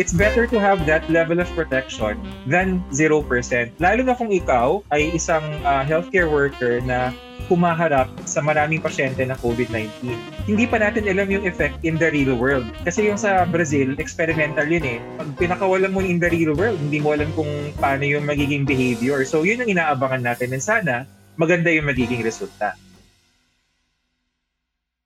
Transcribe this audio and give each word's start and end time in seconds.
It's 0.00 0.16
better 0.16 0.48
to 0.48 0.56
have 0.56 0.88
that 0.88 1.04
level 1.12 1.44
of 1.44 1.48
protection 1.52 2.16
than 2.48 2.80
0%. 2.88 3.20
Lalo 3.76 4.00
na 4.00 4.16
kung 4.16 4.32
ikaw 4.32 4.80
ay 4.88 5.12
isang 5.12 5.44
uh, 5.60 5.84
healthcare 5.84 6.32
worker 6.32 6.80
na 6.80 7.12
kumaharap 7.52 8.08
sa 8.24 8.40
maraming 8.40 8.80
pasyente 8.80 9.20
na 9.20 9.36
COVID-19. 9.44 10.16
Hindi 10.48 10.64
pa 10.64 10.80
natin 10.80 11.04
alam 11.04 11.28
yung 11.28 11.44
effect 11.44 11.76
in 11.84 12.00
the 12.00 12.08
real 12.08 12.32
world. 12.32 12.64
Kasi 12.88 13.12
yung 13.12 13.20
sa 13.20 13.44
Brazil, 13.44 13.92
experimental 14.00 14.64
yun 14.64 14.86
eh. 14.88 14.98
Pag 15.20 15.36
pinakawalan 15.36 15.92
mo 15.92 16.00
in 16.00 16.16
the 16.16 16.32
real 16.32 16.56
world, 16.56 16.80
hindi 16.80 16.96
mo 16.96 17.12
alam 17.12 17.28
kung 17.36 17.50
paano 17.76 18.08
yung 18.08 18.24
magiging 18.24 18.64
behavior. 18.64 19.20
So 19.28 19.44
yun 19.44 19.60
ang 19.60 19.68
inaabangan 19.68 20.24
natin 20.24 20.56
and 20.56 20.64
sana 20.64 21.04
maganda 21.36 21.68
yung 21.68 21.84
magiging 21.84 22.24
resulta. 22.24 22.72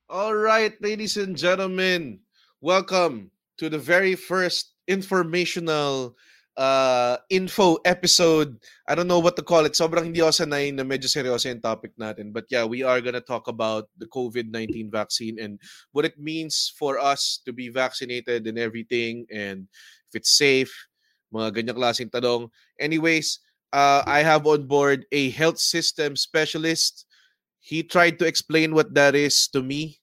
All 0.07 0.37
right, 0.37 0.77
ladies 0.79 1.19
and 1.19 1.35
gentlemen, 1.35 2.23
welcome 2.63 3.35
to 3.59 3.67
the 3.67 3.81
very 3.81 4.15
first 4.15 4.74
informational 4.87 6.15
uh, 6.57 7.17
info 7.29 7.77
episode. 7.85 8.57
I 8.87 8.95
don't 8.95 9.07
know 9.07 9.19
what 9.19 9.35
to 9.35 9.43
call 9.43 9.65
it. 9.65 9.73
Sobrang 9.73 10.11
hindi 10.11 10.21
ako 10.21 10.31
sanay 10.45 10.73
na 10.73 10.83
medyo 10.83 11.07
seryoso 11.07 11.51
yung 11.51 11.61
topic 11.61 11.91
natin. 11.99 12.31
But 12.31 12.47
yeah, 12.49 12.63
we 12.63 12.83
are 12.83 12.99
gonna 13.01 13.21
talk 13.21 13.47
about 13.47 13.89
the 13.97 14.07
COVID-19 14.07 14.91
vaccine 14.91 15.39
and 15.39 15.59
what 15.91 16.05
it 16.05 16.17
means 16.19 16.71
for 16.75 16.97
us 16.99 17.39
to 17.45 17.51
be 17.53 17.69
vaccinated 17.69 18.47
and 18.47 18.57
everything 18.57 19.27
and 19.31 19.67
if 20.09 20.23
it's 20.23 20.37
safe, 20.37 20.71
mga 21.33 21.61
ganyang 21.61 21.79
klaseng 21.79 22.11
tanong. 22.11 22.49
Anyways, 22.79 23.39
uh, 23.73 24.03
I 24.07 24.23
have 24.23 24.47
on 24.47 24.67
board 24.67 25.05
a 25.11 25.29
health 25.31 25.59
system 25.59 26.15
specialist. 26.15 27.05
He 27.59 27.83
tried 27.83 28.19
to 28.19 28.27
explain 28.29 28.73
what 28.73 28.93
that 28.93 29.15
is 29.15 29.49
to 29.51 29.61
me 29.61 29.99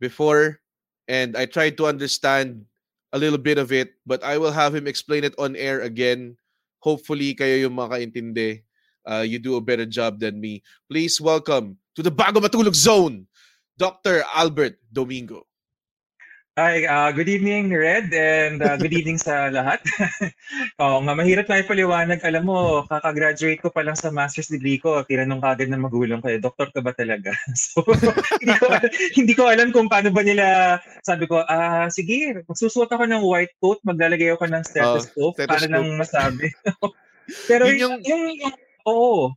before 0.00 0.60
and 1.08 1.36
I 1.36 1.46
tried 1.46 1.78
to 1.78 1.86
understand 1.86 2.66
a 3.12 3.18
little 3.18 3.38
bit 3.38 3.58
of 3.58 3.72
it, 3.72 3.94
but 4.06 4.22
I 4.22 4.38
will 4.38 4.52
have 4.52 4.74
him 4.74 4.86
explain 4.86 5.24
it 5.24 5.34
on 5.38 5.56
air 5.56 5.82
again. 5.82 6.36
Hopefully, 6.80 7.34
kayo 7.34 7.66
yung 7.66 7.76
makaintindi. 7.76 8.62
Uh, 9.06 9.22
you 9.22 9.38
do 9.38 9.54
a 9.54 9.62
better 9.62 9.86
job 9.86 10.18
than 10.18 10.40
me. 10.40 10.62
Please 10.90 11.20
welcome 11.20 11.78
to 11.94 12.02
the 12.02 12.10
Bago 12.10 12.42
Matulog 12.42 12.74
Zone, 12.74 13.26
Dr. 13.78 14.26
Albert 14.34 14.78
Domingo. 14.90 15.46
Hi, 16.56 16.88
uh, 16.88 17.12
good 17.12 17.28
evening, 17.28 17.68
Red, 17.68 18.08
and 18.16 18.64
uh, 18.64 18.80
good 18.80 18.96
evening 18.96 19.20
sa 19.20 19.52
lahat. 19.52 19.84
Oo 20.80 21.04
nga, 21.04 21.12
mahirap 21.12 21.52
na 21.52 21.60
ipaliwanag. 21.60 22.24
Alam 22.24 22.48
mo, 22.48 22.80
kakagraduate 22.88 23.60
ko 23.60 23.68
pa 23.68 23.84
lang 23.84 23.92
sa 23.92 24.08
master's 24.08 24.48
degree 24.48 24.80
ko. 24.80 25.04
Tinanong 25.04 25.44
kagad 25.44 25.68
ng 25.68 25.84
magulang 25.84 26.24
ko, 26.24 26.32
eh, 26.32 26.40
doktor 26.40 26.72
ka 26.72 26.80
ba 26.80 26.96
talaga? 26.96 27.36
so, 27.60 27.84
hindi, 28.40 28.56
ko, 28.56 28.66
hindi 29.20 29.34
ko 29.36 29.42
alam 29.52 29.68
kung 29.68 29.92
paano 29.92 30.08
ba 30.08 30.24
nila, 30.24 30.80
sabi 31.04 31.28
ko, 31.28 31.44
ah, 31.44 31.92
sige, 31.92 32.40
magsusuot 32.48 32.88
ako 32.88 33.04
ng 33.04 33.20
white 33.20 33.52
coat, 33.60 33.76
maglalagay 33.84 34.32
ako 34.32 34.48
ng 34.48 34.64
stethoscope, 34.64 35.36
oh, 35.36 35.36
stethoscope. 35.36 35.52
para 35.52 35.68
nang 35.68 35.92
masabi. 36.00 36.48
Pero 37.52 37.68
yung, 37.68 38.00
yung, 38.00 38.32
yung, 38.32 38.32
yung 38.32 38.56
oo, 38.88 39.36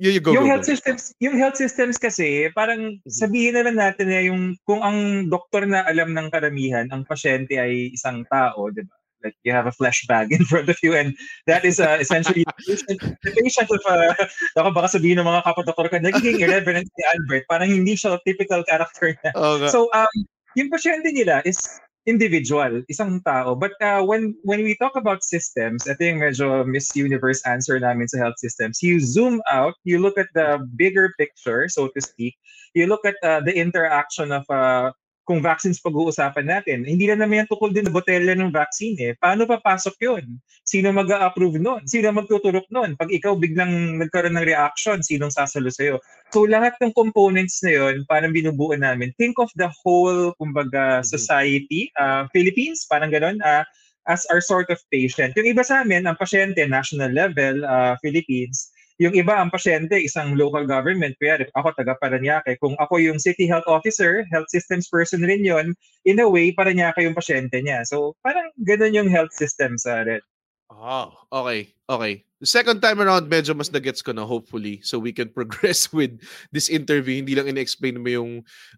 You, 0.00 0.16
you 0.16 0.22
go, 0.24 0.32
yung 0.32 0.48
go, 0.48 0.56
health 0.56 0.64
go. 0.64 0.72
systems, 0.72 1.12
yung 1.20 1.36
health 1.36 1.60
systems 1.60 2.00
kasi 2.00 2.48
parang 2.56 2.96
mm-hmm. 2.96 3.12
sabihin 3.12 3.52
na 3.52 3.68
lang 3.68 3.76
natin 3.76 4.08
na 4.08 4.24
yung 4.24 4.56
kung 4.64 4.80
ang 4.80 5.28
doktor 5.28 5.68
na 5.68 5.84
alam 5.84 6.16
ng 6.16 6.32
karamihan, 6.32 6.88
ang 6.88 7.04
pasyente 7.04 7.60
ay 7.60 7.92
isang 7.92 8.24
tao, 8.32 8.72
'di 8.72 8.88
ba? 8.88 8.96
Like 9.20 9.36
you 9.44 9.52
have 9.52 9.68
a 9.68 9.76
flesh 9.76 10.08
bag 10.08 10.32
in 10.32 10.48
front 10.48 10.72
of 10.72 10.80
you 10.80 10.96
and 10.96 11.12
that 11.44 11.68
is 11.68 11.76
uh, 11.76 12.00
essentially 12.00 12.40
the 12.48 12.56
patient, 12.56 12.98
the 13.20 13.32
patient 13.36 13.68
of 13.68 13.84
uh, 13.84 14.16
ako 14.56 14.72
baka 14.72 14.96
sabihin 14.96 15.20
ng 15.20 15.28
mga 15.28 15.44
kapadoktor 15.44 15.92
ka 15.92 16.00
nagiging 16.00 16.40
irreverent 16.40 16.88
si 16.88 17.02
Albert 17.04 17.44
parang 17.44 17.68
hindi 17.68 17.92
siya 17.92 18.16
typical 18.24 18.64
character. 18.64 19.12
Okay. 19.36 19.68
So 19.68 19.92
um 19.92 20.14
yung 20.56 20.72
pasyente 20.72 21.12
nila 21.12 21.44
is 21.44 21.60
individual, 22.06 22.82
isang 22.88 23.20
tao. 23.24 23.54
But 23.54 23.72
uh, 23.80 24.02
when 24.04 24.34
when 24.44 24.64
we 24.64 24.76
talk 24.76 24.96
about 24.96 25.22
systems, 25.24 25.88
I 25.88 25.94
think 25.94 26.22
medyo 26.22 26.64
Miss 26.64 26.94
Universe 26.96 27.44
answer 27.44 27.78
namin 27.78 28.08
sa 28.08 28.18
health 28.18 28.38
systems. 28.40 28.82
You 28.82 29.00
zoom 29.00 29.42
out, 29.50 29.74
you 29.84 30.00
look 30.00 30.16
at 30.16 30.32
the 30.34 30.64
bigger 30.76 31.12
picture, 31.18 31.68
so 31.68 31.88
to 31.92 32.00
speak. 32.00 32.36
You 32.72 32.86
look 32.86 33.04
at 33.04 33.16
uh, 33.22 33.40
the 33.44 33.52
interaction 33.52 34.32
of 34.32 34.48
uh, 34.48 34.92
kung 35.24 35.44
vaccines 35.44 35.78
pag-uusapan 35.78 36.46
natin, 36.46 36.82
hindi 36.82 37.06
na 37.06 37.14
naman 37.14 37.44
yan 37.44 37.48
tukol 37.48 37.70
din 37.70 37.86
na 37.86 37.94
botelya 37.94 38.34
ng 38.34 38.50
vaccine 38.50 38.96
eh. 38.98 39.12
Paano 39.14 39.46
papasok 39.46 39.96
yun? 40.02 40.24
Sino 40.66 40.90
mag-approve 40.90 41.60
nun? 41.60 41.86
Sino 41.86 42.10
magtuturok 42.10 42.66
nun? 42.74 42.98
Pag 42.98 43.14
ikaw 43.14 43.38
biglang 43.38 44.00
nagkaroon 44.00 44.34
ng 44.34 44.48
reaction, 44.48 44.98
sinong 45.04 45.30
sasalo 45.30 45.70
sa'yo? 45.70 46.02
So 46.34 46.50
lahat 46.50 46.74
ng 46.82 46.94
components 46.96 47.62
na 47.62 47.72
yun, 47.74 48.02
parang 48.10 48.34
binubuo 48.34 48.74
namin. 48.74 49.14
Think 49.20 49.38
of 49.38 49.50
the 49.54 49.70
whole, 49.70 50.34
kumbaga, 50.40 51.00
mm-hmm. 51.00 51.06
society, 51.06 51.94
uh, 52.00 52.26
Philippines, 52.34 52.86
parang 52.90 53.14
ganun, 53.14 53.38
uh, 53.44 53.62
as 54.08 54.26
our 54.34 54.42
sort 54.42 54.66
of 54.72 54.82
patient. 54.90 55.36
Yung 55.38 55.46
iba 55.46 55.62
sa 55.62 55.86
amin, 55.86 56.08
ang 56.08 56.18
pasyente, 56.18 56.58
national 56.66 57.14
level, 57.14 57.62
uh, 57.62 57.94
Philippines, 58.02 58.72
yung 59.00 59.16
iba, 59.16 59.40
ang 59.40 59.48
pasyente, 59.48 59.96
isang 59.96 60.36
local 60.36 60.68
government. 60.68 61.16
Kaya 61.16 61.48
ako, 61.56 61.72
taga 61.72 61.96
Paranaque. 61.96 62.60
Kung 62.60 62.76
ako 62.76 63.00
yung 63.00 63.16
city 63.16 63.48
health 63.48 63.64
officer, 63.64 64.28
health 64.28 64.52
systems 64.52 64.92
person 64.92 65.24
rin 65.24 65.40
yon 65.40 65.72
in 66.04 66.20
a 66.20 66.28
way, 66.28 66.52
Paranaque 66.52 67.00
yung 67.00 67.16
pasyente 67.16 67.56
niya. 67.64 67.80
So, 67.88 68.12
parang 68.20 68.52
ganun 68.60 68.92
yung 68.92 69.08
health 69.08 69.32
system 69.32 69.80
sa 69.80 70.04
Red. 70.04 70.20
Oh, 70.68 71.16
okay. 71.32 71.72
Okay. 71.88 72.22
The 72.38 72.46
second 72.46 72.84
time 72.84 73.00
around, 73.00 73.26
medyo 73.26 73.56
mas 73.56 73.72
nagets 73.72 74.04
ko 74.04 74.12
na, 74.12 74.22
hopefully. 74.22 74.84
So 74.84 75.00
we 75.00 75.16
can 75.16 75.32
progress 75.36 75.88
with 75.90 76.20
this 76.52 76.68
interview. 76.68 77.24
Hindi 77.24 77.34
lang 77.34 77.48
in-explain 77.48 78.04
mo 78.04 78.08
yung 78.12 78.32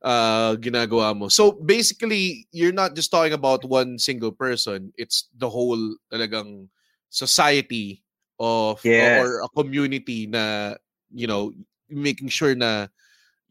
uh, 0.06 0.54
ginagawa 0.62 1.18
mo. 1.18 1.26
So 1.28 1.58
basically, 1.58 2.46
you're 2.54 2.74
not 2.74 2.94
just 2.94 3.10
talking 3.10 3.34
about 3.34 3.66
one 3.66 3.98
single 3.98 4.32
person. 4.32 4.94
It's 4.94 5.28
the 5.34 5.50
whole 5.50 5.98
talagang 6.14 6.70
society 7.10 8.06
of 8.40 8.80
yes. 8.84 9.24
or 9.24 9.42
a 9.42 9.48
community 9.52 10.26
na 10.26 10.76
you 11.12 11.26
know 11.26 11.52
making 11.88 12.28
sure 12.28 12.54
na 12.54 12.88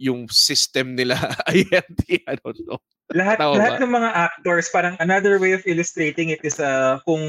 yung 0.02 0.26
system 0.34 0.98
nila 0.98 1.14
ay 1.50 1.62
healthy. 1.70 2.26
I 2.26 2.34
don't 2.42 2.58
know. 2.66 2.82
Lahat, 3.12 3.44
Tama 3.44 3.60
lahat 3.60 3.74
ba? 3.76 3.82
ng 3.84 3.92
mga 3.92 4.10
actors, 4.16 4.66
parang 4.72 4.96
another 5.04 5.36
way 5.36 5.52
of 5.52 5.68
illustrating 5.68 6.32
it 6.32 6.40
is 6.48 6.64
uh, 6.64 6.96
kung, 7.04 7.20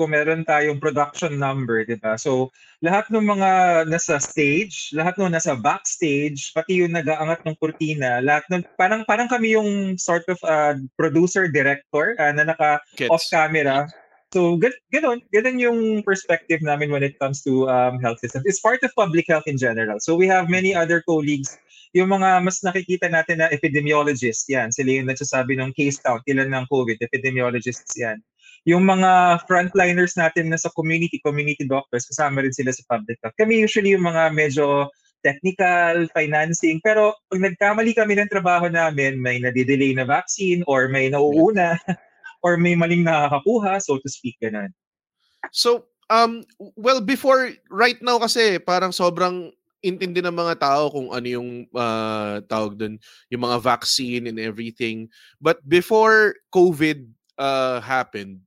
kung 0.00 0.16
meron 0.16 0.48
tayong 0.48 0.80
production 0.80 1.36
number, 1.36 1.84
di 1.84 2.00
ba? 2.00 2.16
So, 2.16 2.48
lahat 2.80 3.12
ng 3.12 3.20
mga 3.20 3.50
nasa 3.84 4.16
stage, 4.16 4.96
lahat 4.96 5.20
ng 5.20 5.36
nasa 5.36 5.52
backstage, 5.52 6.56
pati 6.56 6.80
yung 6.80 6.96
nag-aangat 6.96 7.44
ng 7.44 7.56
kurtina, 7.60 8.24
lahat 8.24 8.48
ng, 8.48 8.64
parang, 8.80 9.04
parang 9.04 9.28
kami 9.28 9.52
yung 9.52 10.00
sort 10.00 10.24
of 10.32 10.40
uh, 10.40 10.72
producer-director 10.96 12.16
uh, 12.16 12.32
na 12.32 12.56
naka-off 12.56 13.24
camera. 13.28 13.84
So, 14.36 14.60
ganun, 14.92 15.24
ganun 15.32 15.56
yung 15.56 15.80
perspective 16.04 16.60
namin 16.60 16.92
when 16.92 17.00
it 17.00 17.16
comes 17.16 17.40
to 17.48 17.72
um, 17.72 17.96
health 18.04 18.20
systems. 18.20 18.44
It's 18.44 18.60
part 18.60 18.84
of 18.84 18.92
public 18.92 19.24
health 19.32 19.48
in 19.48 19.56
general. 19.56 19.96
So, 19.96 20.12
we 20.12 20.28
have 20.28 20.52
many 20.52 20.76
other 20.76 21.00
colleagues. 21.08 21.56
Yung 21.96 22.12
mga 22.12 22.44
mas 22.44 22.60
nakikita 22.60 23.08
natin 23.08 23.40
na 23.40 23.48
epidemiologists, 23.48 24.44
yan. 24.52 24.76
Sila 24.76 25.00
yung 25.00 25.08
nagsasabi 25.08 25.56
ng 25.56 25.72
case 25.72 25.96
count, 26.04 26.20
ilan 26.28 26.52
ng 26.52 26.68
COVID, 26.68 27.00
epidemiologists 27.00 27.96
yan. 27.96 28.20
Yung 28.68 28.84
mga 28.84 29.40
frontliners 29.48 30.20
natin 30.20 30.52
na 30.52 30.60
sa 30.60 30.68
community, 30.76 31.16
community 31.24 31.64
doctors, 31.64 32.04
kasama 32.04 32.44
rin 32.44 32.52
sila 32.52 32.76
sa 32.76 32.84
public 32.92 33.16
health. 33.24 33.40
Kami 33.40 33.64
usually 33.64 33.96
yung 33.96 34.04
mga 34.04 34.36
medyo 34.36 34.92
technical, 35.24 36.04
financing. 36.12 36.76
Pero 36.84 37.16
pag 37.32 37.40
nagkamali 37.40 37.96
kami 37.96 38.20
ng 38.20 38.28
trabaho 38.28 38.68
namin, 38.68 39.16
may 39.16 39.40
nadidelay 39.40 39.96
na 39.96 40.04
vaccine 40.04 40.60
or 40.68 40.92
may 40.92 41.08
nauuna, 41.08 41.80
or 42.42 42.56
may 42.56 42.74
maling 42.74 43.04
nakakakuha, 43.04 43.80
so 43.80 43.98
to 44.00 44.08
speak, 44.08 44.36
ganun. 44.42 44.72
So, 45.52 45.86
um, 46.10 46.44
well, 46.76 47.00
before, 47.00 47.52
right 47.70 48.00
now 48.02 48.18
kasi, 48.18 48.58
parang 48.58 48.90
sobrang 48.90 49.52
intindi 49.84 50.18
ng 50.18 50.34
mga 50.34 50.58
tao 50.58 50.90
kung 50.90 51.14
ano 51.14 51.26
yung 51.26 51.50
uh, 51.70 52.42
tawag 52.50 52.74
dun, 52.74 52.98
yung 53.30 53.42
mga 53.46 53.62
vaccine 53.62 54.26
and 54.26 54.42
everything. 54.42 55.06
But 55.38 55.62
before 55.62 56.34
COVID 56.50 57.06
uh, 57.38 57.78
happened, 57.78 58.42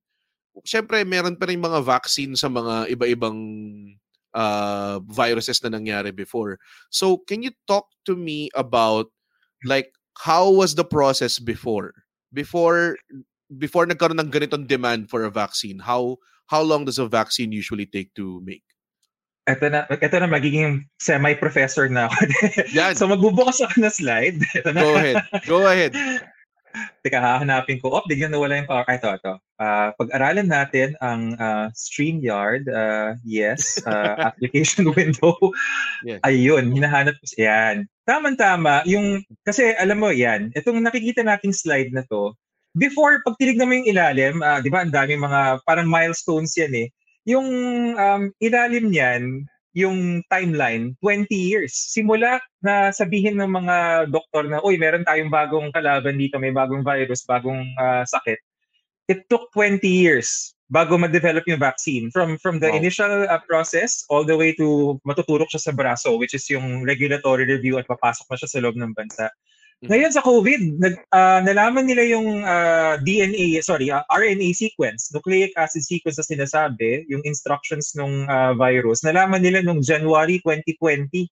syempre 0.68 1.08
meron 1.08 1.40
pa 1.40 1.48
rin 1.48 1.64
mga 1.64 1.80
vaccine 1.80 2.36
sa 2.36 2.52
mga 2.52 2.92
iba-ibang 2.92 3.40
uh, 4.36 5.00
viruses 5.08 5.64
na 5.64 5.72
nangyari 5.72 6.12
before. 6.12 6.60
So, 6.92 7.24
can 7.24 7.40
you 7.40 7.56
talk 7.68 7.88
to 8.06 8.20
me 8.20 8.50
about 8.52 9.08
like 9.64 9.96
how 10.20 10.50
was 10.52 10.76
the 10.76 10.86
process 10.86 11.40
before? 11.40 11.94
Before 12.34 13.00
before 13.58 13.90
nagkaroon 13.90 14.22
ng 14.22 14.30
ganitong 14.30 14.70
demand 14.70 15.10
for 15.10 15.26
a 15.26 15.34
vaccine, 15.34 15.82
how 15.82 16.22
how 16.50 16.62
long 16.62 16.86
does 16.86 17.02
a 17.02 17.10
vaccine 17.10 17.52
usually 17.52 17.86
take 17.86 18.14
to 18.14 18.42
make? 18.46 18.66
Ito 19.50 19.66
na, 19.66 19.90
ito 19.90 20.16
na 20.22 20.30
magiging 20.30 20.86
semi-professor 21.02 21.90
na 21.90 22.06
ako. 22.06 22.18
Yan. 22.78 22.94
so 23.00 23.10
magbubukas 23.10 23.58
ako 23.66 23.82
ng 23.82 23.96
slide. 23.96 24.38
Ito 24.62 24.70
na. 24.70 24.82
Go 24.82 24.94
ahead. 24.94 25.16
Go 25.50 25.60
ahead. 25.66 25.94
Teka, 27.02 27.18
hahanapin 27.18 27.82
ko. 27.82 27.90
Oh, 27.98 28.06
bigyan 28.06 28.30
nawala 28.30 28.62
yung 28.62 28.70
power. 28.70 28.86
Ito, 28.86 29.18
ito. 29.18 29.34
Uh, 29.58 29.90
pag-aralan 29.98 30.54
natin 30.54 30.94
ang 31.02 31.34
uh, 31.42 31.74
StreamYard. 31.74 32.70
Uh, 32.70 33.18
yes. 33.26 33.82
Uh, 33.90 34.30
application 34.30 34.94
window. 34.94 35.34
Yeah. 36.06 36.22
Ayun, 36.22 36.70
hinahanap 36.70 37.18
ko. 37.18 37.26
Yan. 37.42 37.90
Tama-tama. 38.06 38.86
Yung, 38.86 39.26
kasi 39.42 39.74
alam 39.82 39.98
mo, 39.98 40.14
yan. 40.14 40.54
Itong 40.54 40.78
nakikita 40.86 41.26
nating 41.26 41.58
slide 41.58 41.90
na 41.90 42.06
to, 42.06 42.38
before, 42.78 43.22
pag 43.26 43.38
tinignan 43.40 43.68
mo 43.70 43.74
yung 43.78 43.90
ilalim, 43.90 44.36
uh, 44.44 44.60
di 44.62 44.70
ba, 44.70 44.86
ang 44.86 44.94
dami 44.94 45.18
mga, 45.18 45.64
parang 45.66 45.88
milestones 45.90 46.54
yan 46.58 46.74
eh 46.74 46.90
yung 47.30 47.48
um, 47.94 48.24
ilalim 48.42 48.90
niyan, 48.90 49.46
yung 49.78 50.26
timeline, 50.34 50.98
20 51.06 51.30
years. 51.30 51.72
Simula 51.72 52.42
na 52.66 52.90
sabihin 52.90 53.38
ng 53.38 53.54
mga 53.54 53.76
doktor 54.10 54.50
na, 54.50 54.58
uy, 54.66 54.82
meron 54.82 55.06
tayong 55.06 55.30
bagong 55.30 55.70
kalaban 55.70 56.18
dito, 56.18 56.42
may 56.42 56.50
bagong 56.50 56.82
virus, 56.82 57.22
bagong 57.30 57.62
uh, 57.78 58.02
sakit. 58.02 58.42
It 59.10 59.30
took 59.30 59.54
20 59.54 59.86
years 59.86 60.54
bago 60.70 60.98
ma-develop 60.98 61.46
yung 61.50 61.62
vaccine. 61.62 62.14
From 62.14 62.38
from 62.38 62.62
the 62.62 62.70
wow. 62.70 62.78
initial 62.78 63.26
uh, 63.26 63.42
process 63.50 64.06
all 64.10 64.22
the 64.22 64.38
way 64.38 64.54
to 64.54 64.98
matuturok 65.02 65.50
siya 65.50 65.70
sa 65.70 65.74
braso, 65.74 66.14
which 66.18 66.38
is 66.38 66.46
yung 66.50 66.86
regulatory 66.86 67.46
review 67.46 67.82
at 67.82 67.90
papasok 67.90 68.26
na 68.30 68.38
siya 68.38 68.50
sa 68.50 68.62
loob 68.62 68.78
ng 68.78 68.94
bansa. 68.94 69.34
Mm-hmm. 69.80 69.96
Ngayon 69.96 70.12
sa 70.12 70.26
COVID, 70.28 70.62
nag, 70.76 70.96
uh, 71.16 71.40
nalaman 71.40 71.88
nila 71.88 72.04
yung 72.04 72.44
uh, 72.44 72.52
ah, 72.52 72.94
DNA, 73.00 73.64
sorry, 73.64 73.88
uh, 73.88 74.04
ah, 74.04 74.20
RNA 74.20 74.52
sequence, 74.52 75.08
nucleic 75.16 75.56
acid 75.56 75.88
sequence 75.88 76.20
na 76.20 76.28
sinasabi, 76.28 77.08
yung 77.08 77.24
instructions 77.24 77.96
ng 77.96 78.28
uh, 78.28 78.52
virus. 78.60 79.08
Nalaman 79.08 79.40
nila 79.40 79.64
nung 79.64 79.80
January 79.80 80.44
2020. 80.44 81.32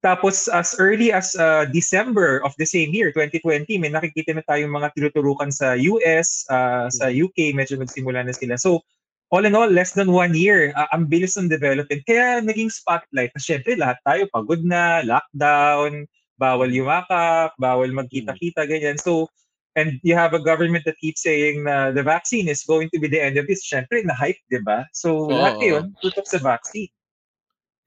Tapos 0.00 0.48
as 0.48 0.72
early 0.80 1.12
as 1.12 1.36
uh, 1.36 1.68
December 1.68 2.40
of 2.48 2.56
the 2.56 2.64
same 2.64 2.96
year, 2.96 3.12
2020, 3.12 3.76
may 3.76 3.92
nakikita 3.92 4.32
na 4.32 4.44
tayong 4.48 4.72
mga 4.72 4.88
tinuturukan 4.96 5.52
sa 5.52 5.76
US, 5.76 6.48
uh, 6.48 6.88
sa 6.88 7.12
mm-hmm. 7.12 7.28
UK, 7.28 7.38
medyo 7.52 7.76
nagsimula 7.76 8.24
na 8.24 8.32
sila. 8.32 8.56
So, 8.56 8.80
all 9.28 9.44
in 9.44 9.52
all, 9.52 9.68
less 9.68 9.92
than 9.92 10.08
one 10.08 10.32
year, 10.32 10.72
uh, 10.80 10.88
ang 10.96 11.12
bilis 11.12 11.36
ng 11.36 11.52
development. 11.52 12.08
Kaya 12.08 12.40
naging 12.40 12.72
spotlight. 12.72 13.36
Siyempre, 13.36 13.76
lahat 13.76 14.00
tayo 14.00 14.24
pagod 14.32 14.64
na, 14.64 15.04
lockdown, 15.04 16.08
bawal 16.40 16.70
yumakap, 16.70 17.52
bawal 17.60 17.90
magkita-kita, 17.92 18.64
ganyan. 18.68 18.98
So, 19.00 19.28
and 19.76 19.96
you 20.04 20.14
have 20.14 20.34
a 20.34 20.42
government 20.42 20.84
that 20.84 21.00
keeps 21.00 21.24
saying 21.24 21.64
na 21.64 21.90
the 21.90 22.02
vaccine 22.04 22.48
is 22.48 22.64
going 22.64 22.92
to 22.92 22.98
be 23.00 23.08
the 23.08 23.20
end 23.20 23.36
of 23.40 23.46
this. 23.48 23.64
Siyempre, 23.64 24.04
na-hype, 24.04 24.40
di 24.52 24.60
ba? 24.60 24.84
So, 24.92 25.28
oh, 25.28 25.32
lahat 25.32 25.56
yun, 25.64 25.84
tutok 26.04 26.28
sa 26.28 26.38
vaccine. 26.38 26.92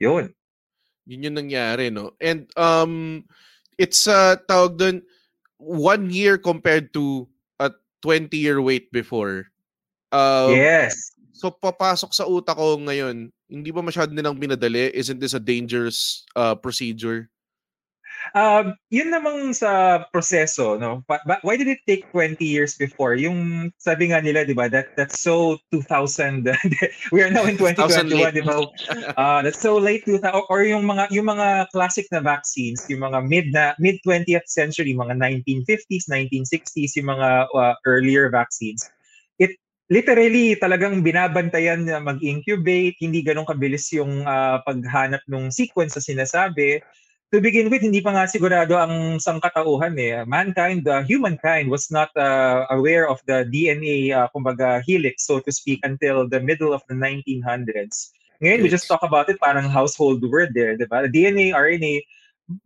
Yun. 0.01 0.33
Yun 1.05 1.25
yung 1.29 1.37
nangyari, 1.37 1.93
no? 1.93 2.17
And 2.17 2.49
um, 2.57 3.23
it's 3.77 4.09
uh, 4.09 4.41
tawag 4.49 4.81
doon, 4.81 5.05
one 5.61 6.09
year 6.09 6.37
compared 6.37 6.91
to 6.93 7.29
a 7.61 7.71
20-year 8.03 8.61
wait 8.61 8.91
before. 8.91 9.47
Um, 10.11 10.57
yes. 10.57 10.97
So, 11.35 11.51
papasok 11.51 12.11
sa 12.15 12.25
utak 12.25 12.57
ko 12.57 12.79
ngayon, 12.81 13.29
hindi 13.45 13.69
ba 13.69 13.85
masyado 13.85 14.09
nilang 14.09 14.39
binadali? 14.39 14.89
Isn't 14.95 15.21
this 15.21 15.37
a 15.37 15.43
dangerous 15.43 16.25
uh, 16.33 16.55
procedure? 16.55 17.29
Um, 18.33 18.73
yun 18.89 19.13
namang 19.13 19.53
sa 19.53 20.01
proseso, 20.09 20.79
no? 20.79 21.05
But, 21.05 21.21
but 21.27 21.43
why 21.45 21.59
did 21.59 21.69
it 21.69 21.83
take 21.85 22.09
20 22.09 22.41
years 22.41 22.73
before? 22.73 23.13
Yung 23.13 23.69
sabi 23.77 24.09
nga 24.09 24.23
nila, 24.23 24.47
'di 24.47 24.57
ba? 24.57 24.71
That 24.71 24.97
that's 24.97 25.21
so 25.21 25.61
2000. 25.69 26.49
we 27.13 27.21
are 27.21 27.29
now 27.29 27.45
in 27.45 27.59
2021, 27.59 28.33
'di 28.33 28.43
ba? 28.47 28.65
Uh, 29.13 29.39
that's 29.45 29.61
so 29.61 29.77
late 29.77 30.01
2000 30.07 30.25
or, 30.33 30.43
or 30.49 30.61
yung 30.65 30.87
mga 30.87 31.11
yung 31.13 31.29
mga 31.29 31.69
classic 31.69 32.09
na 32.09 32.23
vaccines, 32.23 32.81
yung 32.89 33.05
mga 33.05 33.19
mid 33.27 33.47
na 33.53 33.77
mid 33.77 34.01
20th 34.01 34.49
century, 34.49 34.97
mga 34.97 35.13
1950s, 35.19 36.09
1960s, 36.09 36.97
yung 36.97 37.11
mga 37.13 37.51
uh, 37.53 37.75
earlier 37.85 38.31
vaccines. 38.33 38.89
It 39.37 39.53
literally 39.91 40.57
talagang 40.57 41.05
binabantayan 41.05 41.85
na 41.85 42.01
mag-incubate, 42.01 42.97
hindi 42.97 43.21
ganun 43.21 43.45
kabilis 43.45 43.85
yung 43.93 44.25
uh, 44.25 44.63
paghanap 44.65 45.21
ng 45.29 45.53
sequence 45.53 45.93
sa 45.93 46.01
sinasabi 46.01 46.81
to 47.35 47.43
begin 47.43 47.67
with, 47.67 47.83
hindi 47.83 47.99
pa 47.99 48.15
nga 48.15 48.31
sigurado 48.31 48.79
ang 48.79 49.19
sangkatauhan 49.19 49.99
eh. 49.99 50.23
Mankind, 50.23 50.87
uh, 50.87 51.03
humankind 51.03 51.67
was 51.67 51.91
not 51.91 52.07
uh, 52.15 52.63
aware 52.71 53.11
of 53.11 53.19
the 53.27 53.43
DNA, 53.51 54.15
uh, 54.15 54.31
kumbaga, 54.31 54.79
helix, 54.87 55.27
so 55.27 55.43
to 55.43 55.51
speak, 55.51 55.83
until 55.83 56.23
the 56.31 56.39
middle 56.39 56.71
of 56.71 56.79
the 56.87 56.95
1900s. 56.95 58.15
Ngayon, 58.39 58.63
we 58.63 58.71
just 58.71 58.87
talk 58.87 59.03
about 59.03 59.27
it 59.27 59.35
parang 59.43 59.67
household 59.67 60.23
word 60.23 60.55
there, 60.55 60.79
di 60.79 60.87
ba? 60.87 61.11
DNA, 61.11 61.51
RNA, 61.51 62.07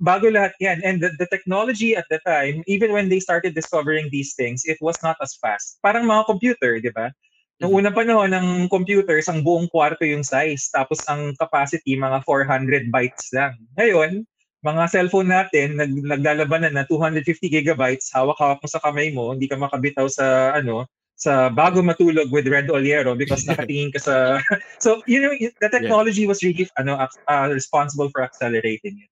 bago 0.06 0.30
lahat 0.30 0.54
yan. 0.62 0.86
And 0.86 1.01
the, 1.01 1.18
the 1.18 1.25
technology 1.33 1.98
at 1.98 2.06
the 2.13 2.22
time, 2.22 2.62
even 2.69 2.94
when 2.94 3.10
they 3.10 3.18
started 3.18 3.57
discovering 3.57 4.13
these 4.13 4.38
things, 4.38 4.69
it 4.69 4.77
was 4.86 5.01
not 5.01 5.18
as 5.18 5.33
fast. 5.42 5.81
Parang 5.81 6.06
mga 6.06 6.30
computer, 6.30 6.77
di 6.77 6.94
ba? 6.94 7.10
Noong 7.57 7.74
mm-hmm. 7.74 7.80
unang 7.89 7.98
panahon 7.98 8.31
ng 8.38 8.48
computer, 8.69 9.18
isang 9.18 9.42
buong 9.42 9.65
kwarto 9.65 10.06
yung 10.06 10.22
size. 10.22 10.69
Tapos 10.69 11.01
ang 11.10 11.33
capacity, 11.42 11.98
mga 11.98 12.22
400 12.22 12.94
bytes 12.94 13.33
lang. 13.33 13.57
Ngayon, 13.74 14.30
mga 14.59 14.83
cellphone 14.91 15.31
natin, 15.31 15.79
nag, 15.79 15.91
naglalaban 16.03 16.67
na 16.67 16.83
250 16.83 17.47
gigabytes, 17.47 18.11
hawak-hawak 18.11 18.59
mo 18.59 18.67
sa 18.67 18.83
kamay 18.83 19.09
mo, 19.15 19.31
hindi 19.31 19.47
ka 19.47 19.56
makabitaw 19.56 20.07
sa 20.11 20.51
ano, 20.56 20.88
sa 21.19 21.51
bago 21.51 21.83
matulog 21.83 22.31
with 22.31 22.47
Red 22.47 22.71
Oliero 22.71 23.11
because 23.11 23.44
nakatingin 23.50 23.91
ka 23.91 24.00
sa 24.00 24.39
so 24.83 25.03
you 25.03 25.19
know 25.19 25.35
the 25.35 25.67
technology 25.67 26.23
yeah. 26.23 26.31
was 26.31 26.39
really 26.39 26.63
ano 26.79 26.95
uh, 26.95 27.47
responsible 27.51 28.07
for 28.15 28.23
accelerating 28.23 28.95
it. 29.03 29.11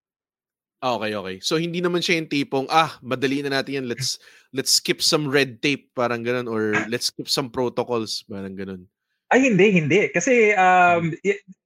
Okay, 0.77 1.17
okay. 1.17 1.38
So 1.41 1.57
hindi 1.57 1.81
naman 1.81 2.05
siya 2.05 2.21
yung 2.21 2.29
tipong 2.31 2.67
ah, 2.69 3.01
madali 3.01 3.41
na 3.41 3.59
natin 3.59 3.83
yan. 3.83 3.88
Let's 3.89 4.21
let's 4.53 4.77
skip 4.77 5.01
some 5.01 5.27
red 5.27 5.59
tape 5.59 5.91
parang 5.97 6.23
ganun 6.23 6.47
or 6.47 6.77
let's 6.91 7.11
skip 7.11 7.27
some 7.27 7.51
protocols 7.51 8.23
parang 8.29 8.55
ganun. 8.55 8.88
Ay, 9.27 9.44
hindi, 9.44 9.75
hindi. 9.75 10.07
Kasi 10.07 10.56
um, 10.56 11.12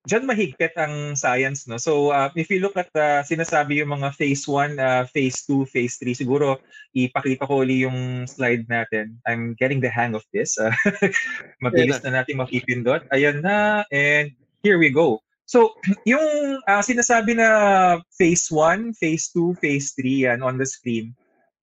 dyan 0.09 0.25
mahigpit 0.25 0.73
ang 0.81 1.13
science. 1.13 1.69
No? 1.69 1.77
So 1.77 2.09
uh, 2.09 2.33
if 2.33 2.49
you 2.49 2.57
look 2.57 2.73
at 2.73 2.89
the 2.97 3.21
sinasabi 3.21 3.85
yung 3.85 3.93
mga 3.93 4.17
phase 4.17 4.49
1, 4.49 4.81
uh, 4.81 5.05
phase 5.05 5.45
2, 5.45 5.69
phase 5.69 6.01
3, 6.01 6.25
siguro 6.25 6.57
ipakita 6.97 7.45
ko 7.45 7.61
ulit 7.61 7.85
yung 7.85 8.25
slide 8.25 8.65
natin. 8.65 9.21
I'm 9.29 9.53
getting 9.53 9.77
the 9.77 9.93
hang 9.93 10.17
of 10.17 10.25
this. 10.33 10.57
Uh, 10.57 10.73
mabilis 11.65 12.01
na 12.01 12.21
natin 12.21 12.41
makipindot. 12.41 13.05
Ayan 13.13 13.45
na. 13.45 13.85
And 13.93 14.33
here 14.65 14.81
we 14.81 14.89
go. 14.89 15.21
So, 15.45 15.77
yung 16.09 16.63
uh, 16.65 16.81
sinasabi 16.81 17.37
na 17.37 17.47
phase 18.15 18.49
1, 18.49 18.97
phase 18.97 19.29
2, 19.37 19.61
phase 19.61 19.93
3 19.93 20.33
yan 20.33 20.39
on 20.41 20.57
the 20.57 20.65
screen, 20.65 21.13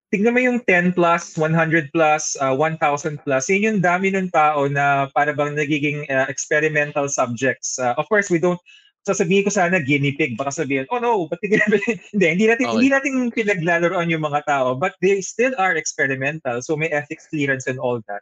tignan 0.09 0.33
mo 0.33 0.41
yung 0.41 0.61
10 0.65 0.97
plus, 0.97 1.37
100 1.37 1.93
plus, 1.93 2.37
uh, 2.41 2.57
1,000 2.57 3.21
plus. 3.21 3.45
Yun 3.53 3.67
yung 3.69 3.81
dami 3.85 4.09
ng 4.13 4.33
tao 4.33 4.65
na 4.65 5.13
para 5.13 5.37
bang 5.37 5.53
nagiging 5.53 6.09
uh, 6.09 6.25
experimental 6.33 7.09
subjects. 7.13 7.77
Uh, 7.77 7.93
of 8.01 8.09
course, 8.09 8.33
we 8.33 8.41
don't 8.41 8.61
sasabihin 9.09 9.49
ko 9.49 9.53
sana 9.53 9.81
guinea 9.81 10.13
pig 10.13 10.37
baka 10.37 10.53
sabihin 10.53 10.85
oh 10.93 11.01
no 11.01 11.25
but 11.33 11.41
hindi 12.13 12.27
hindi 12.29 12.45
natin 12.45 12.69
okay. 12.69 12.75
hindi 12.77 12.89
natin 12.93 13.13
pinaglalaroan 13.33 14.13
yung 14.13 14.21
mga 14.21 14.45
tao 14.45 14.77
but 14.77 14.93
they 15.01 15.25
still 15.25 15.57
are 15.57 15.73
experimental 15.81 16.61
so 16.61 16.77
may 16.77 16.93
ethics 16.93 17.25
clearance 17.33 17.65
and 17.65 17.81
all 17.81 18.05
that 18.05 18.21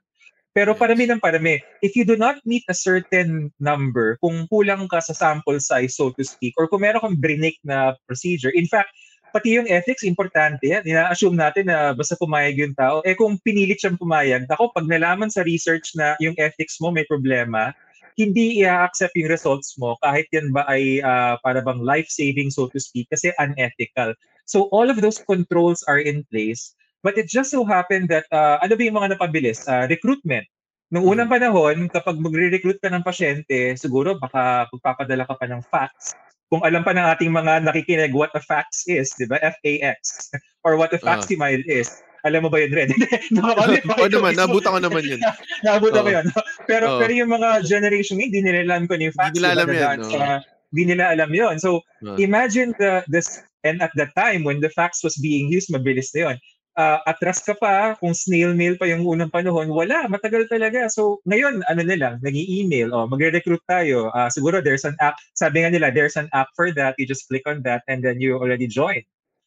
pero 0.54 0.78
parami 0.78 1.10
ng 1.10 1.18
parami 1.18 1.58
if 1.82 1.98
you 1.98 2.06
do 2.06 2.14
not 2.14 2.38
meet 2.46 2.62
a 2.70 2.76
certain 2.76 3.50
number 3.58 4.14
kung 4.22 4.46
kulang 4.46 4.86
ka 4.86 5.02
sa 5.02 5.10
sample 5.16 5.58
size 5.58 5.98
so 5.98 6.14
to 6.14 6.22
speak 6.22 6.54
or 6.54 6.70
kung 6.70 6.86
meron 6.86 7.02
kang 7.02 7.18
brinik 7.18 7.58
na 7.66 7.98
procedure 8.06 8.54
in 8.54 8.70
fact 8.70 8.94
pati 9.32 9.58
yung 9.58 9.68
ethics, 9.68 10.06
importante 10.06 10.66
yan. 10.66 10.82
Ina-assume 10.84 11.36
natin 11.36 11.70
na 11.70 11.94
basta 11.96 12.18
pumayag 12.18 12.58
yung 12.58 12.74
tao. 12.76 13.00
Eh 13.02 13.16
kung 13.16 13.38
pinilit 13.42 13.80
siyang 13.80 13.98
pumayag, 13.98 14.46
ako 14.50 14.72
pag 14.72 14.86
nalaman 14.88 15.30
sa 15.32 15.46
research 15.46 15.94
na 15.96 16.14
yung 16.22 16.36
ethics 16.36 16.78
mo 16.82 16.92
may 16.92 17.04
problema, 17.06 17.72
hindi 18.16 18.64
i-accept 18.64 19.12
yung 19.12 19.28
results 19.28 19.76
mo 19.76 19.92
kahit 20.00 20.24
yan 20.32 20.48
ba 20.48 20.64
ay 20.72 21.04
uh, 21.04 21.36
para 21.44 21.60
bang 21.60 21.84
life-saving 21.84 22.48
so 22.48 22.64
to 22.72 22.80
speak 22.80 23.04
kasi 23.12 23.28
unethical. 23.36 24.16
So 24.48 24.72
all 24.72 24.88
of 24.88 25.04
those 25.04 25.20
controls 25.20 25.84
are 25.84 26.00
in 26.00 26.24
place. 26.32 26.72
But 27.04 27.20
it 27.20 27.28
just 27.28 27.52
so 27.52 27.62
happened 27.62 28.08
that, 28.10 28.26
uh, 28.32 28.58
ano 28.64 28.74
ba 28.74 28.82
yung 28.82 28.98
mga 28.98 29.14
napabilis? 29.14 29.62
Uh, 29.68 29.86
recruitment. 29.86 30.48
Noong 30.90 31.18
unang 31.18 31.28
hmm. 31.30 31.36
panahon, 31.38 31.76
kapag 31.90 32.16
magre-recruit 32.18 32.78
ka 32.78 32.90
ng 32.90 33.02
pasyente, 33.02 33.74
siguro 33.78 34.18
baka 34.18 34.70
pagpapadala 34.70 35.26
ka 35.26 35.34
pa 35.34 35.46
ng 35.46 35.62
facts 35.66 36.14
kung 36.50 36.62
alam 36.62 36.86
pa 36.86 36.94
ng 36.94 37.06
ating 37.16 37.32
mga 37.34 37.66
nakikinig 37.66 38.14
what 38.14 38.30
a 38.38 38.42
fax 38.42 38.86
is, 38.86 39.10
di 39.18 39.26
ba? 39.26 39.38
F-A-X. 39.42 40.30
Or 40.66 40.78
what 40.78 40.94
a 40.94 40.98
facsimile 40.98 41.62
uh. 41.66 41.78
is. 41.82 41.90
Alam 42.26 42.46
mo 42.46 42.50
ba 42.50 42.58
yun, 42.58 42.74
Red? 42.74 42.90
Oo 44.02 44.06
naman, 44.10 44.34
nabuta 44.34 44.74
ko 44.74 44.78
naman 44.82 45.02
yun. 45.06 45.22
nabuta 45.62 46.02
ko 46.02 46.10
yun. 46.10 46.26
Pero, 46.66 46.98
pero 46.98 47.12
yung 47.14 47.30
mga 47.30 47.62
generation 47.62 48.18
hindi 48.18 48.42
nila 48.42 48.66
alam 48.66 48.90
kung 48.90 48.98
yung 48.98 49.14
fax. 49.14 49.30
Hindi 49.30 49.46
nila 49.46 49.50
alam 49.54 49.68
yun. 49.70 49.98
Oh. 50.02 50.40
Hindi 50.74 50.82
nila 50.90 51.04
alam 51.14 51.30
yun. 51.30 51.54
So, 51.62 51.86
uh. 52.02 52.18
imagine 52.18 52.74
the, 52.82 53.06
this, 53.06 53.42
and 53.62 53.78
at 53.78 53.94
that 53.94 54.10
time, 54.18 54.42
when 54.42 54.58
the 54.58 54.70
fax 54.74 55.06
was 55.06 55.14
being 55.22 55.46
used, 55.46 55.70
mabilis 55.70 56.10
na 56.18 56.34
yun. 56.34 56.36
Uh, 56.76 57.00
atras 57.08 57.42
ka 57.42 57.56
pa, 57.56 57.96
kung 57.98 58.12
snail 58.12 58.52
mail 58.52 58.76
pa 58.76 58.86
yung 58.86 59.02
unang 59.02 59.32
panahon, 59.32 59.72
wala, 59.72 60.06
matagal 60.06 60.46
talaga. 60.46 60.86
So, 60.92 61.24
ngayon, 61.26 61.64
ano 61.66 61.82
na 61.82 61.96
lang, 61.96 62.14
nag-email, 62.20 62.92
oh, 62.92 63.08
magre-recruit 63.08 63.64
tayo. 63.66 64.12
Uh, 64.12 64.28
siguro 64.28 64.60
there's 64.62 64.84
an 64.84 64.94
app, 65.00 65.16
sabi 65.34 65.64
nga 65.64 65.72
nila, 65.72 65.90
there's 65.90 66.20
an 66.20 66.28
app 66.36 66.52
for 66.54 66.70
that. 66.76 66.94
You 67.00 67.08
just 67.08 67.26
click 67.26 67.48
on 67.48 67.64
that 67.64 67.82
and 67.88 68.04
then 68.04 68.20
you 68.20 68.36
already 68.36 68.68
join. 68.68 69.02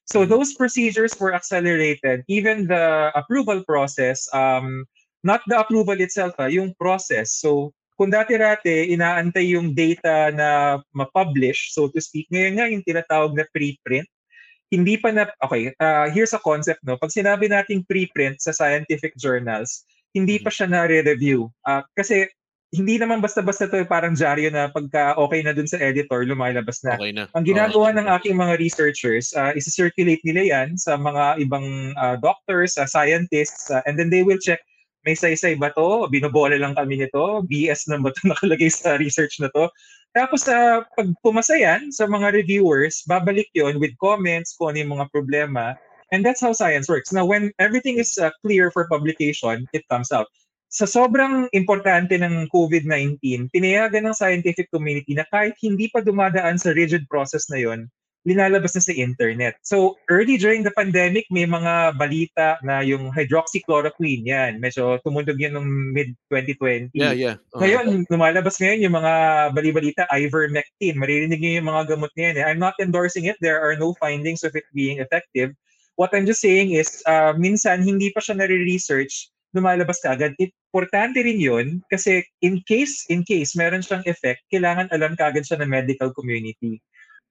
So 0.10 0.26
mm-hmm. 0.26 0.34
those 0.34 0.58
procedures 0.58 1.14
were 1.22 1.38
accelerated. 1.38 2.26
Even 2.28 2.66
the 2.66 3.14
approval 3.14 3.62
process, 3.64 4.26
um, 4.34 4.90
not 5.24 5.46
the 5.46 5.62
approval 5.62 6.02
itself, 6.02 6.34
ah, 6.42 6.50
yung 6.50 6.74
process. 6.82 7.38
So 7.38 7.78
kung 8.00 8.10
dati-dati 8.10 8.90
inaantay 8.96 9.54
yung 9.54 9.76
data 9.76 10.32
na 10.34 10.80
ma-publish, 10.96 11.76
so 11.76 11.92
to 11.92 12.00
speak, 12.02 12.26
ngayon 12.34 12.54
nga 12.58 12.66
yung 12.72 12.84
tinatawag 12.88 13.36
na 13.36 13.46
preprint, 13.54 14.08
hindi 14.70 14.96
pa 15.02 15.10
na, 15.10 15.26
okay, 15.42 15.74
uh, 15.82 16.10
here's 16.14 16.34
a 16.34 16.42
concept, 16.42 16.82
no? 16.86 16.98
Pag 16.98 17.10
sinabi 17.10 17.50
nating 17.50 17.90
preprint 17.90 18.38
sa 18.42 18.54
scientific 18.54 19.18
journals, 19.18 19.86
hindi 20.14 20.38
pa 20.38 20.54
siya 20.54 20.70
na-review. 20.70 21.50
Uh, 21.66 21.82
kasi 21.98 22.30
hindi 22.70 23.02
naman 23.02 23.18
basta-basta 23.18 23.66
to 23.66 23.82
parang 23.90 24.14
dyaryo 24.14 24.54
na 24.54 24.70
pagka 24.70 25.18
okay 25.18 25.42
na 25.42 25.58
dun 25.58 25.66
sa 25.66 25.82
editor, 25.82 26.22
lumalabas 26.22 26.86
na. 26.86 27.02
Okay 27.02 27.10
na. 27.10 27.26
Ang 27.34 27.50
ginagawa 27.50 27.90
okay. 27.90 27.98
ng 27.98 28.08
aking 28.14 28.36
mga 28.38 28.54
researchers, 28.62 29.34
uh, 29.34 29.58
isa-circulate 29.58 30.22
nila 30.22 30.54
yan 30.54 30.78
sa 30.78 30.94
mga 30.94 31.42
ibang 31.42 31.98
uh, 31.98 32.22
doctors, 32.22 32.78
uh, 32.78 32.86
scientists, 32.86 33.74
uh, 33.74 33.82
and 33.90 33.98
then 33.98 34.14
they 34.14 34.22
will 34.22 34.38
check 34.38 34.62
may 35.08 35.16
saysay 35.16 35.56
ba 35.56 35.72
to? 35.74 36.08
Binobola 36.12 36.60
lang 36.60 36.76
kami 36.76 37.00
nito? 37.00 37.44
BS 37.48 37.88
na 37.88 38.00
ba 38.00 38.12
ito 38.12 38.22
nakalagay 38.32 38.72
sa 38.72 39.00
research 39.00 39.40
na 39.40 39.48
to? 39.56 39.72
Tapos 40.18 40.50
sa 40.50 40.82
uh, 40.82 40.88
pag 40.98 41.10
pumasa 41.22 41.54
yan 41.54 41.94
sa 41.94 42.10
mga 42.10 42.34
reviewers, 42.34 43.06
babalik 43.06 43.48
yon 43.54 43.78
with 43.78 43.94
comments 44.02 44.58
kung 44.58 44.74
ano 44.74 44.82
yung 44.82 44.94
mga 44.98 45.08
problema. 45.14 45.78
And 46.10 46.26
that's 46.26 46.42
how 46.42 46.58
science 46.58 46.90
works. 46.90 47.14
Now, 47.14 47.30
when 47.30 47.54
everything 47.62 48.02
is 48.02 48.18
uh, 48.18 48.34
clear 48.42 48.74
for 48.74 48.90
publication, 48.90 49.70
it 49.78 49.86
comes 49.94 50.10
out. 50.10 50.26
Sa 50.74 50.90
sobrang 50.90 51.50
importante 51.54 52.18
ng 52.18 52.50
COVID-19, 52.50 53.50
pinayagan 53.54 54.10
ng 54.10 54.18
scientific 54.18 54.70
community 54.74 55.14
na 55.14 55.26
kahit 55.30 55.54
hindi 55.62 55.90
pa 55.94 56.02
dumadaan 56.02 56.58
sa 56.58 56.74
rigid 56.74 57.06
process 57.10 57.46
na 57.54 57.62
yon, 57.62 57.90
linalabas 58.28 58.76
na 58.76 58.84
sa 58.84 58.92
internet. 58.92 59.56
So, 59.64 59.96
early 60.12 60.36
during 60.36 60.68
the 60.68 60.76
pandemic, 60.76 61.26
may 61.32 61.48
mga 61.48 61.96
balita 61.96 62.60
na 62.68 62.84
yung 62.84 63.16
hydroxychloroquine, 63.16 64.28
yan. 64.28 64.52
Medyo 64.60 65.00
tumundog 65.02 65.40
yan 65.40 65.56
noong 65.56 65.96
mid-2020. 65.96 66.92
Yeah, 66.92 67.16
yeah. 67.16 67.36
Uh, 67.56 67.64
ngayon, 67.64 68.04
lumalabas 68.12 68.60
ngayon 68.60 68.84
yung 68.84 68.96
mga 69.00 69.14
bali-balita, 69.56 70.04
ivermectin. 70.12 71.00
Maririnig 71.00 71.40
niyo 71.40 71.64
yung 71.64 71.70
mga 71.72 71.96
gamot 71.96 72.12
niyan. 72.20 72.36
Eh. 72.38 72.44
I'm 72.44 72.60
not 72.60 72.76
endorsing 72.84 73.32
it. 73.32 73.40
There 73.40 73.60
are 73.64 73.80
no 73.80 73.96
findings 73.98 74.44
of 74.44 74.52
it 74.56 74.68
being 74.76 75.00
effective. 75.00 75.56
What 75.96 76.12
I'm 76.12 76.28
just 76.28 76.44
saying 76.44 76.76
is, 76.76 77.00
uh, 77.08 77.36
minsan, 77.40 77.84
hindi 77.88 78.12
pa 78.12 78.20
siya 78.20 78.36
nare-research, 78.36 79.32
lumalabas 79.56 80.00
ka 80.04 80.14
agad. 80.14 80.36
Importante 80.38 81.24
rin 81.26 81.42
yun 81.42 81.82
kasi 81.90 82.22
in 82.46 82.62
case, 82.70 83.10
in 83.10 83.26
case 83.26 83.58
meron 83.58 83.82
siyang 83.82 84.06
effect, 84.06 84.46
kailangan 84.54 84.86
alam 84.94 85.18
kagad 85.18 85.42
siya 85.48 85.58
ng 85.60 85.70
medical 85.70 86.14
community. 86.14 86.78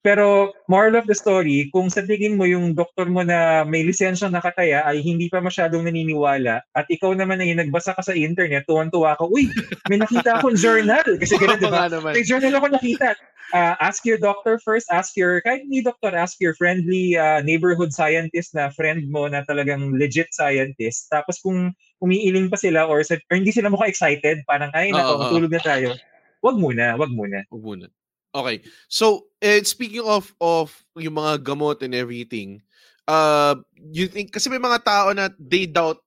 Pero 0.07 0.55
moral 0.71 0.95
of 0.95 1.11
the 1.11 1.17
story, 1.17 1.67
kung 1.75 1.91
sa 1.91 2.07
tingin 2.07 2.39
mo 2.39 2.47
yung 2.47 2.71
doktor 2.71 3.11
mo 3.11 3.27
na 3.27 3.67
may 3.67 3.83
lisensya 3.83 4.31
nakataya 4.31 4.87
ay 4.87 5.03
hindi 5.03 5.27
pa 5.27 5.43
masyadong 5.43 5.83
naniniwala 5.83 6.63
at 6.79 6.87
ikaw 6.87 7.11
naman 7.19 7.43
ay 7.43 7.51
nagbasa 7.59 7.99
ka 7.99 8.03
sa 8.07 8.15
internet, 8.15 8.63
tuwan-tuwa 8.71 9.19
ka, 9.19 9.27
uy, 9.27 9.51
may 9.91 9.99
nakita 9.99 10.39
akong 10.39 10.55
journal. 10.55 11.03
Kasi 11.23 11.35
gano'n, 11.35 11.59
di 11.59 11.67
ba? 11.67 11.91
May 12.15 12.23
journal 12.23 12.55
ako 12.63 12.79
nakita. 12.79 13.19
Uh, 13.51 13.75
ask 13.81 14.05
your 14.05 14.21
doctor 14.21 14.61
first, 14.63 14.87
ask 14.93 15.17
your, 15.19 15.41
kahit 15.43 15.67
ni 15.67 15.83
doctor, 15.83 16.15
ask 16.15 16.39
your 16.39 16.55
friendly 16.55 17.19
uh, 17.19 17.43
neighborhood 17.43 17.91
scientist 17.91 18.55
na 18.55 18.71
friend 18.71 19.09
mo 19.11 19.27
na 19.27 19.43
talagang 19.51 19.99
legit 19.99 20.31
scientist. 20.31 21.11
Tapos 21.11 21.43
kung 21.43 21.75
umiiling 21.99 22.47
pa 22.47 22.61
sila 22.61 22.87
or, 22.87 23.03
or 23.03 23.35
hindi 23.35 23.51
sila 23.51 23.73
mukhang 23.73 23.91
excited, 23.91 24.47
parang, 24.47 24.71
ay, 24.79 24.95
nako, 24.95 25.13
uh, 25.19 25.31
tulog 25.33 25.51
na 25.51 25.63
tayo. 25.65 25.97
Wag 26.39 26.55
muna, 26.55 26.95
wag 26.95 27.11
muna. 27.11 27.43
Wag 27.51 27.65
muna. 27.67 27.91
Okay. 28.39 28.63
So, 28.87 29.27
eh, 29.43 29.59
speaking 29.67 30.07
of 30.07 30.31
of 30.39 30.71
yung 30.95 31.19
mga 31.19 31.43
gamot 31.43 31.83
and 31.83 31.91
everything, 31.91 32.63
uh, 33.11 33.59
you 33.75 34.07
think 34.07 34.31
kasi 34.31 34.47
may 34.47 34.63
mga 34.63 34.87
tao 34.87 35.11
na 35.11 35.27
they 35.43 35.67
doubt 35.67 35.99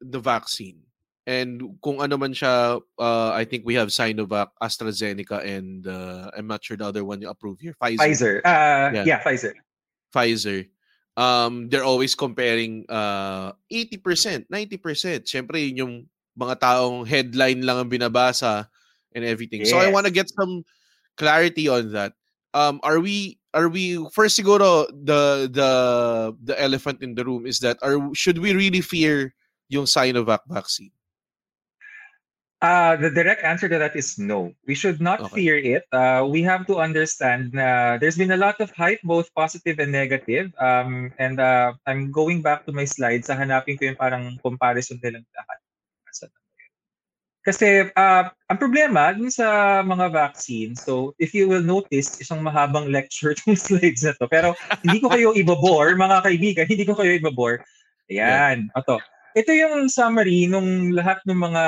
the 0.00 0.16
vaccine. 0.16 0.80
And 1.24 1.80
kung 1.80 2.04
ano 2.04 2.20
man 2.20 2.36
siya, 2.36 2.80
uh, 3.00 3.30
I 3.32 3.44
think 3.48 3.64
we 3.64 3.76
have 3.80 3.88
Sinovac, 3.88 4.52
AstraZeneca, 4.60 5.40
and 5.40 5.88
uh, 5.88 6.28
I'm 6.36 6.48
not 6.48 6.60
sure 6.64 6.76
the 6.76 6.84
other 6.84 7.04
one 7.04 7.20
you 7.20 7.28
approve 7.28 7.60
here. 7.60 7.72
Pfizer. 7.80 8.00
Pfizer. 8.00 8.34
Uh, 8.44 8.88
yeah. 8.92 9.04
yeah, 9.08 9.20
Pfizer. 9.24 9.56
Pfizer. 10.12 10.68
Um, 11.16 11.68
they're 11.68 11.84
always 11.84 12.14
comparing 12.14 12.84
uh, 12.88 13.52
80%, 13.72 14.52
90%. 14.52 15.24
Siyempre, 15.24 15.64
yun 15.64 15.76
yung 15.76 15.94
mga 16.36 16.60
taong 16.60 17.08
headline 17.08 17.64
lang 17.64 17.80
ang 17.80 17.88
binabasa 17.88 18.68
and 19.14 19.24
everything. 19.24 19.64
Yes. 19.64 19.70
So 19.70 19.78
I 19.78 19.88
want 19.88 20.04
to 20.04 20.12
get 20.12 20.28
some 20.28 20.66
clarity 21.16 21.68
on 21.68 21.92
that. 21.92 22.12
Um, 22.54 22.80
are 22.82 23.00
we 23.00 23.38
are 23.54 23.68
we 23.68 23.98
first 24.10 24.38
siguro 24.38 24.86
the 24.90 25.50
the 25.50 25.70
the 26.42 26.54
elephant 26.60 27.02
in 27.02 27.14
the 27.14 27.24
room 27.24 27.46
is 27.46 27.58
that 27.60 27.78
are 27.82 27.98
should 28.14 28.38
we 28.38 28.54
really 28.54 28.80
fear 28.80 29.34
yung 29.68 29.86
Sinovac 29.86 30.46
vaccine? 30.46 30.90
Uh, 32.62 32.96
the 32.96 33.10
direct 33.10 33.44
answer 33.44 33.68
to 33.68 33.76
that 33.76 33.94
is 33.94 34.16
no. 34.16 34.48
We 34.66 34.74
should 34.74 34.96
not 34.96 35.20
okay. 35.20 35.34
fear 35.36 35.56
it. 35.58 35.84
Uh, 35.92 36.24
we 36.24 36.40
have 36.48 36.64
to 36.72 36.80
understand 36.80 37.52
uh, 37.52 37.98
there's 38.00 38.16
been 38.16 38.32
a 38.32 38.40
lot 38.40 38.56
of 38.60 38.72
hype, 38.72 39.04
both 39.04 39.28
positive 39.34 39.78
and 39.78 39.92
negative. 39.92 40.48
Um, 40.56 41.12
and 41.18 41.40
uh, 41.40 41.74
I'm 41.84 42.08
going 42.10 42.40
back 42.40 42.64
to 42.64 42.72
my 42.72 42.86
slides. 42.88 43.28
Sa 43.28 43.36
hanapin 43.36 43.76
ko 43.76 43.92
yung 43.92 44.00
parang 44.00 44.40
comparison 44.40 44.96
nilang 44.96 45.28
lahat. 45.28 45.58
Kasi 47.44 47.92
uh, 47.92 48.24
ang 48.48 48.58
problema 48.58 49.12
dun 49.12 49.28
sa 49.28 49.80
mga 49.84 50.08
vaccine, 50.08 50.72
so 50.72 51.12
if 51.20 51.36
you 51.36 51.44
will 51.44 51.60
notice, 51.60 52.16
isang 52.16 52.40
mahabang 52.40 52.88
lecture 52.88 53.36
tong 53.44 53.52
slides 53.52 54.00
na 54.00 54.16
to. 54.16 54.24
Pero 54.32 54.56
hindi 54.80 54.98
ko 55.04 55.12
kayo 55.12 55.36
ibabore, 55.36 55.92
mga 55.92 56.24
kaibigan, 56.24 56.64
hindi 56.64 56.88
ko 56.88 56.96
kayo 56.96 57.12
ibabore. 57.12 57.60
Ayan, 58.08 58.72
yeah. 58.72 58.80
ito. 58.80 58.96
Ito 59.34 59.50
yung 59.50 59.90
summary 59.90 60.46
nung 60.46 60.94
lahat 60.94 61.18
ng 61.26 61.34
mga 61.34 61.62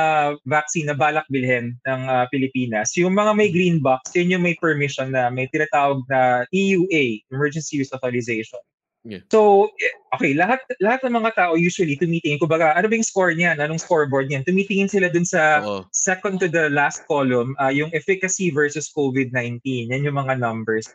vaccine 0.46 0.86
na 0.86 0.94
balak 0.94 1.26
bilhin 1.26 1.74
ng 1.82 2.00
uh, 2.06 2.24
Pilipinas. 2.30 2.94
Yung 2.94 3.18
mga 3.18 3.34
may 3.34 3.50
green 3.50 3.82
box, 3.82 4.14
yun 4.14 4.38
yung 4.38 4.46
may 4.46 4.54
permission 4.54 5.10
na 5.10 5.34
may 5.34 5.50
tinatawag 5.50 5.98
na 6.06 6.46
EUA, 6.54 7.26
Emergency 7.34 7.82
Use 7.82 7.90
Authorization. 7.90 8.62
Yeah. 9.06 9.22
So, 9.30 9.70
eh, 9.78 9.94
okay, 10.18 10.34
lahat 10.34 10.66
lahat 10.82 11.06
ng 11.06 11.14
mga 11.14 11.30
tao 11.38 11.54
usually 11.54 11.94
tumitingin, 11.94 12.42
kumbaga, 12.42 12.74
ano 12.74 12.90
ba 12.90 12.98
yung 12.98 13.06
score 13.06 13.30
niyan? 13.38 13.62
Anong 13.62 13.78
scoreboard 13.78 14.26
niyan? 14.26 14.42
Tumitingin 14.42 14.90
sila 14.90 15.06
dun 15.06 15.22
sa 15.22 15.62
Oo. 15.62 15.86
second 15.94 16.42
to 16.42 16.50
the 16.50 16.66
last 16.74 17.06
column, 17.06 17.54
uh, 17.62 17.70
yung 17.70 17.86
efficacy 17.94 18.50
versus 18.50 18.90
COVID-19. 18.90 19.62
Yan 19.94 20.02
yung 20.02 20.18
mga 20.18 20.42
numbers. 20.42 20.90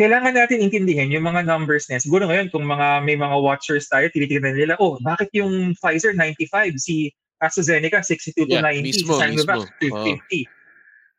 Kailangan 0.00 0.32
natin 0.32 0.64
intindihin 0.64 1.12
yung 1.12 1.28
mga 1.28 1.44
numbers 1.44 1.84
na 1.92 2.00
Siguro 2.00 2.24
ngayon, 2.24 2.48
kung 2.48 2.64
mga 2.64 3.04
may 3.04 3.20
mga 3.20 3.36
watchers 3.36 3.84
tayo, 3.92 4.08
tinitingnan 4.08 4.56
nila, 4.56 4.74
oh, 4.80 4.96
bakit 5.04 5.28
yung 5.36 5.76
Pfizer 5.76 6.16
95, 6.16 6.80
si 6.80 7.12
AstraZeneca 7.44 8.00
62 8.00 8.48
to 8.48 8.56
yeah, 8.56 8.64
90, 8.64 8.80
mismo, 8.80 9.12
si 9.20 9.28
Sinovac 9.28 9.68
50. 9.76 10.48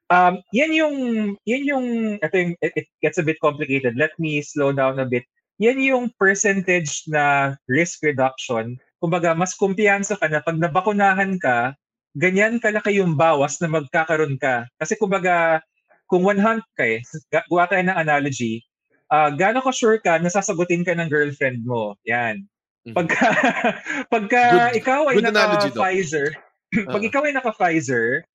Um, 0.09 0.41
yan 0.49 0.73
yung, 0.73 0.95
yan 1.45 1.63
yung, 1.69 1.85
ito 2.17 2.33
yung, 2.33 2.51
it, 2.65 2.73
it 2.73 2.87
gets 3.05 3.21
a 3.21 3.25
bit 3.25 3.37
complicated. 3.37 3.93
Let 3.93 4.17
me 4.17 4.41
slow 4.41 4.73
down 4.73 4.97
a 4.97 5.05
bit 5.05 5.29
yan 5.61 5.77
yung 5.81 6.05
percentage 6.17 7.05
na 7.05 7.55
risk 7.69 8.01
reduction. 8.01 8.77
Kumbaga, 8.97 9.35
mas 9.35 9.53
kumpiyansa 9.53 10.17
ka 10.17 10.25
na 10.31 10.39
pag 10.41 10.57
nabakunahan 10.57 11.37
ka, 11.37 11.75
ganyan 12.17 12.57
kalaki 12.57 12.97
yung 12.97 13.13
bawas 13.19 13.59
na 13.59 13.69
magkakaroon 13.69 14.39
ka. 14.39 14.65
Kasi 14.79 14.97
kumbaga, 14.97 15.61
kung 16.07 16.25
100 16.25 16.63
ka 16.77 16.83
eh, 16.85 16.99
gawa 17.29 17.67
tayo 17.69 17.83
ng 17.85 17.99
analogy, 17.99 18.63
uh, 19.11 19.29
gaano 19.33 19.61
ka 19.61 19.73
sure 19.73 19.99
ka 20.01 20.17
na 20.17 20.29
sasagutin 20.31 20.85
ka 20.85 20.95
ng 20.95 21.09
girlfriend 21.09 21.61
mo? 21.65 21.97
Yan. 22.07 22.45
Mm-hmm. 22.83 22.95
Pagka, 22.95 23.27
pagka 24.13 24.41
good, 24.51 24.79
ikaw 24.83 25.01
ay 25.09 25.21
naka-Pfizer, 25.21 26.27
pag 26.91 27.01
uh-huh. 27.01 27.09
ikaw 27.09 27.21
ay 27.23 27.33
naka-Pfizer, 27.35 28.25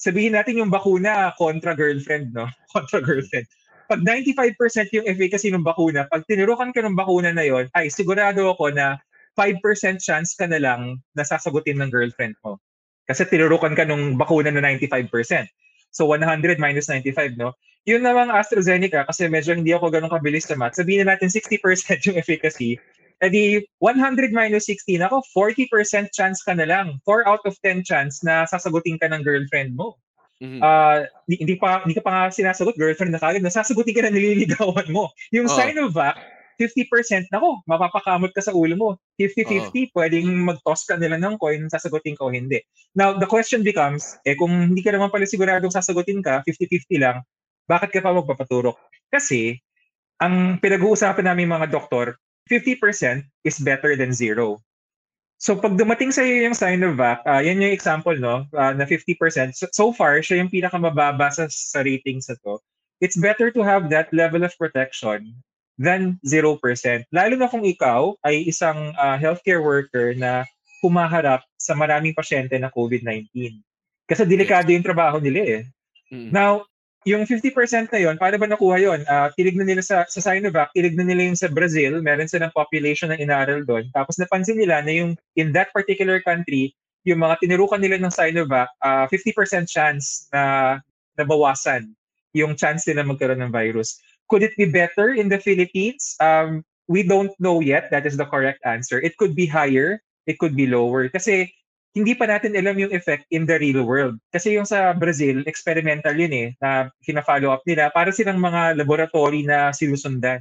sabihin 0.00 0.34
natin 0.34 0.58
yung 0.58 0.72
bakuna 0.72 1.30
kontra 1.38 1.76
girlfriend, 1.78 2.34
no? 2.34 2.50
Kontra 2.74 2.98
girlfriend 2.98 3.46
pag 3.86 4.00
95% 4.04 4.92
yung 4.94 5.06
efficacy 5.06 5.48
ng 5.50 5.64
bakuna, 5.64 6.06
pag 6.10 6.22
tinurukan 6.26 6.70
ka 6.70 6.80
ng 6.82 6.98
bakuna 6.98 7.30
na 7.34 7.44
yon, 7.46 7.66
ay 7.74 7.88
sigurado 7.88 8.50
ako 8.52 8.74
na 8.74 8.98
5% 9.38 9.58
chance 10.02 10.36
ka 10.36 10.44
na 10.44 10.60
lang 10.60 11.00
na 11.16 11.24
sasagutin 11.24 11.80
ng 11.80 11.88
girlfriend 11.88 12.36
mo. 12.44 12.60
Kasi 13.08 13.26
tinurukan 13.26 13.74
ka 13.74 13.88
ng 13.88 14.20
bakuna 14.20 14.52
na 14.52 14.60
95%. 14.60 15.10
So 15.92 16.08
100 16.08 16.56
minus 16.56 16.88
95, 16.88 17.36
no? 17.36 17.52
Yun 17.82 18.06
namang 18.06 18.30
AstraZeneca, 18.30 19.02
kasi 19.10 19.26
medyo 19.26 19.58
hindi 19.58 19.74
ako 19.74 19.90
ganun 19.90 20.12
kabilis 20.12 20.46
sa 20.46 20.54
math, 20.54 20.78
sabihin 20.78 21.02
na 21.02 21.18
natin 21.18 21.26
60% 21.26 21.58
yung 22.06 22.14
efficacy, 22.14 22.78
edi 23.18 23.62
100 23.82 24.30
minus 24.30 24.70
16, 24.70 25.02
ako 25.02 25.22
40% 25.34 26.10
chance 26.14 26.42
ka 26.42 26.54
na 26.54 26.66
lang. 26.66 26.98
4 27.06 27.26
out 27.26 27.42
of 27.46 27.54
10 27.62 27.86
chance 27.86 28.22
na 28.22 28.46
sasagutin 28.46 28.98
ka 28.98 29.10
ng 29.10 29.22
girlfriend 29.22 29.74
mo. 29.74 29.98
Mm-hmm. 30.42 30.58
Uh, 30.58 31.06
hindi, 31.30 31.54
pa 31.54 31.86
hindi 31.86 31.94
ka 31.94 32.02
pa 32.02 32.10
nga 32.10 32.24
sinasagot 32.34 32.74
girlfriend 32.74 33.14
na 33.14 33.22
kagad 33.22 33.46
nasasagutin 33.46 33.94
ka 33.94 34.02
na 34.02 34.10
nililigawan 34.10 34.90
mo. 34.90 35.14
Yung 35.30 35.46
oh. 35.46 35.54
Sinovac, 35.54 36.18
50%, 36.58 37.30
nako, 37.30 37.62
mapapakamot 37.64 38.34
ka 38.34 38.42
sa 38.42 38.50
ulo 38.50 38.74
mo. 38.74 38.88
50-50, 39.16 39.94
pwedeng 39.94 40.26
mag-toss 40.42 40.84
ka 40.84 40.98
nila 40.98 41.16
ng 41.16 41.38
coin, 41.38 41.70
sasagutin 41.70 42.18
ka 42.18 42.26
o 42.26 42.34
hindi. 42.34 42.58
Now, 42.98 43.16
the 43.16 43.26
question 43.30 43.62
becomes, 43.62 44.18
eh 44.26 44.34
kung 44.34 44.74
hindi 44.74 44.82
ka 44.82 44.92
naman 44.92 45.14
pala 45.14 45.24
siguradong 45.24 45.72
sasagutin 45.72 46.20
ka, 46.20 46.42
50-50 46.44 47.02
lang, 47.02 47.22
bakit 47.70 47.94
ka 47.94 48.02
pa 48.02 48.12
magpapaturok? 48.12 48.76
Kasi, 49.08 49.58
ang 50.22 50.58
pinag-uusapan 50.58 51.26
namin 51.26 51.50
mga 51.50 51.70
doktor, 51.72 52.18
50% 52.50 53.22
is 53.46 53.56
better 53.62 53.94
than 53.94 54.10
zero. 54.10 54.60
So 55.42 55.58
pag 55.58 55.74
dumating 55.74 56.14
sa 56.14 56.22
iyo 56.22 56.46
yung 56.46 56.54
Sinovac, 56.54 57.26
uh, 57.26 57.42
yan 57.42 57.58
yung 57.58 57.74
example 57.74 58.14
no, 58.14 58.46
uh, 58.54 58.72
na 58.78 58.86
50%. 58.86 59.58
So, 59.58 59.66
so 59.74 59.90
far, 59.90 60.22
siya 60.22 60.38
yung 60.38 60.54
pinakamababa 60.54 61.34
sa, 61.34 61.50
sa 61.50 61.82
ratings 61.82 62.30
na 62.30 62.38
to 62.46 62.62
it's 63.02 63.18
better 63.18 63.50
to 63.50 63.66
have 63.66 63.90
that 63.90 64.06
level 64.14 64.46
of 64.46 64.54
protection 64.54 65.34
than 65.74 66.22
0%. 66.22 66.62
Lalo 67.10 67.34
na 67.34 67.50
kung 67.50 67.66
ikaw 67.66 68.14
ay 68.22 68.46
isang 68.46 68.94
uh, 68.94 69.18
healthcare 69.18 69.58
worker 69.58 70.14
na 70.14 70.46
humaharap 70.78 71.42
sa 71.58 71.74
maraming 71.74 72.14
pasyente 72.14 72.54
na 72.54 72.70
COVID-19. 72.70 73.58
Kasi 74.06 74.22
delikado 74.22 74.70
yung 74.70 74.86
trabaho 74.86 75.18
nila 75.18 75.42
eh. 75.42 75.62
Mm. 76.14 76.30
Now, 76.30 76.62
yung 77.02 77.26
50% 77.26 77.90
na 77.90 78.00
yon, 78.00 78.16
paano 78.18 78.38
ba 78.38 78.46
nakuha 78.46 78.78
yon? 78.78 79.00
Uh, 79.10 79.26
ah, 79.26 79.28
tinignan 79.34 79.66
nila 79.66 79.82
sa, 79.82 80.06
sa 80.06 80.22
Sinovac, 80.22 80.70
tinignan 80.70 81.10
nila 81.10 81.26
yung 81.26 81.38
sa 81.38 81.50
Brazil, 81.50 81.98
meron 81.98 82.30
silang 82.30 82.54
population 82.54 83.10
na 83.10 83.18
inaral 83.18 83.66
doon. 83.66 83.90
Tapos 83.90 84.18
napansin 84.22 84.58
nila 84.58 84.80
na 84.86 84.92
yung 84.94 85.18
in 85.34 85.50
that 85.50 85.74
particular 85.74 86.22
country, 86.22 86.70
yung 87.02 87.18
mga 87.18 87.42
tinurukan 87.42 87.82
nila 87.82 87.98
ng 87.98 88.12
Sinovac, 88.14 88.70
uh, 88.86 89.10
50% 89.10 89.66
chance 89.66 90.30
na 90.30 90.78
nabawasan 91.18 91.90
yung 92.32 92.56
chance 92.56 92.88
nila 92.88 93.04
magkaroon 93.04 93.44
ng 93.44 93.52
virus. 93.52 94.00
Could 94.28 94.42
it 94.42 94.56
be 94.56 94.64
better 94.64 95.12
in 95.12 95.28
the 95.28 95.36
Philippines? 95.36 96.16
Um, 96.20 96.64
we 96.88 97.04
don't 97.04 97.32
know 97.36 97.60
yet. 97.60 97.92
That 97.92 98.08
is 98.08 98.16
the 98.16 98.24
correct 98.24 98.64
answer. 98.64 99.00
It 99.00 99.16
could 99.20 99.36
be 99.36 99.44
higher. 99.44 100.00
It 100.24 100.40
could 100.40 100.56
be 100.56 100.66
lower. 100.66 101.08
Kasi 101.12 101.52
hindi 101.92 102.16
pa 102.16 102.24
natin 102.24 102.56
alam 102.56 102.76
yung 102.80 102.92
effect 102.92 103.28
in 103.28 103.44
the 103.44 103.56
real 103.60 103.84
world. 103.84 104.16
Kasi 104.32 104.56
yung 104.56 104.64
sa 104.64 104.96
Brazil, 104.96 105.44
experimental 105.44 106.16
yun 106.16 106.32
eh, 106.32 106.48
na 106.56 106.88
kina-follow 107.04 107.52
up 107.52 107.60
nila. 107.68 107.92
Para 107.92 108.08
silang 108.08 108.40
mga 108.40 108.80
laboratory 108.80 109.44
na 109.44 109.76
sinusundan. 109.76 110.40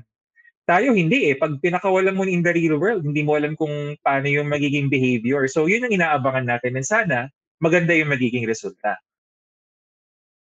Tayo 0.64 0.96
hindi 0.96 1.28
eh. 1.28 1.36
Pag 1.36 1.60
pinakawalan 1.60 2.16
mo 2.16 2.24
in 2.24 2.40
the 2.40 2.56
real 2.56 2.80
world, 2.80 3.04
hindi 3.04 3.20
mo 3.20 3.36
alam 3.36 3.60
kung 3.60 4.00
paano 4.00 4.32
yung 4.32 4.48
magiging 4.48 4.88
behavior. 4.88 5.44
So 5.52 5.68
yun 5.68 5.84
ang 5.84 5.92
inaabangan 5.92 6.48
natin. 6.48 6.80
And 6.80 6.88
sana, 6.88 7.28
maganda 7.60 7.92
yung 7.92 8.16
magiging 8.16 8.48
resulta. 8.48 8.96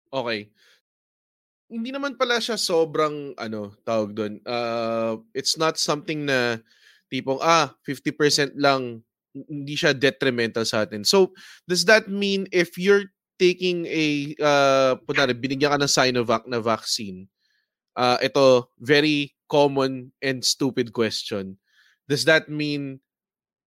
Okay 0.08 0.48
hindi 1.74 1.90
naman 1.90 2.14
pala 2.14 2.38
siya 2.38 2.54
sobrang 2.54 3.34
ano, 3.34 3.74
tawag 3.82 4.14
doon. 4.14 4.34
Uh, 4.46 5.18
it's 5.34 5.58
not 5.58 5.82
something 5.82 6.30
na 6.30 6.62
tipong 7.10 7.42
ah 7.42 7.74
50% 7.82 8.54
lang 8.62 9.02
hindi 9.34 9.74
siya 9.74 9.98
detrimental 9.98 10.64
sa 10.64 10.86
atin. 10.86 11.04
So, 11.04 11.34
does 11.66 11.86
that 11.90 12.08
mean 12.08 12.46
if 12.54 12.78
you're 12.78 13.10
taking 13.42 13.90
a 13.90 14.38
uh 14.40 14.94
punari, 15.04 15.34
binigyan 15.34 15.74
ka 15.74 15.82
ng 15.82 15.90
Sinovac 15.90 16.46
na 16.46 16.62
vaccine, 16.62 17.28
uh 17.98 18.22
ito 18.22 18.70
very 18.78 19.34
common 19.50 20.14
and 20.22 20.46
stupid 20.46 20.94
question. 20.94 21.58
Does 22.06 22.26
that 22.30 22.50
mean 22.50 23.02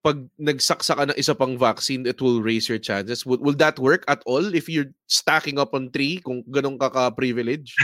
pag 0.06 0.22
nagsaksa 0.38 0.94
ka 0.94 1.04
ng 1.10 1.18
isa 1.18 1.34
pang 1.34 1.58
vaccine, 1.58 2.06
it 2.06 2.22
will 2.22 2.38
raise 2.38 2.70
your 2.70 2.78
chances. 2.78 3.26
Will, 3.26 3.42
will 3.42 3.58
that 3.58 3.74
work 3.82 4.06
at 4.06 4.22
all 4.22 4.54
if 4.54 4.70
you're 4.70 4.94
stacking 5.10 5.58
up 5.58 5.74
on 5.74 5.90
three 5.90 6.22
kung 6.22 6.46
ganun 6.46 6.78
ka 6.78 6.94
ka-privilege? 6.94 7.74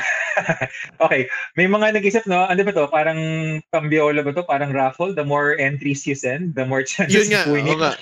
okay. 1.05 1.29
May 1.57 1.67
mga 1.69 1.99
nag-isip, 1.99 2.25
no? 2.27 2.47
Ano 2.47 2.61
ba 2.65 2.73
to? 2.73 2.87
Parang 2.89 3.21
pambiola 3.71 4.25
ba 4.25 4.33
to? 4.33 4.45
Parang 4.47 4.73
raffle? 4.73 5.13
The 5.13 5.27
more 5.27 5.57
entries 5.59 6.07
you 6.07 6.17
send, 6.17 6.55
the 6.55 6.67
more 6.67 6.83
chances 6.83 7.15
Yun 7.15 7.29
nga, 7.33 7.43
of 7.45 7.53
winning. 7.53 7.81
nga. 7.81 7.93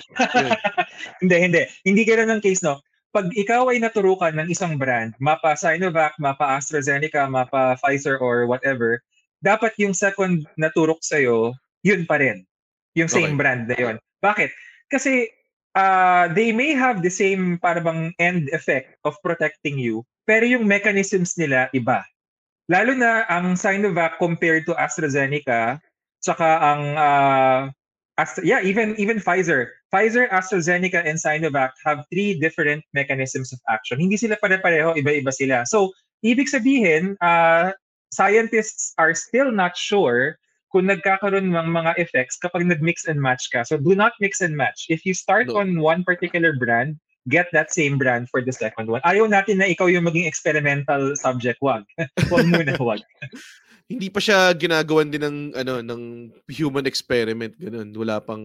hindi, 1.21 1.37
hindi. 1.37 1.61
Hindi 1.83 2.01
ganun 2.07 2.31
ang 2.31 2.43
case, 2.43 2.63
no? 2.63 2.79
Pag 3.11 3.35
ikaw 3.35 3.67
ay 3.67 3.83
naturukan 3.83 4.31
ng 4.39 4.47
isang 4.47 4.79
brand, 4.79 5.11
mapa 5.19 5.59
Sinovac, 5.59 6.15
mapa 6.15 6.55
AstraZeneca, 6.55 7.27
mapa 7.27 7.75
Pfizer 7.75 8.15
or 8.23 8.47
whatever, 8.47 9.03
dapat 9.43 9.75
yung 9.81 9.91
second 9.91 10.47
naturok 10.55 11.03
sa'yo, 11.03 11.51
yun 11.83 12.07
pa 12.07 12.21
rin. 12.21 12.47
Yung 12.95 13.11
same 13.11 13.35
okay. 13.35 13.39
brand 13.39 13.63
na 13.67 13.75
yun. 13.75 13.95
Bakit? 14.23 14.53
Kasi 14.87 15.27
uh, 15.75 16.31
they 16.31 16.51
may 16.51 16.71
have 16.71 17.03
the 17.03 17.11
same 17.11 17.59
parang 17.59 18.11
end 18.19 18.47
effect 18.51 18.95
of 19.03 19.15
protecting 19.23 19.79
you, 19.79 20.03
pero 20.27 20.43
yung 20.47 20.67
mechanisms 20.67 21.35
nila 21.35 21.67
iba. 21.75 22.03
Lalo 22.69 22.93
na 22.93 23.25
ang 23.29 23.57
Sinovac 23.57 24.21
compared 24.21 24.65
to 24.69 24.77
AstraZeneca, 24.77 25.81
tsaka 26.21 26.47
ang 26.61 26.81
uh, 26.95 27.61
Astra, 28.19 28.43
yeah, 28.45 28.61
even 28.61 28.93
even 28.99 29.17
Pfizer. 29.17 29.73
Pfizer, 29.89 30.29
AstraZeneca, 30.29 31.01
and 31.01 31.17
Sinovac 31.17 31.71
have 31.83 32.05
three 32.13 32.37
different 32.37 32.83
mechanisms 32.93 33.51
of 33.51 33.59
action. 33.67 33.99
Hindi 33.99 34.15
sila 34.15 34.37
pare-pareho, 34.37 34.95
iba-iba 34.95 35.31
sila. 35.33 35.65
So, 35.65 35.91
ibig 36.23 36.47
sabihin, 36.47 37.17
uh, 37.19 37.73
scientists 38.11 38.93
are 38.99 39.15
still 39.15 39.51
not 39.51 39.75
sure 39.75 40.37
kung 40.71 40.87
nagkakaroon 40.87 41.51
ng 41.51 41.67
mga 41.71 41.99
effects 41.99 42.39
kapag 42.39 42.63
nag-mix 42.63 43.03
and 43.07 43.19
match 43.19 43.51
ka. 43.51 43.63
So 43.67 43.75
do 43.75 43.91
not 43.91 44.15
mix 44.23 44.39
and 44.39 44.55
match. 44.55 44.87
If 44.87 45.03
you 45.03 45.11
start 45.11 45.51
no. 45.51 45.59
on 45.59 45.83
one 45.83 46.07
particular 46.07 46.55
brand, 46.55 46.95
get 47.29 47.49
that 47.53 47.69
same 47.69 47.97
brand 47.97 48.29
for 48.29 48.41
the 48.41 48.53
second 48.53 48.89
one. 48.89 49.01
Ayaw 49.05 49.29
natin 49.29 49.61
na 49.61 49.69
ikaw 49.69 49.85
yung 49.91 50.07
maging 50.07 50.25
experimental 50.25 51.13
subject. 51.19 51.61
Wag. 51.61 51.85
wag 52.33 52.45
muna, 52.49 52.77
wag. 52.81 53.01
Hindi 53.91 54.07
pa 54.07 54.23
siya 54.23 54.55
ginagawan 54.55 55.11
din 55.11 55.19
ng 55.19 55.37
ano 55.51 55.83
ng 55.83 56.01
human 56.47 56.87
experiment 56.87 57.51
ganun. 57.59 57.91
Wala 57.91 58.23
pang 58.23 58.39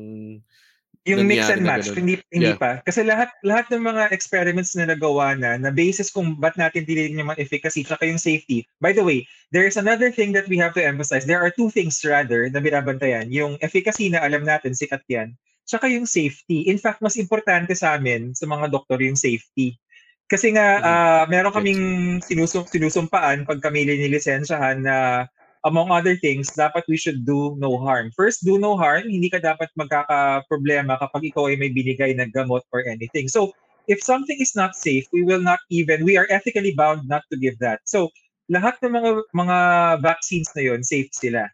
yung 1.07 1.23
mix 1.23 1.47
and 1.47 1.63
match, 1.63 1.87
hindi, 1.95 2.19
hindi 2.35 2.51
yeah. 2.51 2.59
pa. 2.59 2.83
Kasi 2.83 3.07
lahat 3.07 3.31
lahat 3.47 3.71
ng 3.71 3.79
mga 3.79 4.11
experiments 4.11 4.75
na 4.75 4.91
nagawa 4.91 5.39
na, 5.39 5.55
na 5.55 5.71
basis 5.71 6.11
kung 6.11 6.35
ba't 6.35 6.59
natin 6.59 6.83
tinitingnan 6.83 7.23
yung 7.23 7.31
mga 7.31 7.47
efficacy 7.47 7.87
at 7.87 8.03
yung 8.03 8.19
safety. 8.19 8.67
By 8.83 8.91
the 8.91 9.07
way, 9.07 9.23
there 9.55 9.71
is 9.71 9.79
another 9.79 10.11
thing 10.11 10.35
that 10.35 10.51
we 10.51 10.59
have 10.59 10.75
to 10.75 10.83
emphasize. 10.83 11.23
There 11.23 11.39
are 11.39 11.55
two 11.55 11.71
things 11.71 12.03
rather 12.03 12.51
na 12.51 12.59
binabantayan. 12.59 13.31
Yung 13.31 13.55
efficacy 13.63 14.11
na 14.11 14.27
alam 14.27 14.43
natin, 14.43 14.75
sikat 14.75 15.07
yan. 15.07 15.39
Tsaka 15.67 15.91
yung 15.91 16.07
safety. 16.07 16.71
In 16.71 16.79
fact, 16.79 17.03
mas 17.03 17.19
importante 17.19 17.75
sa 17.75 17.99
amin, 17.99 18.33
sa 18.33 18.47
mga 18.47 18.71
doktor, 18.71 19.03
yung 19.03 19.19
safety. 19.19 19.75
Kasi 20.27 20.55
nga, 20.55 20.83
uh, 20.83 21.25
meron 21.31 21.55
kaming 21.55 21.83
sinusum, 22.23 22.67
sinusumpaan 22.67 23.47
pag 23.47 23.63
kami 23.63 23.87
linisensyahan 23.87 24.83
na 24.83 25.27
among 25.67 25.91
other 25.91 26.15
things, 26.19 26.51
dapat 26.55 26.87
we 26.87 26.95
should 26.99 27.27
do 27.27 27.59
no 27.59 27.75
harm. 27.79 28.15
First, 28.15 28.47
do 28.47 28.59
no 28.59 28.79
harm. 28.79 29.11
Hindi 29.11 29.27
ka 29.31 29.43
dapat 29.43 29.71
magkaka-problema 29.75 30.99
kapag 31.03 31.35
ikaw 31.35 31.51
ay 31.51 31.59
may 31.59 31.75
binigay 31.75 32.15
na 32.15 32.31
gamot 32.31 32.63
or 32.71 32.87
anything. 32.87 33.27
So, 33.27 33.51
if 33.91 33.99
something 34.03 34.39
is 34.39 34.55
not 34.55 34.79
safe, 34.79 35.07
we 35.11 35.27
will 35.27 35.43
not 35.43 35.59
even, 35.71 36.07
we 36.07 36.15
are 36.15 36.27
ethically 36.31 36.75
bound 36.75 37.11
not 37.11 37.27
to 37.31 37.39
give 37.39 37.59
that. 37.59 37.83
So, 37.87 38.11
lahat 38.47 38.79
ng 38.83 38.95
mga 38.95 39.11
mga 39.35 39.57
vaccines 40.03 40.51
na 40.55 40.63
yon 40.63 40.87
safe 40.87 41.11
sila. 41.11 41.51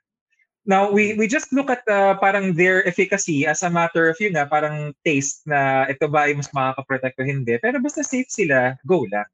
Now, 0.63 0.95
we 0.95 1.19
we 1.19 1.27
just 1.27 1.51
look 1.51 1.67
at 1.75 1.83
uh, 1.91 2.15
parang 2.23 2.55
their 2.55 2.87
efficacy 2.87 3.43
as 3.51 3.67
a 3.67 3.71
matter 3.71 4.07
of 4.07 4.17
yun 4.23 4.39
na 4.39 4.47
parang 4.47 4.95
taste 5.03 5.43
na 5.43 5.91
ito 5.91 6.07
ba 6.07 6.31
ay 6.31 6.39
mas 6.39 6.55
makaka-protect 6.55 7.19
o 7.19 7.27
hindi. 7.27 7.59
Pero 7.59 7.83
basta 7.83 8.07
safe 8.07 8.31
sila, 8.31 8.79
go 8.87 9.03
lang. 9.11 9.27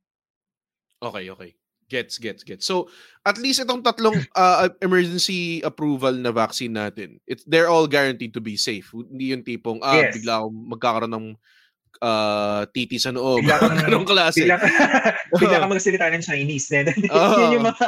Okay, 1.05 1.29
okay. 1.29 1.53
Gets, 1.89 2.21
gets, 2.21 2.45
gets. 2.45 2.65
So, 2.69 2.93
at 3.25 3.41
least 3.41 3.65
itong 3.65 3.81
tatlong 3.81 4.21
uh, 4.37 4.69
emergency 4.85 5.65
approval 5.65 6.13
na 6.13 6.33
vaccine 6.33 6.77
natin, 6.77 7.17
it's, 7.25 7.45
they're 7.49 7.73
all 7.73 7.89
guaranteed 7.89 8.37
to 8.37 8.45
be 8.45 8.61
safe. 8.61 8.93
Hindi 8.93 9.33
yung 9.33 9.45
tipong, 9.45 9.81
ah, 9.81 9.97
yes. 9.97 10.21
bigla 10.21 10.45
akong 10.45 10.59
magkakaroon 10.69 11.13
ng 11.17 11.27
uh, 12.01 12.69
titi 12.71 12.97
sa 13.01 13.11
noo. 13.11 13.41
Bigla 13.41 13.57
kang, 13.59 13.79
ganong 13.87 14.09
klase. 14.09 14.45
Bigla, 14.45 14.59
bigla 15.41 15.61
kang 15.61 15.73
magsalita 15.73 16.13
ng 16.13 16.25
Chinese. 16.25 16.67
Then, 16.69 16.91
oh. 17.15 17.39
yun 17.39 17.61
yung 17.61 17.67
mga, 17.67 17.87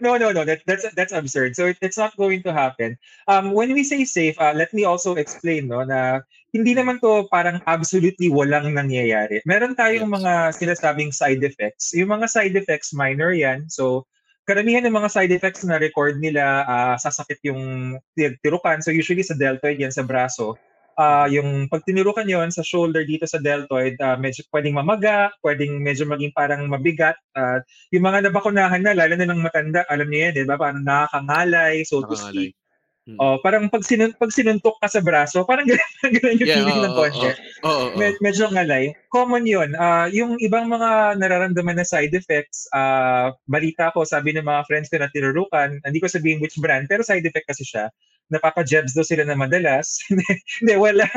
no, 0.00 0.16
no, 0.16 0.32
no. 0.32 0.42
That, 0.44 0.64
that's 0.66 0.86
that's 0.94 1.14
absurd. 1.14 1.54
So, 1.54 1.70
it, 1.70 1.78
it's 1.80 1.98
not 2.00 2.16
going 2.16 2.42
to 2.44 2.52
happen. 2.52 2.96
Um, 3.28 3.52
when 3.52 3.72
we 3.72 3.84
say 3.84 4.04
safe, 4.04 4.38
uh, 4.40 4.52
let 4.56 4.72
me 4.72 4.84
also 4.84 5.14
explain 5.16 5.68
no, 5.68 5.84
na 5.84 6.24
hindi 6.52 6.76
naman 6.76 7.00
to 7.00 7.24
parang 7.32 7.64
absolutely 7.64 8.28
walang 8.28 8.76
nangyayari. 8.76 9.40
Meron 9.48 9.72
tayong 9.72 10.08
mga 10.08 10.52
sinasabing 10.52 11.12
side 11.12 11.40
effects. 11.40 11.96
Yung 11.96 12.12
mga 12.12 12.28
side 12.28 12.54
effects, 12.56 12.92
minor 12.92 13.32
yan. 13.32 13.72
So, 13.72 14.04
karamihan 14.44 14.84
ng 14.84 14.92
mga 14.92 15.08
side 15.08 15.32
effects 15.32 15.64
na 15.64 15.80
record 15.80 16.20
nila, 16.20 16.66
uh, 16.68 16.94
sasakit 17.00 17.40
yung 17.46 17.96
tirukan. 18.44 18.84
So, 18.84 18.92
usually 18.92 19.24
sa 19.24 19.38
deltoid 19.38 19.80
yan 19.80 19.94
sa 19.94 20.04
braso. 20.04 20.60
Uh, 20.96 21.26
yung 21.32 21.66
pag 21.72 21.82
tinurukan 21.88 22.28
yon 22.28 22.52
sa 22.52 22.60
shoulder 22.60 23.02
dito 23.08 23.24
sa 23.24 23.40
deltoid, 23.40 23.96
uh, 24.00 24.16
medyo 24.20 24.44
pwedeng 24.52 24.76
mamaga, 24.76 25.32
pwedeng 25.40 25.80
medyo 25.80 26.04
maging 26.04 26.32
parang 26.36 26.68
mabigat. 26.68 27.16
Uh, 27.32 27.60
yung 27.94 28.04
mga 28.04 28.28
nabakunahan 28.28 28.82
na, 28.84 28.92
lalo 28.92 29.16
na 29.16 29.28
ng 29.28 29.40
matanda, 29.40 29.82
alam 29.88 30.08
niyo 30.08 30.20
yan, 30.28 30.32
di 30.36 30.44
ba? 30.44 30.60
Parang 30.60 30.84
nakakangalay, 30.84 31.80
so 31.84 32.04
to 32.04 32.16
speak. 32.16 32.52
Hmm. 33.02 33.18
Oh, 33.18 33.34
parang 33.42 33.66
pag, 33.66 33.82
sinun 33.82 34.14
pag 34.14 34.30
sinuntok 34.30 34.78
ka 34.78 34.86
sa 34.86 35.02
braso, 35.02 35.42
parang 35.42 35.66
ganun, 35.70 35.90
ganun 36.06 36.38
yung 36.38 36.46
yeah, 36.46 36.58
feeling 36.62 36.78
oh, 36.78 36.84
ng 36.86 36.94
konti. 36.94 37.18
Oh, 37.18 37.26
oh. 37.26 37.34
Oo. 37.66 37.82
oo. 37.90 37.98
med- 37.98 38.20
medyo 38.22 38.46
ngalay. 38.46 38.94
Common 39.10 39.42
yun. 39.42 39.74
Ah, 39.74 40.06
yung 40.06 40.38
ibang 40.38 40.70
mga 40.70 41.18
nararamdaman 41.18 41.82
na 41.82 41.86
side 41.86 42.14
effects, 42.14 42.70
ah, 42.70 43.34
balita 43.50 43.90
ko, 43.90 44.06
sabi 44.06 44.30
ng 44.38 44.46
mga 44.46 44.62
friends 44.70 44.86
ko 44.86 45.02
na 45.02 45.10
tinurukan, 45.10 45.82
hindi 45.82 45.98
ko 45.98 46.06
sabihin 46.06 46.38
which 46.38 46.54
brand, 46.62 46.86
pero 46.86 47.02
side 47.02 47.26
effect 47.26 47.50
kasi 47.50 47.66
siya. 47.66 47.90
Napapa-jebs 48.30 48.94
daw 48.94 49.02
sila 49.02 49.26
na 49.26 49.34
madalas. 49.34 49.98
Hindi, 50.60 50.74
wala. 50.78 51.08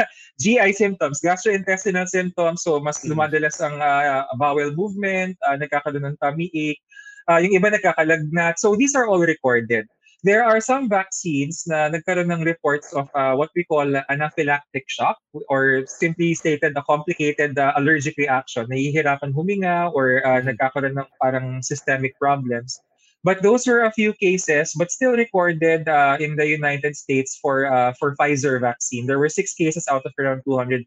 GI 0.41 0.72
symptoms, 0.76 1.22
gastrointestinal 1.24 2.10
symptoms, 2.10 2.65
so 2.65 2.80
mas 2.82 3.00
Mm. 3.04 3.13
lumadalas 3.13 3.62
ang 3.62 3.78
ah, 3.80 4.26
bowel 4.36 4.74
movement, 4.74 5.38
ah, 5.46 5.56
nagkakaroon 5.56 6.04
ng 6.08 6.18
tummy 6.20 6.50
ache, 6.52 6.82
ah, 7.30 7.38
yung 7.39 7.56
iba 7.56 7.72
nagkakalagnat. 7.72 8.58
So 8.58 8.76
these 8.76 8.96
are 8.96 9.08
all 9.08 9.22
recorded. 9.22 9.86
There 10.26 10.41
are 10.41 10.58
some 10.58 10.89
vaccines 10.89 11.70
na 11.70 11.86
nagkaroon 11.86 12.34
ng 12.34 12.41
reports 12.50 12.89
of 12.98 13.06
uh, 13.13 13.38
what 13.38 13.54
we 13.54 13.62
call 13.62 13.86
anaphylactic 14.10 14.89
shock 14.89 15.22
or 15.54 15.86
simply 15.86 16.34
stated 16.34 16.74
a 16.74 16.82
complicated 16.89 17.54
uh, 17.62 17.78
allergic 17.78 18.18
reaction. 18.18 18.65
Nahihirapan 18.65 19.38
huminga 19.38 19.94
or 19.94 20.26
uh, 20.26 20.41
nagkakaroon 20.41 20.98
ng 20.98 21.06
parang 21.22 21.62
systemic 21.62 22.18
problems. 22.18 22.82
But 23.26 23.42
those 23.42 23.66
are 23.66 23.82
a 23.82 23.92
few 23.92 24.14
cases, 24.14 24.78
but 24.78 24.94
still 24.94 25.18
recorded 25.18 25.90
uh, 25.90 26.22
in 26.22 26.38
the 26.38 26.46
United 26.46 26.94
States 26.94 27.34
for 27.42 27.66
uh, 27.66 27.98
for 27.98 28.14
Pfizer 28.14 28.62
vaccine. 28.62 29.10
There 29.10 29.18
were 29.18 29.34
six 29.34 29.58
cases 29.58 29.90
out 29.90 30.06
of 30.06 30.14
around 30.22 30.46
200,000. 30.46 30.86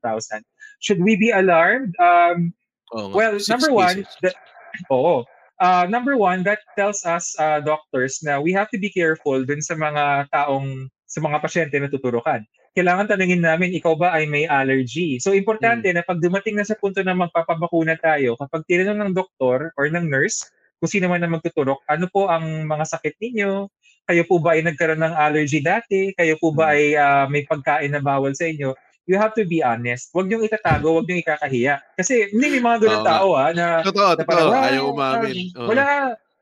Should 0.79 1.03
we 1.03 1.19
be 1.19 1.35
alarmed? 1.35 1.99
Um, 1.99 2.55
nga. 2.95 3.11
well, 3.11 3.35
number 3.51 3.75
one, 3.75 4.07
that, 4.23 4.39
oo. 4.87 5.27
Uh, 5.59 5.91
number 5.91 6.15
one, 6.15 6.47
that 6.47 6.63
tells 6.79 7.03
us 7.03 7.35
uh, 7.43 7.59
doctors 7.59 8.23
na 8.23 8.39
we 8.39 8.55
have 8.55 8.71
to 8.71 8.79
be 8.79 8.87
careful 8.87 9.43
dun 9.43 9.59
sa 9.59 9.75
mga 9.75 10.31
taong, 10.31 10.87
sa 11.11 11.19
mga 11.19 11.43
pasyente 11.43 11.75
na 11.75 11.91
tuturukan. 11.91 12.47
Kailangan 12.79 13.11
tanungin 13.11 13.43
namin, 13.43 13.75
ikaw 13.75 13.99
ba 13.99 14.15
ay 14.15 14.31
may 14.31 14.47
allergy? 14.47 15.19
So, 15.19 15.35
importante 15.35 15.91
na 15.91 16.07
pag 16.07 16.23
dumating 16.23 16.55
na 16.55 16.63
sa 16.63 16.79
punto 16.79 17.03
na 17.03 17.19
magpapabakuna 17.19 17.99
tayo, 17.99 18.39
kapag 18.39 18.63
tinanong 18.71 19.11
ng 19.11 19.19
doktor 19.19 19.75
or 19.75 19.91
ng 19.91 20.07
nurse, 20.07 20.47
kung 20.79 20.91
sino 20.91 21.11
man 21.11 21.19
na 21.21 21.31
magtuturok, 21.31 21.83
ano 21.85 22.07
po 22.07 22.31
ang 22.31 22.65
mga 22.65 22.85
sakit 22.87 23.15
ninyo? 23.19 23.67
Kayo 24.09 24.23
po 24.25 24.41
ba 24.41 24.57
ay 24.57 24.65
nagkaroon 24.65 25.03
ng 25.05 25.15
allergy 25.15 25.61
dati? 25.61 26.15
Kayo 26.17 26.39
po 26.41 26.55
ba 26.55 26.73
Hmm. 26.73 26.75
ay 26.75 26.83
ah, 26.97 27.25
may 27.29 27.43
pagkain 27.45 27.93
na 27.93 28.01
bawal 28.01 28.33
sa 28.33 28.49
inyo? 28.49 28.73
You 29.09 29.17
have 29.17 29.33
to 29.37 29.45
be 29.45 29.61
honest. 29.61 30.13
Huwag 30.13 30.29
niyong 30.29 30.45
itatago, 30.45 30.93
huwag 30.97 31.05
niyong 31.09 31.25
ikakahiya. 31.25 31.81
Kasi 31.97 32.29
hindi 32.29 32.57
may 32.57 32.63
mga 32.63 32.79
ganun 32.85 33.05
tao 33.05 33.29
ah, 33.37 33.51
na 33.53 33.81
Totoo, 33.85 34.17
na 34.17 34.25
parang, 34.25 34.49
totoo. 34.49 34.57
"Ah, 34.57 34.69
Ayaw 34.69 34.85
umamin. 34.89 35.37
Oo. 35.57 35.69
Wala. 35.69 35.85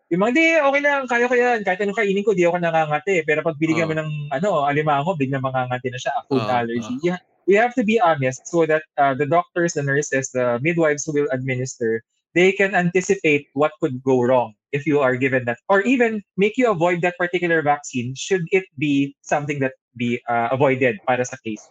Yung 0.07 0.23
mga, 0.23 0.33
di, 0.39 0.45
okay 0.63 0.83
lang, 0.87 1.03
kaya 1.11 1.27
ko 1.27 1.35
yan. 1.35 1.59
Kahit 1.67 1.83
anong 1.83 1.99
kainin 1.99 2.23
ko, 2.23 2.31
di 2.31 2.47
ako 2.47 2.63
nangangati. 2.63 3.27
Pero 3.27 3.43
pag 3.43 3.59
binigyan 3.59 3.91
Oo. 3.91 3.95
mo 3.95 3.99
ng, 3.99 4.11
ano, 4.31 4.49
alimango, 4.63 5.19
biglang 5.19 5.43
mangangati 5.43 5.91
na 5.91 5.99
siya, 5.99 6.15
food 6.31 6.47
Oo, 6.47 6.51
allergy. 6.51 6.95
Yeah, 7.03 7.19
we 7.47 7.59
have 7.59 7.75
to 7.75 7.83
be 7.83 7.99
honest 7.99 8.47
so 8.47 8.63
that 8.67 8.87
uh, 8.99 9.15
the 9.19 9.27
doctors, 9.27 9.75
the 9.75 9.83
nurses, 9.83 10.31
the 10.31 10.59
midwives 10.63 11.03
who 11.07 11.11
will 11.15 11.31
administer, 11.35 12.03
they 12.37 12.53
can 12.53 12.77
anticipate 12.77 13.49
what 13.57 13.73
could 13.81 14.05
go 14.05 14.21
wrong 14.21 14.53
if 14.77 14.85
you 14.85 15.01
are 15.01 15.17
given 15.17 15.49
that. 15.49 15.57
Or 15.73 15.81
even 15.89 16.21
make 16.37 16.61
you 16.61 16.69
avoid 16.69 17.01
that 17.01 17.17
particular 17.17 17.65
vaccine 17.65 18.13
should 18.13 18.45
it 18.53 18.69
be 18.77 19.17
something 19.25 19.59
that 19.65 19.73
be 19.97 20.21
uh, 20.29 20.53
avoided 20.53 21.01
para 21.09 21.25
sa 21.25 21.41
case. 21.41 21.65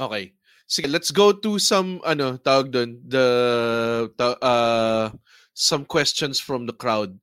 Okay. 0.00 0.32
Sige, 0.66 0.88
let's 0.90 1.12
go 1.12 1.30
to 1.30 1.60
some 1.60 2.00
ano, 2.02 2.40
tawag 2.40 2.72
doon, 2.72 2.98
the 3.06 3.26
uh, 4.18 5.12
some 5.54 5.84
questions 5.84 6.40
from 6.40 6.66
the 6.66 6.74
crowd. 6.74 7.14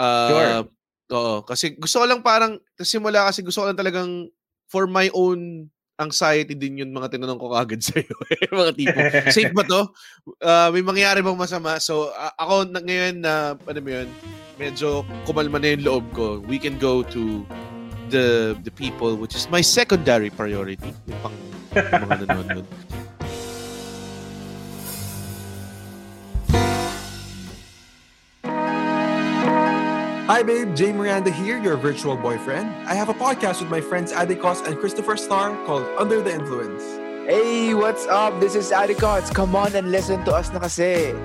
Uh, 0.00 0.64
Sure. 0.64 0.72
Oo, 1.10 1.42
kasi 1.42 1.74
gusto 1.74 1.98
ko 1.98 2.06
lang 2.06 2.22
parang 2.22 2.62
simula 2.78 3.26
kasi 3.26 3.42
gusto 3.42 3.62
ko 3.62 3.66
lang 3.66 3.78
talagang 3.78 4.30
for 4.70 4.86
my 4.86 5.10
own 5.10 5.66
anxiety 6.00 6.56
din 6.56 6.80
yung 6.80 6.96
mga 6.96 7.12
tinanong 7.12 7.36
ko 7.36 7.52
kagad 7.52 7.84
sa 7.86 8.00
iyo. 8.00 8.16
mga 8.48 8.72
tipo, 8.72 8.98
safe 9.28 9.52
ba 9.52 9.62
to? 9.62 9.92
Uh, 10.40 10.72
may 10.72 10.80
mangyayari 10.80 11.20
bang 11.20 11.36
masama? 11.36 11.76
So, 11.76 12.08
a- 12.10 12.32
ako 12.34 12.72
na, 12.72 12.80
ngayon 12.80 13.20
na, 13.20 13.34
ano 13.54 13.78
mo 13.78 13.90
yun, 13.92 14.08
medyo 14.56 15.04
kumalma 15.24 15.60
na 15.60 15.76
yung 15.76 15.84
loob 15.84 16.04
ko. 16.12 16.26
We 16.44 16.56
can 16.56 16.80
go 16.80 17.04
to 17.12 17.44
the 18.10 18.58
the 18.66 18.74
people 18.74 19.14
which 19.14 19.38
is 19.38 19.46
my 19.46 19.62
secondary 19.62 20.28
priority. 20.28 20.90
Yung 21.06 21.20
pang 21.22 21.36
mga 21.70 22.26
nanonood. 22.26 22.66
Hi, 30.30 30.44
babe. 30.44 30.76
Jay 30.76 30.92
Miranda 30.92 31.28
here, 31.28 31.58
your 31.58 31.76
virtual 31.76 32.14
boyfriend. 32.14 32.70
I 32.86 32.94
have 32.94 33.08
a 33.08 33.18
podcast 33.18 33.58
with 33.58 33.68
my 33.68 33.80
friends 33.80 34.12
Adikos 34.12 34.64
and 34.64 34.78
Christopher 34.78 35.16
Starr 35.16 35.58
called 35.66 35.82
Under 35.98 36.22
the 36.22 36.30
Influence. 36.30 36.86
Hey, 37.26 37.74
what's 37.74 38.06
up? 38.06 38.38
This 38.38 38.54
is 38.54 38.70
Adikots. 38.70 39.34
Come 39.34 39.56
on 39.56 39.74
and 39.74 39.90
listen 39.90 40.22
to 40.26 40.32
us 40.32 40.54
na 40.54 40.60
kasi. 40.62 41.18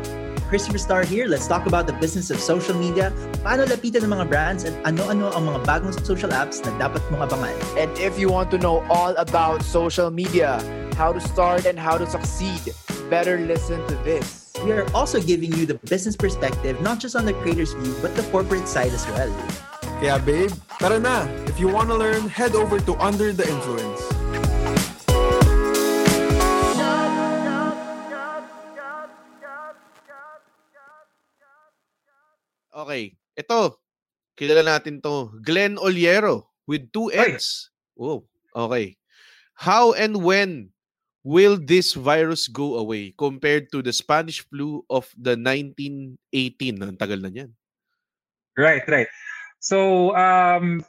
Christopher 0.49 0.81
Star 0.81 1.03
here. 1.05 1.29
Let's 1.29 1.45
talk 1.45 1.69
about 1.69 1.85
the 1.85 1.93
business 2.01 2.33
of 2.33 2.41
social 2.41 2.73
media, 2.73 3.13
paano 3.45 3.69
lapitan 3.69 4.09
ng 4.09 4.09
mga 4.09 4.25
brands, 4.25 4.65
and 4.65 4.73
ano-ano 4.89 5.29
ang 5.37 5.53
mga 5.53 5.61
bagong 5.69 5.93
social 6.01 6.33
apps 6.33 6.65
na 6.65 6.73
dapat 6.81 7.05
mong 7.13 7.29
abangan. 7.29 7.53
And 7.77 7.93
if 8.01 8.17
you 8.17 8.33
want 8.33 8.49
to 8.53 8.57
know 8.57 8.81
all 8.89 9.13
about 9.21 9.61
social 9.61 10.09
media, 10.09 10.57
how 10.97 11.13
to 11.13 11.21
start 11.21 11.69
and 11.69 11.77
how 11.77 12.01
to 12.01 12.09
succeed, 12.09 12.73
better 13.13 13.37
listen 13.37 13.85
to 13.85 13.93
this. 14.01 14.44
We 14.63 14.71
are 14.71 14.87
also 14.95 15.19
giving 15.19 15.51
you 15.51 15.65
the 15.65 15.75
business 15.83 16.15
perspective, 16.15 16.79
not 16.79 16.99
just 16.99 17.15
on 17.15 17.25
the 17.25 17.33
creator's 17.43 17.73
view, 17.73 17.95
but 18.01 18.15
the 18.15 18.23
corporate 18.31 18.67
side 18.67 18.95
as 18.95 19.03
well. 19.11 19.27
Kaya, 19.99 20.19
babe, 20.19 20.51
tara 20.79 20.99
na. 20.99 21.27
If 21.49 21.59
you 21.59 21.67
want 21.67 21.91
to 21.91 21.97
learn, 21.97 22.27
head 22.31 22.55
over 22.55 22.79
to 22.79 22.93
Under 22.99 23.31
the 23.35 23.43
Influence. 23.43 24.03
Okay. 32.75 33.15
Ito. 33.39 33.79
Kilala 34.35 34.67
natin 34.67 34.99
to. 34.99 35.31
Glenn 35.39 35.79
Oliero 35.79 36.51
with 36.67 36.91
two 36.91 37.07
Ay. 37.15 37.39
N's. 37.39 37.71
Oh, 37.95 38.27
okay. 38.51 38.99
How 39.55 39.95
and 39.95 40.19
when 40.19 40.74
will 41.25 41.57
this 41.57 41.97
virus 41.97 42.45
go 42.45 42.77
away 42.77 43.09
compared 43.17 43.73
to 43.73 43.81
the 43.81 43.89
Spanish 43.89 44.45
flu 44.45 44.85
of 44.93 45.09
the 45.17 45.33
1918? 45.33 46.21
Ang 46.85 47.01
tagal 47.01 47.17
na 47.17 47.33
niyan. 47.33 47.49
Right, 48.55 48.85
right. 48.85 49.09
So, 49.59 50.13
um, 50.13 50.85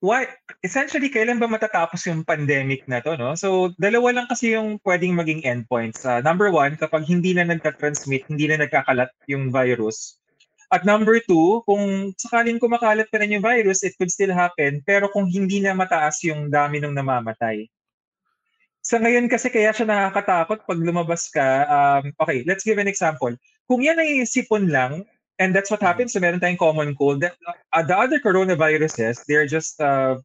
what, 0.00 0.32
essentially, 0.64 1.12
kailan 1.12 1.38
ba 1.38 1.46
matatapos 1.46 2.08
yung 2.08 2.24
pandemic 2.24 2.88
na 2.88 3.04
to, 3.04 3.14
no? 3.20 3.36
So, 3.36 3.76
dalawa 3.76 4.16
lang 4.16 4.26
kasi 4.26 4.56
yung 4.56 4.80
pwedeng 4.82 5.14
maging 5.14 5.44
endpoints. 5.44 6.02
Uh, 6.02 6.24
number 6.24 6.48
one, 6.48 6.74
kapag 6.80 7.04
hindi 7.04 7.36
na 7.36 7.46
nagka-transmit, 7.46 8.26
hindi 8.26 8.48
na 8.48 8.64
nagkakalat 8.64 9.12
yung 9.28 9.52
virus. 9.52 10.16
At 10.72 10.84
number 10.88 11.20
two, 11.24 11.64
kung 11.68 12.12
sakaling 12.16 12.60
kumakalat 12.60 13.08
pa 13.12 13.20
rin 13.20 13.36
yung 13.36 13.44
virus, 13.44 13.84
it 13.84 13.96
could 14.00 14.12
still 14.12 14.32
happen. 14.32 14.80
Pero 14.84 15.08
kung 15.12 15.28
hindi 15.28 15.60
na 15.60 15.72
mataas 15.76 16.20
yung 16.24 16.48
dami 16.52 16.80
ng 16.80 16.92
namamatay. 16.92 17.68
Sa 18.88 18.96
ngayon 18.96 19.28
kasi 19.28 19.52
kaya 19.52 19.68
siya 19.76 19.84
nakakatakot 19.84 20.64
pag 20.64 20.80
lumabas 20.80 21.28
ka. 21.28 21.68
Um, 21.68 22.16
okay, 22.24 22.40
let's 22.48 22.64
give 22.64 22.80
an 22.80 22.88
example. 22.88 23.36
Kung 23.68 23.84
yan 23.84 24.00
ay 24.00 24.24
sipon 24.24 24.72
lang, 24.72 25.04
and 25.36 25.52
that's 25.52 25.68
what 25.68 25.84
happens, 25.84 26.16
so 26.16 26.24
meron 26.24 26.40
tayong 26.40 26.56
common 26.56 26.96
cold. 26.96 27.20
That, 27.20 27.36
uh, 27.44 27.84
the 27.84 27.92
other 27.92 28.16
coronaviruses, 28.16 29.28
they're 29.28 29.44
just 29.44 29.76
uh, 29.84 30.16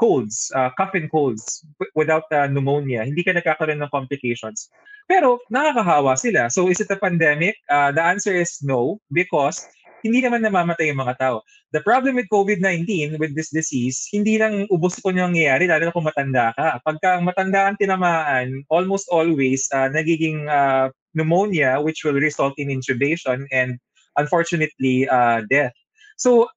colds, 0.00 0.48
uh, 0.56 0.72
cough 0.80 0.96
and 0.96 1.12
colds 1.12 1.60
without 1.92 2.24
uh, 2.32 2.48
pneumonia. 2.48 3.04
Hindi 3.04 3.20
ka 3.20 3.36
nagkakaroon 3.36 3.84
ng 3.84 3.92
complications. 3.92 4.72
Pero 5.04 5.44
nakakahawa 5.52 6.16
sila. 6.16 6.48
So 6.48 6.72
is 6.72 6.80
it 6.80 6.88
a 6.88 6.96
pandemic? 6.96 7.60
Uh, 7.68 7.92
the 7.92 8.00
answer 8.00 8.32
is 8.32 8.64
no 8.64 8.96
because 9.12 9.68
hindi 10.04 10.20
naman 10.20 10.44
namamatay 10.44 10.92
yung 10.92 11.00
mga 11.00 11.16
tao. 11.18 11.36
The 11.72 11.80
problem 11.80 12.16
with 12.16 12.28
COVID-19, 12.32 13.16
with 13.16 13.32
this 13.32 13.52
disease, 13.52 14.08
hindi 14.12 14.36
lang 14.36 14.68
ubos 14.68 15.00
ko 15.00 15.12
nangyayari, 15.12 15.68
lalo 15.68 15.88
na 15.88 15.94
kung 15.94 16.08
matanda 16.08 16.52
ka. 16.56 16.80
Pagka 16.84 17.20
matanda 17.20 17.68
ang 17.70 17.76
tinamaan, 17.80 18.64
almost 18.68 19.08
always 19.08 19.68
uh, 19.72 19.88
nagiging 19.88 20.46
uh, 20.48 20.92
pneumonia, 21.16 21.80
which 21.80 22.04
will 22.04 22.16
result 22.16 22.52
in 22.60 22.68
intubation 22.68 23.48
and 23.52 23.80
unfortunately 24.20 25.08
uh, 25.08 25.42
death. 25.48 25.72
So 26.16 26.48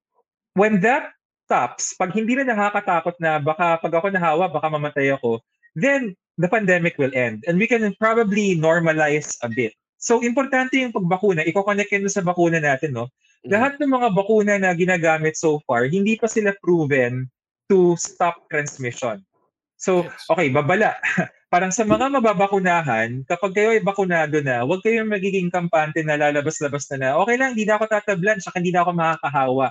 when 0.55 0.79
that 0.81 1.15
stops, 1.49 1.97
pag 1.97 2.13
hindi 2.13 2.37
na 2.37 2.53
nakakatakot 2.53 3.17
na 3.17 3.41
baka 3.41 3.81
pag 3.81 3.93
ako 3.95 4.07
nahawa, 4.13 4.51
baka 4.51 4.67
mamatay 4.69 5.15
ako, 5.15 5.41
then 5.73 6.13
the 6.39 6.47
pandemic 6.47 6.95
will 6.95 7.11
end. 7.11 7.43
And 7.47 7.59
we 7.59 7.67
can 7.67 7.83
probably 7.99 8.55
normalize 8.55 9.35
a 9.43 9.49
bit. 9.51 9.75
So, 9.99 10.23
importante 10.23 10.79
yung 10.79 10.95
pagbakuna. 10.95 11.43
Iko-connect 11.43 11.91
yun 11.91 12.07
sa 12.07 12.23
bakuna 12.23 12.63
natin, 12.63 12.95
no? 12.95 13.11
Mhm. 13.45 13.51
Lahat 13.55 13.73
ng 13.79 13.91
mga 13.91 14.07
bakuna 14.11 14.53
na 14.59 14.75
ginagamit 14.75 15.39
so 15.39 15.63
far, 15.63 15.87
hindi 15.87 16.19
pa 16.19 16.27
sila 16.27 16.51
proven 16.59 17.27
to 17.71 17.95
stop 17.95 18.43
transmission. 18.51 19.23
So, 19.79 20.07
okay, 20.31 20.51
babala. 20.51 20.95
Parang 21.53 21.71
sa 21.73 21.83
mga 21.87 22.11
mababakunahan, 22.13 23.25
kapag 23.25 23.53
kayo 23.57 23.69
ay 23.73 23.81
bakunado 23.83 24.39
na, 24.43 24.63
huwag 24.67 24.83
kayong 24.85 25.09
magiging 25.09 25.49
kampante 25.49 26.03
na 26.05 26.19
lalabas-labas 26.19 26.85
na 26.93 26.97
na, 26.99 27.09
okay 27.19 27.35
lang, 27.39 27.55
hindi 27.57 27.65
na 27.65 27.79
ako 27.79 27.89
tatablan, 27.89 28.39
saka 28.43 28.59
hindi 28.61 28.71
na 28.75 28.85
ako 28.85 28.91
makakahawa. 28.93 29.67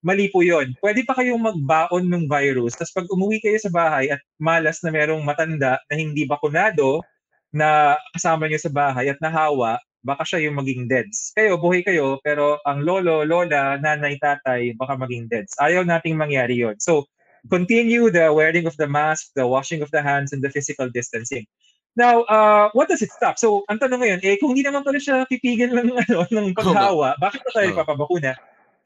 Mali 0.00 0.30
po 0.32 0.40
yun. 0.46 0.72
Pwede 0.80 1.02
pa 1.04 1.12
kayong 1.18 1.42
magbaon 1.42 2.06
ng 2.08 2.24
virus, 2.30 2.78
tapos 2.78 2.94
pag 2.96 3.08
umuwi 3.12 3.42
kayo 3.44 3.58
sa 3.60 3.68
bahay 3.72 4.08
at 4.14 4.22
malas 4.40 4.80
na 4.86 4.90
merong 4.94 5.20
matanda 5.26 5.76
na 5.90 5.94
hindi 5.98 6.24
bakunado, 6.24 7.02
na 7.52 7.96
kasama 8.16 8.46
niyo 8.48 8.60
sa 8.60 8.72
bahay 8.72 9.08
at 9.12 9.18
nahawa, 9.20 9.80
baka 10.02 10.22
siya 10.24 10.48
yung 10.48 10.56
maging 10.58 10.86
deads. 10.86 11.32
Kayo, 11.34 11.58
buhay 11.58 11.82
kayo, 11.82 12.22
pero 12.22 12.58
ang 12.66 12.82
lolo, 12.82 13.26
lola, 13.26 13.78
nanay, 13.78 14.18
tatay, 14.22 14.74
baka 14.78 14.94
maging 14.94 15.26
deads. 15.26 15.54
Ayaw 15.58 15.82
nating 15.82 16.18
mangyari 16.18 16.58
yon. 16.58 16.78
So, 16.78 17.06
continue 17.50 18.10
the 18.10 18.30
wearing 18.30 18.66
of 18.66 18.76
the 18.76 18.86
mask, 18.86 19.34
the 19.34 19.46
washing 19.46 19.82
of 19.82 19.90
the 19.90 20.02
hands, 20.02 20.34
and 20.34 20.42
the 20.42 20.50
physical 20.50 20.90
distancing. 20.90 21.46
Now, 21.98 22.22
uh, 22.30 22.70
what 22.78 22.86
does 22.86 23.02
it 23.02 23.10
stop? 23.10 23.42
So, 23.42 23.66
ang 23.66 23.82
tanong 23.82 23.98
ngayon, 24.06 24.20
eh, 24.22 24.38
kung 24.38 24.54
hindi 24.54 24.62
naman 24.62 24.86
pala 24.86 25.02
siya 25.02 25.26
pipigil 25.26 25.74
ng, 25.74 25.90
ano, 26.06 26.26
ng 26.30 26.54
paghawa, 26.54 27.18
bakit 27.18 27.42
pa 27.42 27.50
tayo 27.58 27.74
Oh. 27.74 27.78
papabakuna? 27.82 28.38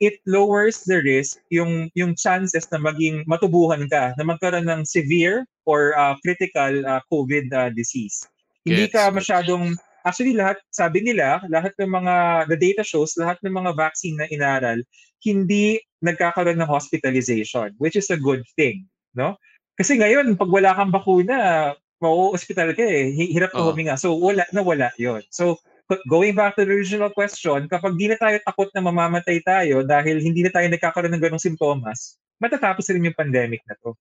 It 0.03 0.19
lowers 0.27 0.83
the 0.89 0.99
risk, 0.99 1.39
yung, 1.53 1.93
yung 1.95 2.17
chances 2.19 2.67
na 2.73 2.81
maging 2.81 3.23
matubuhan 3.29 3.87
ka, 3.87 4.17
na 4.17 4.25
magkaroon 4.25 4.67
ng 4.67 4.83
severe 4.89 5.47
or 5.69 5.95
uh, 5.95 6.17
critical 6.25 6.83
uh, 6.89 6.99
COVID 7.13 7.53
uh, 7.55 7.71
disease. 7.71 8.27
Hindi 8.67 8.91
ka 8.91 9.13
masyadong, 9.15 9.77
actually 10.05 10.35
lahat, 10.37 10.59
sabi 10.71 11.03
nila, 11.03 11.43
lahat 11.49 11.73
ng 11.79 11.91
mga, 11.91 12.15
the 12.51 12.59
data 12.59 12.83
shows, 12.87 13.15
lahat 13.19 13.39
ng 13.43 13.55
mga 13.55 13.75
vaccine 13.75 14.17
na 14.19 14.29
inaral, 14.29 14.79
hindi 15.23 15.79
nagkakaroon 16.03 16.59
ng 16.59 16.71
hospitalization, 16.71 17.71
which 17.79 17.95
is 17.95 18.11
a 18.11 18.19
good 18.19 18.43
thing, 18.59 18.87
no? 19.15 19.39
Kasi 19.79 19.97
ngayon, 19.97 20.35
pag 20.35 20.51
wala 20.51 20.75
kang 20.75 20.93
bakuna, 20.93 21.73
mau-hospital 22.03 22.75
ka 22.75 22.83
eh. 22.83 23.15
Hi- 23.15 23.31
Hirap 23.31 23.55
na 23.55 23.63
Oo. 23.63 23.71
huminga. 23.71 23.95
So, 23.95 24.19
wala 24.19 24.43
na 24.51 24.61
wala 24.61 24.91
yon. 24.99 25.23
So, 25.31 25.63
going 26.11 26.35
back 26.35 26.59
to 26.59 26.67
the 26.67 26.75
original 26.75 27.15
question, 27.15 27.71
kapag 27.71 27.95
di 27.95 28.11
na 28.11 28.19
tayo 28.19 28.43
takot 28.43 28.69
na 28.75 28.83
mamamatay 28.83 29.39
tayo 29.47 29.87
dahil 29.87 30.19
hindi 30.19 30.43
na 30.43 30.51
tayo 30.51 30.67
nagkakaroon 30.67 31.15
ng 31.15 31.23
ganong 31.23 31.43
simptomas, 31.43 32.19
matatapos 32.43 32.91
rin 32.91 33.07
yung 33.07 33.17
pandemic 33.17 33.63
na 33.71 33.79
to. 33.79 33.95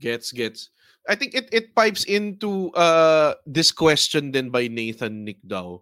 Gets, 0.00 0.32
gets. 0.32 0.72
I 1.08 1.16
think 1.16 1.32
it 1.32 1.48
it 1.50 1.72
pipes 1.72 2.04
into 2.04 2.68
uh 2.76 3.32
this 3.48 3.72
question 3.72 4.28
then 4.30 4.52
by 4.52 4.68
Nathan 4.68 5.24
Nick 5.24 5.40
daw 5.40 5.80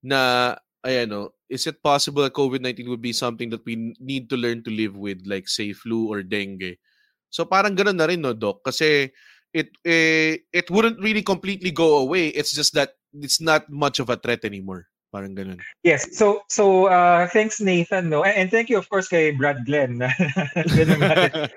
na 0.00 0.56
ayan 0.82 1.12
no, 1.12 1.36
is 1.52 1.68
it 1.68 1.84
possible 1.84 2.24
that 2.24 2.34
COVID-19 2.34 2.88
would 2.88 3.04
be 3.04 3.12
something 3.12 3.52
that 3.52 3.62
we 3.68 3.94
need 4.00 4.32
to 4.32 4.36
learn 4.40 4.64
to 4.64 4.72
live 4.72 4.96
with 4.96 5.22
like 5.28 5.46
say 5.46 5.76
flu 5.76 6.08
or 6.08 6.24
dengue? 6.24 6.80
So 7.30 7.44
parang 7.44 7.76
ganoon 7.76 8.00
na 8.00 8.08
rin 8.08 8.24
no, 8.24 8.32
doc, 8.32 8.64
kasi 8.64 9.12
it 9.52 9.68
eh, 9.84 10.40
it 10.52 10.66
wouldn't 10.72 11.00
really 11.00 11.22
completely 11.22 11.70
go 11.70 12.00
away. 12.00 12.28
It's 12.32 12.52
just 12.52 12.72
that 12.74 12.96
it's 13.12 13.40
not 13.40 13.68
much 13.68 14.00
of 14.00 14.08
a 14.08 14.16
threat 14.16 14.44
anymore. 14.44 14.91
Parang 15.12 15.36
ganun. 15.36 15.60
Yes. 15.84 16.08
So, 16.16 16.40
so 16.48 16.88
uh, 16.88 17.28
thanks 17.28 17.60
Nathan, 17.60 18.08
no? 18.08 18.24
And, 18.24 18.32
and 18.32 18.48
thank 18.48 18.72
you 18.72 18.80
of 18.80 18.88
course 18.88 19.12
kay 19.12 19.36
Brad 19.36 19.68
Glenn. 19.68 20.00
Ganun 20.80 21.04
natin. 21.04 21.52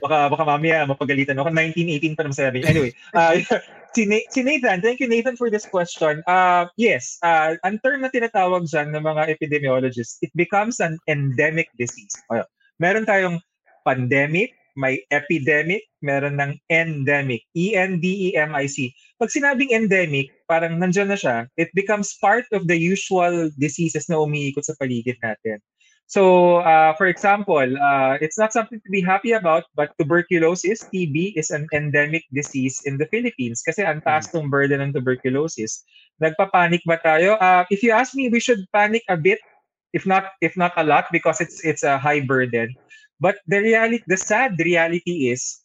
baka, 0.00 0.32
baka 0.32 0.44
mamaya 0.48 0.88
mapagalitan 0.88 1.36
ako. 1.36 1.52
1918 1.52 2.16
pa 2.16 2.24
naman 2.24 2.32
sabi. 2.40 2.64
Anyway, 2.64 2.96
uh, 3.12 3.36
si, 3.96 4.08
Na- 4.08 4.24
si 4.32 4.40
Nathan, 4.40 4.80
thank 4.80 4.96
you 4.96 5.12
Nathan 5.12 5.36
for 5.36 5.52
this 5.52 5.68
question. 5.68 6.24
Uh, 6.24 6.72
yes, 6.80 7.20
uh, 7.20 7.60
ang 7.68 7.76
term 7.84 8.00
na 8.00 8.08
tinatawag 8.08 8.64
dyan 8.64 8.96
ng 8.96 9.04
mga 9.04 9.28
epidemiologists, 9.28 10.16
it 10.24 10.32
becomes 10.32 10.80
an 10.80 10.96
endemic 11.04 11.68
disease. 11.76 12.16
Meron 12.80 13.04
tayong 13.04 13.44
pandemic, 13.84 14.55
may 14.76 15.00
epidemic, 15.10 15.82
meron 16.04 16.38
ng 16.38 16.54
endemic. 16.70 17.42
E 17.56 17.72
E-N-D-E-M-I-C. 17.72 18.92
Pag 19.18 19.32
sinabing 19.32 19.72
endemic, 19.72 20.30
parang 20.46 20.76
nandyan 20.76 21.10
na 21.10 21.18
siya, 21.18 21.48
it 21.56 21.72
becomes 21.74 22.14
part 22.20 22.44
of 22.52 22.68
the 22.68 22.76
usual 22.76 23.50
diseases 23.56 24.06
na 24.06 24.20
umiikot 24.20 24.62
sa 24.62 24.76
paligid 24.78 25.16
natin. 25.24 25.58
So, 26.06 26.62
uh, 26.62 26.94
for 26.94 27.10
example, 27.10 27.66
uh, 27.66 28.14
it's 28.22 28.38
not 28.38 28.52
something 28.54 28.78
to 28.78 28.90
be 28.94 29.02
happy 29.02 29.32
about, 29.32 29.64
but 29.74 29.90
tuberculosis, 29.98 30.86
TB, 30.94 31.34
is 31.34 31.50
an 31.50 31.66
endemic 31.74 32.22
disease 32.30 32.78
in 32.86 32.94
the 32.94 33.10
Philippines 33.10 33.58
kasi 33.66 33.82
ang 33.82 34.06
taas 34.06 34.30
ng 34.30 34.46
burden 34.46 34.78
ng 34.78 34.94
tuberculosis. 34.94 35.82
Nagpapanik 36.22 36.86
ba 36.86 37.02
tayo? 37.02 37.34
Uh, 37.42 37.66
if 37.74 37.82
you 37.82 37.90
ask 37.90 38.14
me, 38.14 38.30
we 38.30 38.38
should 38.38 38.62
panic 38.70 39.02
a 39.10 39.18
bit, 39.18 39.42
if 39.98 40.06
not 40.06 40.30
if 40.38 40.54
not 40.54 40.70
a 40.78 40.86
lot, 40.86 41.10
because 41.10 41.42
it's 41.42 41.66
it's 41.66 41.82
a 41.82 41.98
high 41.98 42.22
burden. 42.22 42.70
But 43.16 43.40
the 43.48 43.64
reality, 43.64 44.04
the 44.04 44.20
sad 44.20 44.56
reality 44.60 45.32
is, 45.32 45.64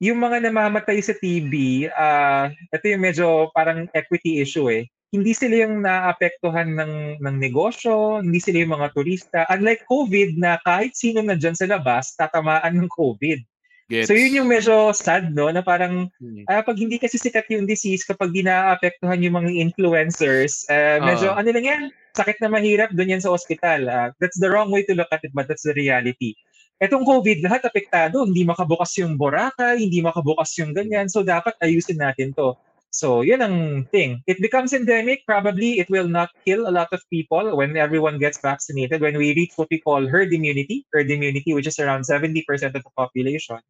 yung 0.00 0.18
mga 0.24 0.48
namamatay 0.48 0.98
sa 1.04 1.14
TB, 1.14 1.86
uh, 1.92 2.50
ito 2.72 2.84
yung 2.88 3.04
medyo 3.04 3.26
parang 3.52 3.86
equity 3.92 4.40
issue 4.40 4.66
eh 4.72 4.88
hindi 5.10 5.34
sila 5.34 5.66
yung 5.66 5.82
naapektuhan 5.82 6.78
ng, 6.78 7.18
ng 7.18 7.36
negosyo, 7.42 8.22
hindi 8.22 8.38
sila 8.38 8.62
yung 8.62 8.74
mga 8.78 8.88
turista. 8.94 9.38
Unlike 9.50 9.82
COVID 9.90 10.38
na 10.38 10.62
kahit 10.62 10.94
sino 10.94 11.18
nandyan 11.18 11.58
sa 11.58 11.66
labas, 11.66 12.14
tatamaan 12.14 12.78
ng 12.78 12.90
COVID. 12.94 13.42
Gets. 13.90 14.06
So 14.06 14.14
yun 14.14 14.38
yung 14.38 14.46
medyo 14.46 14.94
sad, 14.94 15.34
no? 15.34 15.50
Na 15.50 15.66
parang 15.66 16.06
ah, 16.46 16.62
pag 16.62 16.78
hindi 16.78 16.94
kasi 17.02 17.18
sikat 17.18 17.50
yung 17.50 17.66
disease, 17.66 18.06
kapag 18.06 18.30
di 18.30 18.46
naapektuhan 18.46 19.18
yung 19.18 19.34
mga 19.34 19.50
influencers, 19.50 20.62
eh, 20.70 21.02
medyo 21.02 21.34
Ah. 21.34 21.42
ano 21.42 21.50
lang 21.50 21.66
yan, 21.66 21.82
sakit 22.14 22.38
na 22.38 22.54
mahirap, 22.54 22.94
doon 22.94 23.18
yan 23.18 23.22
sa 23.22 23.34
ospital. 23.34 23.90
Ah, 23.90 24.14
that's 24.22 24.38
the 24.38 24.46
wrong 24.46 24.70
way 24.70 24.86
to 24.86 24.94
look 24.94 25.10
at 25.10 25.26
it, 25.26 25.34
but 25.34 25.50
that's 25.50 25.66
the 25.66 25.74
reality. 25.74 26.38
Etong 26.80 27.04
COVID, 27.04 27.44
lahat 27.44 27.68
apektado. 27.68 28.24
Hindi 28.24 28.42
makabukas 28.48 28.96
yung 28.96 29.20
Boracay, 29.20 29.84
hindi 29.84 30.00
makabukas 30.00 30.56
yung 30.56 30.72
ganyan. 30.72 31.12
So 31.12 31.20
dapat 31.20 31.54
ayusin 31.60 32.00
natin 32.00 32.32
to. 32.32 32.56
So, 32.90 33.22
yun 33.22 33.38
ang 33.38 33.86
thing. 33.94 34.18
It 34.26 34.42
becomes 34.42 34.74
endemic. 34.74 35.22
Probably 35.22 35.78
it 35.78 35.86
will 35.86 36.10
not 36.10 36.34
kill 36.42 36.66
a 36.66 36.74
lot 36.74 36.90
of 36.90 36.98
people 37.06 37.54
when 37.54 37.78
everyone 37.78 38.18
gets 38.18 38.42
vaccinated. 38.42 38.98
When 38.98 39.14
we 39.14 39.30
reach 39.30 39.54
what 39.54 39.70
we 39.70 39.78
call 39.78 40.10
herd 40.10 40.34
immunity, 40.34 40.82
herd 40.90 41.06
immunity, 41.06 41.54
which 41.54 41.70
is 41.70 41.78
around 41.78 42.02
70% 42.02 42.42
of 42.42 42.74
the 42.74 42.82
population. 42.98 43.62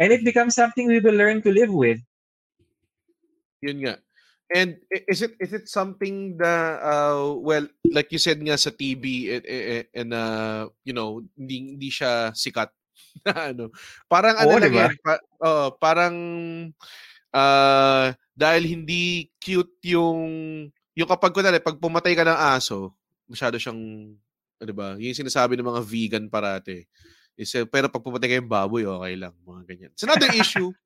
And 0.00 0.08
it 0.08 0.24
becomes 0.24 0.56
something 0.56 0.88
we 0.88 1.04
will 1.04 1.12
learn 1.12 1.44
to 1.44 1.52
live 1.52 1.68
with. 1.68 2.00
Yun 3.60 3.84
nga. 3.84 4.00
And 4.52 4.76
is 5.08 5.24
it 5.24 5.32
is 5.40 5.56
it 5.56 5.64
something 5.64 6.36
that 6.36 6.84
uh 6.84 7.32
well 7.40 7.64
like 7.88 8.12
you 8.12 8.20
said 8.20 8.36
nga 8.36 8.60
sa 8.60 8.68
eh, 8.76 9.88
and 9.96 10.12
uh 10.12 10.68
you 10.84 10.92
know 10.92 11.24
hindi 11.40 11.72
hindi 11.72 11.88
siya 11.88 12.36
sikat 12.36 12.68
na 13.24 13.56
ano. 13.56 13.72
Parang 14.12 14.36
ano 14.36 14.52
Oo, 14.52 14.60
lang 14.60 14.68
diba? 14.68 14.84
yan 14.92 14.96
pa- 15.00 15.24
oo, 15.40 15.66
parang 15.80 16.16
uh 17.32 18.12
dahil 18.36 18.62
hindi 18.68 19.32
cute 19.40 19.80
yung 19.96 20.20
yung 20.92 21.08
kapag 21.08 21.32
kunwari 21.32 21.56
pag 21.56 21.80
pumatay 21.80 22.12
ka 22.12 22.28
ng 22.28 22.36
aso 22.52 22.92
masyado 23.24 23.56
siyang 23.56 23.80
ano 24.60 24.68
'di 24.68 24.74
ba 24.76 25.00
yung 25.00 25.16
sinasabi 25.16 25.56
ng 25.56 25.64
mga 25.64 25.80
vegan 25.80 26.24
parate. 26.28 26.92
Is 27.40 27.56
eh, 27.56 27.64
pero 27.64 27.88
pag 27.88 28.04
pumatay 28.04 28.28
ka 28.28 28.36
yung 28.36 28.52
baboy 28.52 28.84
okay 28.84 29.16
lang 29.16 29.32
mga 29.48 29.62
ganyan. 29.64 29.90
It's 29.96 30.04
another 30.04 30.28
issue. 30.36 30.76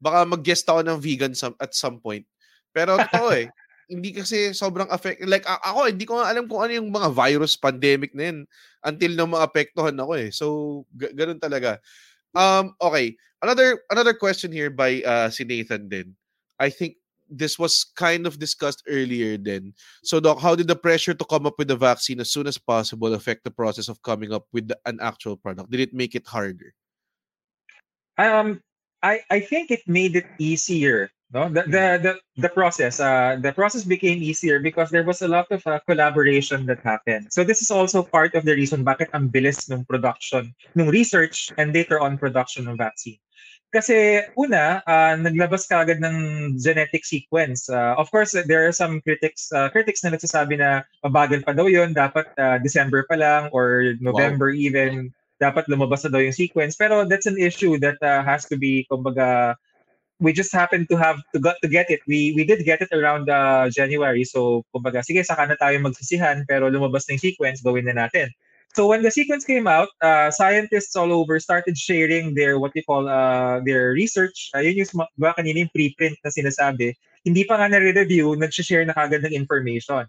Baka 0.00 0.24
mag-guest 0.24 0.64
ako 0.64 0.80
ng 0.80 0.96
vegan 0.96 1.36
some, 1.36 1.52
at 1.60 1.76
some 1.76 2.00
point 2.00 2.24
pero 2.70 2.96
totoo 3.06 3.30
eh. 3.34 3.48
Hindi 3.90 4.14
kasi 4.14 4.54
sobrang 4.54 4.86
affect 4.94 5.18
like 5.26 5.42
a- 5.46 5.62
ako 5.66 5.90
hindi 5.90 6.06
ko 6.06 6.22
alam 6.22 6.46
kung 6.46 6.62
ano 6.62 6.72
yung 6.78 6.90
mga 6.94 7.10
virus 7.10 7.58
pandemic 7.58 8.14
na 8.14 8.30
yun 8.30 8.38
until 8.86 9.12
na 9.18 9.26
maapektuhan 9.26 9.98
ako 9.98 10.12
eh. 10.14 10.30
So 10.30 10.46
g- 10.94 11.12
ganun 11.14 11.42
talaga. 11.42 11.82
Um 12.32 12.72
okay, 12.78 13.18
another 13.42 13.82
another 13.90 14.14
question 14.14 14.54
here 14.54 14.70
by 14.70 15.02
uh 15.02 15.26
si 15.28 15.42
Nathan 15.42 15.90
din. 15.90 16.14
I 16.62 16.70
think 16.70 17.00
this 17.30 17.58
was 17.58 17.86
kind 17.94 18.26
of 18.26 18.38
discussed 18.38 18.82
earlier 18.90 19.38
then. 19.38 19.72
So 20.02 20.18
doc, 20.18 20.42
how 20.42 20.58
did 20.58 20.66
the 20.66 20.76
pressure 20.76 21.14
to 21.14 21.24
come 21.24 21.46
up 21.46 21.54
with 21.56 21.68
the 21.68 21.78
vaccine 21.78 22.18
as 22.20 22.30
soon 22.30 22.46
as 22.50 22.58
possible 22.58 23.14
affect 23.14 23.44
the 23.46 23.54
process 23.54 23.88
of 23.88 24.02
coming 24.02 24.34
up 24.34 24.46
with 24.52 24.68
the, 24.68 24.78
an 24.84 24.98
actual 25.00 25.38
product? 25.38 25.70
Did 25.70 25.80
it 25.80 25.94
make 25.94 26.14
it 26.14 26.26
harder? 26.26 26.74
Um, 28.18 28.60
I 29.02 29.20
I 29.30 29.40
think 29.40 29.70
it 29.70 29.86
made 29.88 30.16
it 30.16 30.28
easier. 30.38 31.10
No, 31.30 31.46
the 31.46 31.62
the 31.62 31.84
the, 32.02 32.12
the 32.36 32.50
process. 32.50 32.98
Uh, 32.98 33.38
the 33.38 33.54
process 33.54 33.86
became 33.86 34.18
easier 34.18 34.58
because 34.58 34.90
there 34.90 35.06
was 35.06 35.22
a 35.22 35.30
lot 35.30 35.46
of 35.54 35.62
uh, 35.62 35.78
collaboration 35.86 36.66
that 36.66 36.82
happened. 36.82 37.30
So 37.30 37.46
this 37.46 37.62
is 37.62 37.70
also 37.70 38.02
part 38.02 38.34
of 38.34 38.42
the 38.42 38.58
reason 38.58 38.82
bakit 38.82 39.14
ang 39.14 39.30
bilis 39.30 39.70
ng 39.70 39.86
production, 39.86 40.50
ng 40.74 40.90
research 40.90 41.54
and 41.54 41.70
later 41.70 42.02
on 42.02 42.18
production 42.18 42.66
ng 42.66 42.76
vaccine. 42.76 43.22
Kasi 43.70 44.26
una, 44.34 44.82
uh, 44.82 45.14
naglabas 45.14 45.70
ka 45.70 45.86
agad 45.86 46.02
ng 46.02 46.58
genetic 46.58 47.06
sequence. 47.06 47.70
Uh, 47.70 47.94
of 47.94 48.10
course, 48.10 48.34
there 48.34 48.66
are 48.66 48.74
some 48.74 48.98
critics 49.06 49.46
uh, 49.54 49.70
critics 49.70 50.02
na 50.02 50.10
nagsasabi 50.10 50.58
na 50.58 50.82
mabagal 51.06 51.46
pa 51.46 51.54
daw 51.54 51.70
yun, 51.70 51.94
dapat 51.94 52.26
uh, 52.42 52.58
December 52.58 53.06
pa 53.06 53.14
lang 53.14 53.46
or 53.54 53.94
November 54.02 54.50
even 54.50 55.14
dapat 55.40 55.66
lumabas 55.72 56.04
na 56.04 56.12
daw 56.12 56.22
yung 56.22 56.36
sequence. 56.36 56.76
Pero 56.76 57.08
that's 57.08 57.26
an 57.26 57.40
issue 57.40 57.80
that 57.80 57.96
uh, 58.04 58.20
has 58.22 58.44
to 58.46 58.60
be, 58.60 58.84
kumbaga, 58.92 59.56
we 60.20 60.36
just 60.36 60.52
happened 60.52 60.86
to 60.92 61.00
have 61.00 61.16
to 61.32 61.40
get, 61.40 61.56
to 61.64 61.68
get 61.68 61.88
it. 61.88 62.04
We 62.04 62.36
we 62.36 62.44
did 62.44 62.60
get 62.68 62.84
it 62.84 62.92
around 62.92 63.32
uh, 63.32 63.72
January. 63.72 64.28
So, 64.28 64.68
kumbaga, 64.70 65.00
sige, 65.00 65.24
saka 65.24 65.48
na 65.48 65.56
tayo 65.56 65.80
magsisihan, 65.80 66.44
pero 66.44 66.68
lumabas 66.68 67.08
na 67.08 67.16
yung 67.16 67.24
sequence, 67.24 67.64
gawin 67.64 67.88
na 67.88 67.96
natin. 67.96 68.28
So 68.74 68.86
when 68.86 69.02
the 69.02 69.10
sequence 69.10 69.42
came 69.42 69.66
out, 69.66 69.90
uh, 69.98 70.30
scientists 70.30 70.94
all 70.94 71.10
over 71.10 71.40
started 71.42 71.74
sharing 71.74 72.34
their 72.38 72.62
what 72.62 72.70
you 72.78 72.86
call 72.86 73.10
uh, 73.10 73.58
their 73.66 73.90
research. 73.90 74.50
Uh, 74.54 74.62
yun 74.62 74.78
yung 74.78 74.90
diba, 75.18 75.34
kanina 75.34 75.66
yung 75.66 75.74
preprint 75.74 76.14
na 76.22 76.30
sinasabi. 76.30 76.94
Hindi 77.26 77.42
pa 77.50 77.58
nga 77.58 77.66
nare-review, 77.66 78.38
nag-share 78.38 78.86
na 78.86 78.94
kagad 78.94 79.26
ng 79.26 79.34
information. 79.34 80.06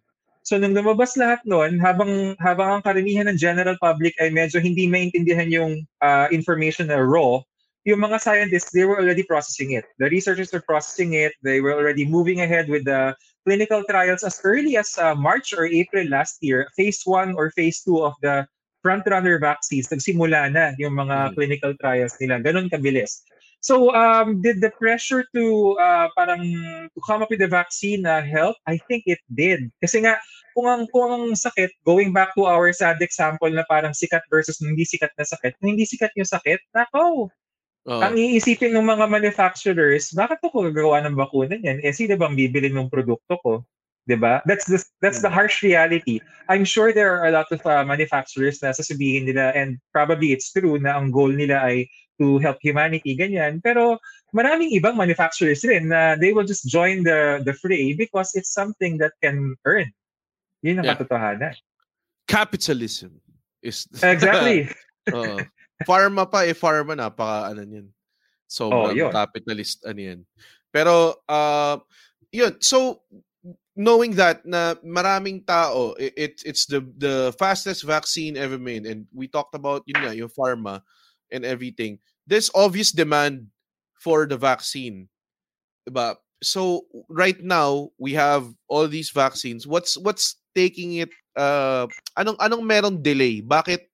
So 0.52 0.60
nung 0.60 0.76
lumabas 0.76 1.16
lahat 1.16 1.48
noon, 1.48 1.80
habang 1.80 2.36
habang 2.44 2.76
ang 2.76 2.84
karamihan 2.84 3.32
ng 3.32 3.40
general 3.40 3.80
public 3.80 4.12
ay 4.20 4.36
medyo 4.36 4.60
hindi 4.60 4.84
maintindihan 4.84 5.48
yung 5.48 5.88
uh, 6.04 6.28
information 6.28 6.92
na 6.92 7.00
raw, 7.00 7.40
yung 7.88 8.04
mga 8.04 8.20
scientists, 8.20 8.76
they 8.76 8.84
were 8.84 9.00
already 9.00 9.24
processing 9.24 9.80
it. 9.80 9.88
The 9.96 10.12
researchers 10.12 10.52
were 10.52 10.60
processing 10.60 11.16
it. 11.16 11.40
They 11.40 11.64
were 11.64 11.72
already 11.72 12.04
moving 12.04 12.44
ahead 12.44 12.68
with 12.68 12.84
the 12.84 13.16
clinical 13.48 13.88
trials 13.88 14.28
as 14.28 14.44
early 14.44 14.76
as 14.76 14.92
uh, 15.00 15.16
March 15.16 15.56
or 15.56 15.72
April 15.72 16.04
last 16.12 16.44
year. 16.44 16.68
Phase 16.76 17.00
1 17.08 17.32
or 17.40 17.56
phase 17.56 17.80
2 17.88 18.04
of 18.04 18.20
the 18.20 18.44
front-runner 18.84 19.40
vaccines, 19.40 19.88
nagsimula 19.88 20.52
na 20.52 20.76
yung 20.76 21.00
mga 21.00 21.32
Mhm. 21.32 21.34
clinical 21.40 21.72
trials 21.80 22.20
nila. 22.20 22.44
Ganon 22.44 22.68
kabilis. 22.68 23.24
So, 23.62 23.94
um, 23.94 24.42
did 24.42 24.58
the 24.58 24.74
pressure 24.74 25.22
to 25.38 25.78
uh, 25.78 26.10
parang 26.18 26.42
to 26.90 27.00
come 27.06 27.22
up 27.22 27.30
with 27.30 27.46
a 27.46 27.52
vaccine 27.52 28.10
uh, 28.10 28.26
help? 28.26 28.58
I 28.66 28.82
think 28.90 29.06
it 29.06 29.22
did. 29.30 29.70
Kasi 29.78 30.02
nga, 30.02 30.18
kung 30.58 30.66
ang, 30.66 30.84
kung 30.90 31.14
ang 31.14 31.26
sakit, 31.38 31.70
going 31.86 32.10
back 32.10 32.34
to 32.34 32.50
our 32.50 32.74
sad 32.74 32.98
example 33.06 33.54
na 33.54 33.62
parang 33.70 33.94
sikat 33.94 34.26
versus 34.34 34.58
hindi 34.58 34.82
sikat 34.82 35.14
na 35.14 35.30
sakit, 35.30 35.62
kung 35.62 35.78
hindi 35.78 35.86
sikat 35.86 36.10
yung 36.18 36.26
sakit, 36.26 36.58
nako, 36.74 37.30
Oo. 37.86 38.02
ang 38.02 38.18
iisipin 38.18 38.74
ng 38.74 38.86
mga 38.86 39.06
manufacturers, 39.06 40.10
bakit 40.14 40.42
ako 40.42 40.74
gagawa 40.74 41.06
ng 41.06 41.14
bakuna 41.14 41.54
niyan? 41.54 41.86
Eh, 41.86 41.94
sino 41.94 42.18
bang 42.18 42.34
bibili 42.34 42.74
ng 42.74 42.90
produkto 42.90 43.38
ko? 43.46 43.54
'Di 44.10 44.18
ba? 44.18 44.42
That's 44.50 44.66
the 44.66 44.82
that's 45.02 45.22
the 45.22 45.30
harsh 45.30 45.62
reality. 45.62 46.22
I'm 46.50 46.66
sure 46.66 46.90
there 46.90 47.14
are 47.14 47.30
a 47.30 47.34
lot 47.34 47.50
of 47.54 47.62
uh, 47.62 47.86
manufacturers 47.86 48.58
na 48.62 48.74
sasabihin 48.74 49.30
nila 49.30 49.54
and 49.54 49.78
probably 49.94 50.34
it's 50.34 50.50
true 50.50 50.82
na 50.82 50.98
ang 50.98 51.14
goal 51.14 51.30
nila 51.30 51.62
ay 51.62 51.86
to 52.22 52.38
help 52.38 52.62
humanity 52.62 53.18
ganyan. 53.18 53.58
Pero 53.66 53.98
maraming 54.30 54.70
ibang 54.78 54.94
manufacturers 54.94 55.66
rin 55.66 55.90
na 55.90 56.14
they 56.14 56.30
will 56.30 56.46
just 56.46 56.70
join 56.70 57.02
the 57.02 57.42
the 57.42 57.58
fray 57.58 57.98
because 57.98 58.38
it's 58.38 58.54
something 58.54 59.02
that 59.02 59.18
can 59.26 59.58
earn. 59.66 59.90
Yun 60.62 60.78
ang 60.78 60.86
Yeah. 60.86 60.94
katotohanan. 61.02 61.58
Capitalism 62.30 63.18
is 63.66 63.90
Exactly. 64.06 64.70
Oo. 65.18 65.42
Pharma 65.82 66.30
pa 66.30 66.46
eh, 66.46 66.54
pharma 66.54 66.94
napaka 66.94 67.50
ano 67.58 67.66
niyan. 67.66 67.90
Sobrang 68.46 68.94
Oh, 68.94 68.94
yun. 68.94 69.10
capitalist 69.10 69.82
ano 69.82 69.98
yan. 70.00 70.20
Pero 70.70 71.18
uh, 71.26 71.82
yun, 72.30 72.54
so 72.62 73.02
knowing 73.74 74.14
that 74.14 74.46
na 74.46 74.78
maraming 74.86 75.42
tao 75.42 75.98
i- 75.98 76.14
it, 76.14 76.44
it's 76.46 76.70
the 76.70 76.86
the 77.02 77.34
fastest 77.36 77.82
vaccine 77.82 78.38
ever 78.38 78.60
made 78.62 78.86
and 78.86 79.08
we 79.10 79.26
talked 79.26 79.56
about 79.58 79.82
yun 79.90 80.00
nga, 80.06 80.14
yung 80.14 80.30
pharma 80.30 80.86
and 81.34 81.42
everything. 81.44 81.98
There's 82.28 82.52
obvious 82.54 82.92
demand 82.92 83.48
for 83.98 84.26
the 84.26 84.38
vaccine. 84.38 85.10
Diba? 85.88 86.16
So 86.42 86.90
right 87.10 87.38
now 87.42 87.94
we 88.02 88.14
have 88.18 88.50
all 88.68 88.88
these 88.88 89.14
vaccines. 89.14 89.70
What's 89.70 89.98
what's 89.98 90.42
taking 90.58 90.98
it 90.98 91.14
uh 91.38 91.86
anong 92.18 92.38
anong 92.42 92.66
merong 92.66 92.98
delay? 93.06 93.46
Bakit 93.46 93.92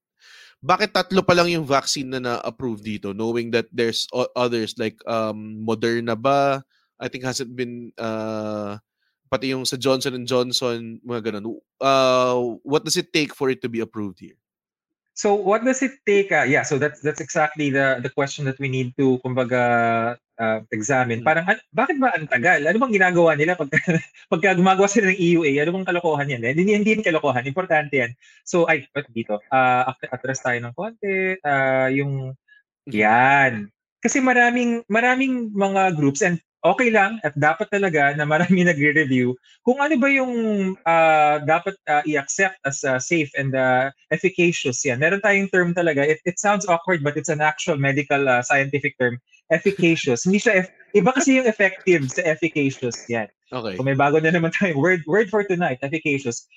bakit 0.63 0.95
tatlo 0.95 1.21
pa 1.21 1.37
lang 1.37 1.53
yung 1.53 1.67
vaccine 1.67 2.09
na 2.09 2.21
na-approve 2.23 2.81
dito 2.81 3.13
knowing 3.13 3.53
that 3.53 3.69
there's 3.69 4.09
others 4.33 4.73
like 4.81 4.97
um 5.05 5.61
Moderna 5.61 6.17
ba 6.17 6.65
I 6.97 7.07
think 7.11 7.27
hasn't 7.27 7.53
been 7.53 7.93
uh 8.01 8.81
pati 9.29 9.53
yung 9.53 9.69
sa 9.69 9.77
Johnson 9.77 10.17
and 10.17 10.25
Johnson 10.25 10.97
mga 11.05 11.29
ganun 11.29 11.61
uh 11.77 12.41
what 12.65 12.81
does 12.81 12.97
it 12.97 13.13
take 13.13 13.37
for 13.37 13.53
it 13.53 13.61
to 13.61 13.69
be 13.69 13.85
approved 13.85 14.17
here 14.17 14.39
So 15.17 15.33
what 15.33 15.65
does 15.65 15.81
it 15.81 15.97
take? 16.05 16.29
Uh, 16.29 16.45
yeah, 16.45 16.61
so 16.61 16.77
that's 16.77 17.01
that's 17.01 17.17
exactly 17.17 17.73
the 17.73 17.97
the 18.05 18.13
question 18.13 18.45
that 18.45 18.61
we 18.61 18.69
need 18.69 18.93
to 19.01 19.17
kumbaga 19.25 19.63
uh, 20.37 20.59
examine. 20.69 21.25
Parang 21.25 21.49
an- 21.49 21.65
bakit 21.73 21.97
ba 21.97 22.13
ang 22.13 22.29
tagal? 22.29 22.61
Ano 22.61 22.77
bang 22.77 22.93
ginagawa 22.93 23.33
nila 23.33 23.57
pag 23.57 23.73
pagka 24.31 24.53
gumagawa 24.53 24.85
sila 24.85 25.09
ng 25.09 25.17
EUA? 25.17 25.65
Ano 25.65 25.81
bang 25.81 25.89
kalokohan 25.89 26.29
yan? 26.29 26.45
Hindi 26.53 26.69
hindi 26.69 26.93
yan 26.93 27.01
kalokohan, 27.01 27.49
importante 27.49 27.97
yan. 27.97 28.13
So 28.45 28.69
ay, 28.69 28.85
ba't 28.93 29.09
dito? 29.09 29.41
Uh, 29.49 29.89
atras 30.13 30.37
tayo 30.45 30.61
ng 30.61 30.77
konti. 30.77 31.41
Uh, 31.41 31.89
yung 31.97 32.37
yan. 32.85 33.73
Kasi 33.97 34.21
maraming 34.21 34.85
maraming 34.85 35.49
mga 35.49 35.97
groups 35.97 36.21
and 36.21 36.37
okay 36.65 36.89
lang 36.89 37.21
at 37.21 37.33
dapat 37.37 37.69
talaga 37.69 38.15
na 38.17 38.25
marami 38.25 38.63
nagre-review 38.69 39.37
kung 39.61 39.77
ano 39.77 39.95
ba 39.99 40.09
yung 40.09 40.33
ah, 40.87 41.37
dapat 41.43 41.75
ah, 41.85 42.01
i-accept 42.07 42.57
as 42.65 42.81
ah, 42.87 42.97
safe 42.97 43.29
and 43.37 43.53
ah, 43.53 43.93
efficacious 44.09 44.81
yan. 44.81 44.97
Meron 44.97 45.21
tayong 45.21 45.51
term 45.51 45.75
talaga. 45.75 46.01
It, 46.07 46.23
it 46.25 46.39
sounds 46.39 46.65
awkward 46.65 47.03
but 47.03 47.19
it's 47.19 47.31
an 47.31 47.43
actual 47.43 47.77
medical 47.77 48.25
ah, 48.25 48.41
scientific 48.41 48.97
term. 48.97 49.19
Efficacious. 49.47 50.27
Hindi 50.27 50.43
siya 50.43 50.65
eff- 50.65 50.75
iba 50.91 51.11
kasi 51.13 51.39
yung 51.39 51.47
effective 51.47 52.03
sa 52.11 52.23
efficacious 52.27 52.95
yan. 53.07 53.29
okay 53.53 53.79
Kung 53.79 53.87
may 53.87 53.95
bago 53.95 54.19
na 54.19 54.33
naman 54.33 54.51
tayong 54.55 54.79
word 54.79 55.01
word 55.07 55.31
for 55.31 55.43
tonight, 55.45 55.79
efficacious. 55.83 56.47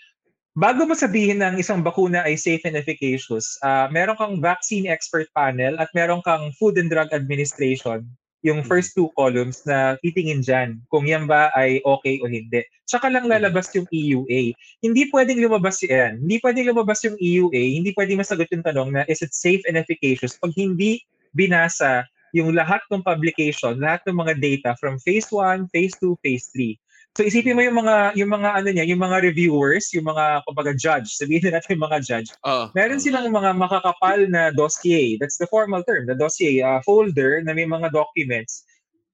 Bago 0.58 0.82
mo 0.82 0.98
sabihin 0.98 1.38
ng 1.38 1.62
isang 1.62 1.86
bakuna 1.86 2.26
ay 2.26 2.34
safe 2.34 2.66
and 2.66 2.74
efficacious, 2.74 3.54
ah 3.62 3.86
meron 3.94 4.18
kang 4.18 4.42
vaccine 4.42 4.90
expert 4.90 5.30
panel 5.30 5.78
at 5.78 5.86
meron 5.94 6.18
kang 6.26 6.50
Food 6.58 6.74
and 6.82 6.90
Drug 6.90 7.06
Administration, 7.14 8.02
yung 8.40 8.64
first 8.64 8.96
two 8.96 9.12
columns 9.16 9.61
na 9.68 10.00
titingin 10.00 10.40
dyan 10.40 10.81
kung 10.88 11.05
yan 11.05 11.29
ba 11.29 11.53
ay 11.53 11.85
okay 11.85 12.20
o 12.24 12.29
hindi. 12.29 12.64
Tsaka 12.88 13.12
lang 13.12 13.29
lalabas 13.29 13.68
yung 13.76 13.85
EUA. 13.92 14.57
Hindi 14.81 15.03
pwedeng 15.12 15.38
lumabas 15.44 15.79
yan. 15.85 16.24
Hindi 16.24 16.40
pwedeng 16.40 16.72
lumabas 16.72 17.05
yung 17.05 17.16
EUA. 17.20 17.62
Hindi 17.81 17.92
pwedeng 17.92 18.18
masagot 18.18 18.48
yung 18.48 18.64
tanong 18.64 18.90
na 18.96 19.03
is 19.12 19.20
it 19.20 19.37
safe 19.37 19.61
and 19.68 19.76
efficacious 19.76 20.40
pag 20.40 20.57
hindi 20.57 21.05
binasa 21.37 22.09
yung 22.33 22.55
lahat 22.55 22.81
ng 22.88 23.03
publication, 23.03 23.79
lahat 23.79 24.03
ng 24.07 24.16
mga 24.16 24.35
data 24.38 24.70
from 24.79 24.96
phase 25.03 25.29
1, 25.29 25.68
phase 25.74 25.94
2, 25.98 26.14
phase 26.22 26.46
3. 26.55 26.79
So 27.18 27.27
isipin 27.27 27.59
mo 27.59 27.62
yung 27.66 27.75
mga 27.75 28.14
yung 28.14 28.31
mga 28.31 28.49
ano 28.62 28.68
niya, 28.70 28.87
yung 28.87 29.03
mga 29.03 29.18
reviewers, 29.27 29.90
yung 29.90 30.07
mga 30.07 30.46
kumbaga 30.46 30.70
judge, 30.79 31.11
sabihin 31.18 31.51
na 31.51 31.59
natin 31.59 31.75
yung 31.75 31.85
mga 31.90 31.99
judge. 32.07 32.31
uh, 32.46 32.70
Meron 32.70 33.03
silang 33.03 33.27
mga 33.35 33.51
makakapal 33.59 34.31
na 34.31 34.55
dossier. 34.55 35.18
That's 35.18 35.35
the 35.35 35.51
formal 35.51 35.83
term, 35.83 36.07
the 36.07 36.14
dossier 36.14 36.62
uh, 36.62 36.79
folder 36.87 37.42
na 37.42 37.51
may 37.51 37.66
mga 37.66 37.90
documents. 37.90 38.62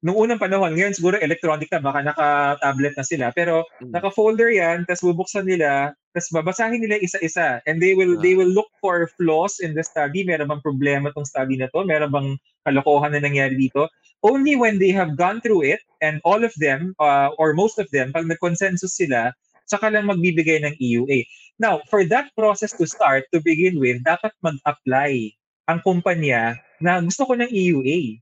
Noong 0.05 0.29
unang 0.29 0.43
panahon, 0.43 0.77
ngayon 0.77 0.93
siguro 0.93 1.17
electronic 1.17 1.73
na, 1.73 1.81
baka 1.81 2.05
naka-tablet 2.05 2.95
na 3.01 3.05
sila. 3.07 3.27
Pero 3.33 3.65
Mm. 3.81 3.97
naka-folder 3.97 4.53
yan, 4.53 4.85
tapos 4.85 5.01
bubuksan 5.09 5.49
nila, 5.49 5.97
tapos 6.13 6.29
babasahin 6.37 6.85
nila 6.85 7.01
isa-isa. 7.01 7.65
And 7.65 7.81
they 7.81 7.97
will 7.97 8.21
they 8.21 8.37
will 8.37 8.51
look 8.53 8.69
for 8.85 9.09
flaws 9.17 9.57
in 9.65 9.73
the 9.73 9.81
study. 9.81 10.21
Meron 10.21 10.53
bang 10.53 10.61
problema 10.61 11.17
tong 11.17 11.25
study 11.25 11.57
na 11.57 11.73
to? 11.73 11.81
Meron 11.89 12.13
bang 12.13 12.29
kalokohan 12.69 13.17
na 13.17 13.25
nangyari 13.25 13.57
dito? 13.57 13.89
Only 14.21 14.53
when 14.57 14.77
they 14.77 14.93
have 14.93 15.17
gone 15.17 15.41
through 15.41 15.65
it, 15.65 15.81
and 16.05 16.21
all 16.29 16.45
of 16.45 16.53
them, 16.61 16.93
uh, 17.01 17.33
or 17.41 17.57
most 17.57 17.81
of 17.81 17.89
them, 17.93 18.13
pag 18.13 18.29
nag-consensus 18.29 18.97
sila, 18.97 19.33
saka 19.65 19.89
lang 19.89 20.09
magbibigay 20.09 20.61
ng 20.61 20.77
EUA. 20.77 21.25
Now, 21.57 21.81
for 21.89 22.05
that 22.13 22.29
process 22.37 22.77
to 22.77 22.85
start, 22.85 23.25
to 23.33 23.41
begin 23.41 23.81
with, 23.81 24.05
dapat 24.05 24.33
mag-apply 24.45 25.33
ang 25.73 25.81
kumpanya 25.81 26.57
na 26.85 27.01
gusto 27.01 27.25
ko 27.25 27.33
ng 27.33 27.49
EUA. 27.49 28.21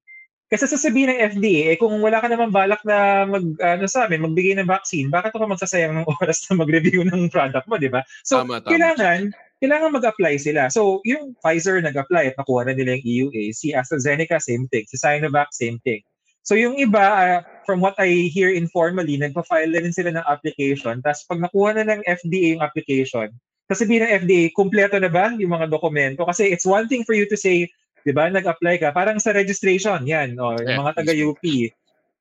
Kasi 0.53 0.69
sasabihin 0.69 1.09
ng 1.11 1.21
FDA, 1.35 1.73
eh, 1.73 1.77
kung 1.81 1.97
wala 2.05 2.21
ka 2.21 2.29
naman 2.29 2.53
balak 2.53 2.85
na 2.85 3.25
mag, 3.25 3.45
ano 3.59 3.85
sa 3.89 4.05
amin, 4.05 4.23
magbigay 4.23 4.55
ng 4.61 4.69
vaccine, 4.69 5.09
bakit 5.09 5.33
ako 5.33 5.49
magsasayang 5.49 5.97
ng 5.97 6.07
oras 6.21 6.45
na 6.47 6.61
mag-review 6.61 7.03
ng 7.03 7.33
product 7.33 7.65
mo, 7.65 7.81
di 7.81 7.89
ba? 7.89 8.05
So, 8.23 8.45
Tama, 8.45 8.61
tama. 8.61 8.71
kailangan, 8.71 9.33
kailangan 9.65 9.97
mag-apply 9.97 10.37
sila. 10.37 10.69
So, 10.69 11.01
yung 11.09 11.33
Pfizer 11.41 11.81
nag-apply 11.81 12.33
at 12.33 12.37
nakuha 12.37 12.69
na 12.69 12.77
nila 12.77 13.01
yung 13.01 13.33
EUA. 13.33 13.57
Si 13.57 13.73
AstraZeneca, 13.73 14.37
same 14.37 14.69
thing. 14.69 14.85
Si 14.85 15.01
Sinovac, 15.01 15.49
same 15.57 15.81
thing. 15.81 16.05
So, 16.45 16.53
yung 16.53 16.77
iba, 16.77 17.01
ah, 17.01 17.41
from 17.65 17.81
what 17.81 17.97
I 17.97 18.29
hear 18.29 18.53
informally, 18.53 19.17
nagpa-file 19.17 19.73
na 19.73 19.81
rin 19.81 19.97
sila 19.97 20.13
ng 20.13 20.29
application. 20.29 21.01
Tapos, 21.01 21.25
pag 21.25 21.41
nakuha 21.41 21.81
na 21.81 21.89
ng 21.89 22.05
FDA 22.05 22.53
yung 22.53 22.61
application, 22.61 23.33
sasabihin 23.73 24.05
ng 24.05 24.13
FDA, 24.21 24.53
kumpleto 24.53 25.01
na 25.01 25.09
ba 25.09 25.33
yung 25.41 25.57
mga 25.57 25.73
dokumento? 25.73 26.29
Kasi 26.29 26.53
it's 26.53 26.69
one 26.69 26.85
thing 26.85 27.01
for 27.09 27.17
you 27.17 27.25
to 27.25 27.37
say, 27.41 27.65
di 28.05 28.13
ba, 28.13 28.29
nag-apply 28.29 28.77
ka. 28.79 28.89
Parang 28.93 29.17
sa 29.19 29.33
registration, 29.33 30.05
yan, 30.05 30.37
o, 30.37 30.55
yung 30.61 30.77
Yeah, 30.77 30.79
mga 30.79 30.93
taga-UP. 31.01 31.45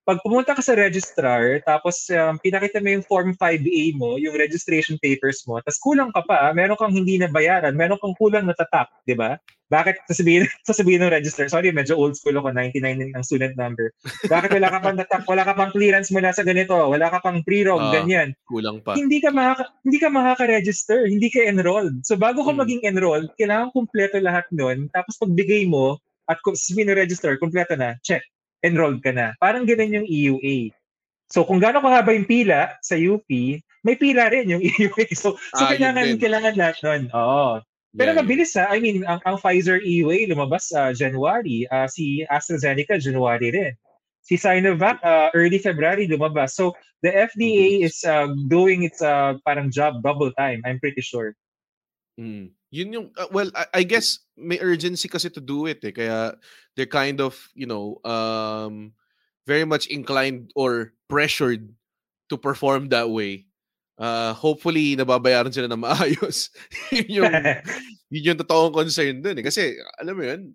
Pag 0.03 0.19
pumunta 0.19 0.51
ka 0.51 0.59
sa 0.59 0.75
registrar, 0.75 1.63
tapos 1.63 2.11
um, 2.11 2.35
pinakita 2.35 2.83
mo 2.83 2.91
yung 2.91 3.07
Form 3.07 3.31
5A 3.39 3.95
mo, 3.95 4.19
yung 4.19 4.35
registration 4.35 4.99
papers 4.99 5.47
mo, 5.47 5.63
tapos 5.63 5.79
kulang 5.79 6.11
ka 6.11 6.19
pa, 6.27 6.51
meron 6.51 6.75
kang 6.75 6.91
hindi 6.91 7.15
na 7.15 7.31
bayaran, 7.31 7.71
meron 7.71 7.95
kang 8.03 8.11
kulang 8.19 8.43
na 8.43 8.51
tatak, 8.51 8.91
di 9.07 9.15
ba? 9.15 9.39
Bakit 9.71 10.03
sasabihin, 10.11 10.43
sasabihin 10.67 11.07
ng 11.07 11.13
registrar, 11.15 11.47
sorry, 11.47 11.71
medyo 11.71 11.95
old 11.95 12.19
school 12.19 12.35
ako, 12.35 12.51
99 12.51 13.15
ang 13.15 13.23
student 13.23 13.55
number. 13.55 13.95
Bakit 14.27 14.51
wala 14.51 14.67
ka 14.75 14.79
pang 14.83 14.97
tatak, 14.99 15.23
wala 15.23 15.43
ka 15.47 15.53
pang 15.55 15.71
clearance 15.71 16.11
mula 16.11 16.35
sa 16.35 16.43
ganito, 16.43 16.75
wala 16.75 17.07
ka 17.07 17.23
pang 17.23 17.39
pre-rog, 17.39 17.79
Ah. 17.79 18.03
ganyan 18.03 18.35
kulang 18.43 18.83
pa 18.83 18.99
hindi 18.99 19.23
ka 19.23 19.31
makaka, 19.31 19.71
hindi 19.87 19.97
ka 20.03 20.09
makaka-register, 20.11 20.99
hindi 21.07 21.31
ka 21.31 21.47
enrolled. 21.47 22.03
So 22.03 22.19
bago 22.19 22.43
ka 22.43 22.51
Mm. 22.51 22.59
maging 22.59 22.81
enrolled, 22.91 23.31
kailangan 23.39 23.71
kumpleto 23.71 24.19
lahat 24.19 24.45
'nun. 24.51 24.91
Tapos 24.91 25.15
pagbigay 25.15 25.63
mo 25.65 25.95
at 26.27 26.39
kung 26.43 26.55
na 26.55 26.93
register, 26.95 27.35
kumpleto 27.39 27.75
na, 27.75 27.99
check, 28.03 28.23
enrolled 28.63 29.03
ka 29.03 29.11
na. 29.11 29.35
Parang 29.37 29.67
ganun 29.67 30.01
yung 30.01 30.07
EUA. 30.07 30.71
So 31.29 31.43
kung 31.43 31.59
gaano 31.59 31.83
kahaba 31.83 32.15
yung 32.15 32.27
pila 32.27 32.73
sa 32.81 32.95
UP, 32.95 33.27
may 33.83 33.95
pila 33.99 34.31
rin 34.31 34.49
yung 34.49 34.63
EUA. 34.79 35.11
So, 35.13 35.35
so 35.53 35.63
Ah, 35.67 35.75
kailangan 35.75 36.17
kailangan 36.17 36.55
lahat 36.55 36.77
'nun. 36.81 37.01
Oo. 37.11 37.59
Pero 37.93 38.09
Yeah, 38.17 38.25
mabilis 38.25 38.57
ha. 38.57 38.73
I 38.73 38.81
mean, 38.81 39.05
ang, 39.05 39.21
ang 39.21 39.37
Pfizer 39.37 39.77
EUA 39.77 40.25
lumabas 40.33 40.73
sa 40.73 40.89
January. 40.97 41.69
Ah, 41.69 41.85
si 41.85 42.25
AstraZeneca, 42.25 42.97
January 42.97 43.53
rin. 43.53 43.73
Si 44.25 44.33
Sinovac, 44.33 44.97
ah, 45.05 45.29
early 45.37 45.61
February 45.61 46.09
lumabas. 46.09 46.57
So, 46.57 46.73
the 47.05 47.11
FDA 47.11 47.85
is 47.85 48.01
uh, 48.07 48.31
doing 48.47 48.87
its 48.87 49.03
uh, 49.03 49.37
parang 49.45 49.69
job 49.69 50.01
double 50.01 50.31
time, 50.33 50.63
I'm 50.65 50.79
pretty 50.79 51.03
sure. 51.03 51.35
Mm. 52.19 52.53
Yun 52.69 52.93
yung 52.93 53.07
uh, 53.17 53.29
well 53.33 53.49
I, 53.57 53.81
I 53.81 53.83
guess 53.83 54.21
may 54.37 54.61
urgency 54.61 55.09
kasi 55.09 55.29
to 55.33 55.41
do 55.41 55.65
it 55.65 55.81
eh 55.81 55.93
kaya 55.93 56.37
they're 56.77 56.89
kind 56.89 57.17
of, 57.21 57.37
you 57.57 57.65
know, 57.65 57.97
um 58.05 58.93
very 59.49 59.65
much 59.65 59.89
inclined 59.89 60.53
or 60.53 60.93
pressured 61.09 61.73
to 62.29 62.37
perform 62.37 62.89
that 62.93 63.09
way. 63.09 63.49
Uh 63.97 64.33
hopefully 64.37 64.93
nababayaran 64.93 65.53
sila 65.53 65.69
na 65.69 65.79
maayos. 65.85 66.53
yun 66.93 67.25
yung 67.25 67.33
yun 68.13 68.27
yung 68.33 68.39
totoong 68.41 68.73
concern 68.73 69.21
dun 69.25 69.41
eh 69.41 69.45
kasi 69.45 69.73
alam 69.97 70.13
mo 70.13 70.23
yun 70.25 70.53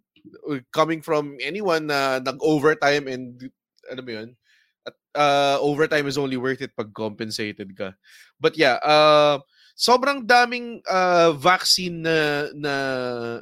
coming 0.71 1.03
from 1.03 1.39
anyone 1.43 1.87
na 1.91 2.23
nag-overtime 2.23 3.07
and 3.11 3.51
alam 3.91 4.05
mo 4.05 4.13
yun 4.15 4.29
at 4.87 4.95
uh, 5.19 5.57
overtime 5.59 6.07
is 6.07 6.19
only 6.19 6.39
worth 6.39 6.63
it 6.63 6.75
pag 6.79 6.95
compensated 6.95 7.75
ka. 7.75 7.99
But 8.39 8.55
yeah, 8.55 8.79
uh 8.79 9.43
sobrang 9.79 10.27
daming 10.27 10.83
uh, 10.91 11.31
vaccine 11.39 12.03
na, 12.03 12.51
na 12.51 12.75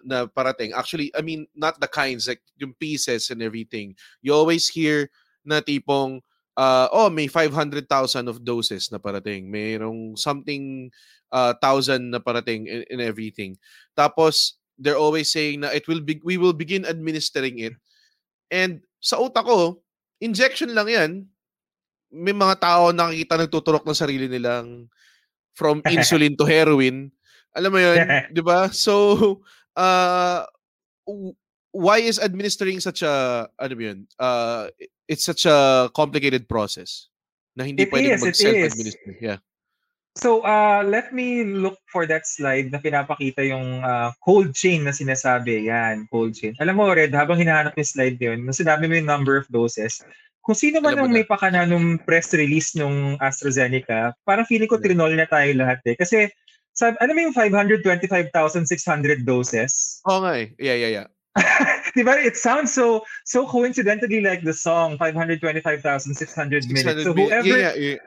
na 0.04 0.28
parating. 0.28 0.76
Actually, 0.76 1.08
I 1.16 1.24
mean, 1.24 1.48
not 1.56 1.80
the 1.80 1.88
kinds, 1.88 2.28
like 2.28 2.44
yung 2.60 2.76
pieces 2.76 3.32
and 3.32 3.40
everything. 3.40 3.96
You 4.20 4.36
always 4.36 4.68
hear 4.68 5.08
na 5.48 5.64
tipong, 5.64 6.20
uh, 6.60 6.92
oh, 6.92 7.08
may 7.08 7.24
500,000 7.32 7.88
of 8.28 8.44
doses 8.44 8.92
na 8.92 9.00
parating. 9.00 9.48
Mayroong 9.48 10.20
something 10.20 10.92
uh, 11.32 11.56
thousand 11.56 12.12
na 12.12 12.20
parating 12.20 12.68
and, 12.68 12.84
and 12.92 13.00
everything. 13.00 13.56
Tapos, 13.96 14.60
they're 14.76 15.00
always 15.00 15.32
saying 15.32 15.64
na 15.64 15.72
it 15.72 15.88
will 15.88 16.04
be, 16.04 16.20
we 16.20 16.36
will 16.36 16.52
begin 16.52 16.84
administering 16.84 17.64
it. 17.64 17.72
And 18.52 18.84
sa 19.00 19.16
utak 19.24 19.48
ko, 19.48 19.80
injection 20.20 20.76
lang 20.76 20.92
yan. 20.92 21.10
May 22.12 22.36
mga 22.36 22.60
tao 22.60 22.92
nakikita 22.92 23.40
nagtuturok 23.40 23.88
ng 23.88 23.96
sarili 23.96 24.28
nilang 24.28 24.92
from 25.56 25.80
insulin 25.92 26.36
to 26.36 26.44
heroin. 26.44 27.10
Alam 27.56 27.70
mo 27.72 27.78
'yun, 27.80 27.98
'di 28.36 28.42
ba? 28.44 28.68
So, 28.70 29.40
uh 29.80 30.44
why 31.76 32.00
is 32.00 32.20
administering 32.20 32.78
such 32.78 33.00
a 33.02 33.48
ano 33.58 33.74
'yun? 33.74 34.04
Uh 34.20 34.68
it's 35.08 35.24
such 35.24 35.48
a 35.48 35.88
complicated 35.96 36.46
process 36.46 37.08
na 37.56 37.64
hindi 37.64 37.88
It 37.88 37.90
pwedeng 37.90 38.20
mag-self-administer. 38.20 39.16
Yeah. 39.18 39.40
So, 40.16 40.40
uh, 40.48 40.80
let 40.80 41.12
me 41.12 41.44
look 41.44 41.76
for 41.92 42.08
that 42.08 42.24
slide 42.24 42.72
na 42.72 42.80
pinapakita 42.80 43.44
yung 43.44 43.84
uh, 43.84 44.16
cold 44.24 44.56
chain 44.56 44.88
na 44.88 44.92
sinasabi. 44.96 45.68
Yan, 45.68 46.08
cold 46.08 46.32
chain. 46.32 46.56
Alam 46.56 46.80
mo, 46.80 46.88
Red, 46.88 47.12
habang 47.12 47.36
hinahanap 47.36 47.76
yung 47.76 47.92
slide 47.92 48.16
yun, 48.16 48.40
nung 48.40 48.56
sinabi 48.56 48.88
mo 48.88 48.96
yung 48.96 49.12
number 49.12 49.36
of 49.36 49.44
doses, 49.52 50.00
kung 50.46 50.54
sino 50.54 50.78
man 50.78 50.94
ang 50.94 51.10
may 51.10 51.26
pakana 51.26 51.66
nung 51.66 51.98
press 51.98 52.30
release 52.30 52.78
nung 52.78 53.18
AstraZeneca, 53.18 54.14
parang 54.22 54.46
feeling 54.46 54.70
ko 54.70 54.78
trinol 54.78 55.10
na 55.10 55.26
tayo 55.26 55.50
lahat 55.58 55.82
eh. 55.90 55.98
Kasi, 55.98 56.30
sab 56.70 56.94
alam 57.02 57.18
mo 57.18 57.26
yung 57.26 57.34
525,600 57.34 59.26
doses? 59.26 59.98
Oo 60.06 60.22
nga 60.22 60.38
eh. 60.38 60.54
Yeah, 60.62 60.78
yeah, 60.78 61.02
yeah. 61.02 61.08
diba? 61.96 62.14
It 62.20 62.36
sounds 62.36 62.70
so 62.72 63.02
so 63.24 63.44
coincidentally 63.48 64.20
like 64.20 64.44
the 64.44 64.54
song 64.54 64.96
525,600 65.00 66.14
minutes. 66.70 67.02
600 67.02 67.04
So 67.04 67.12
whoever 67.12 67.48
yeah, 67.48 67.74
yeah, 67.74 67.96
yeah. 67.96 68.00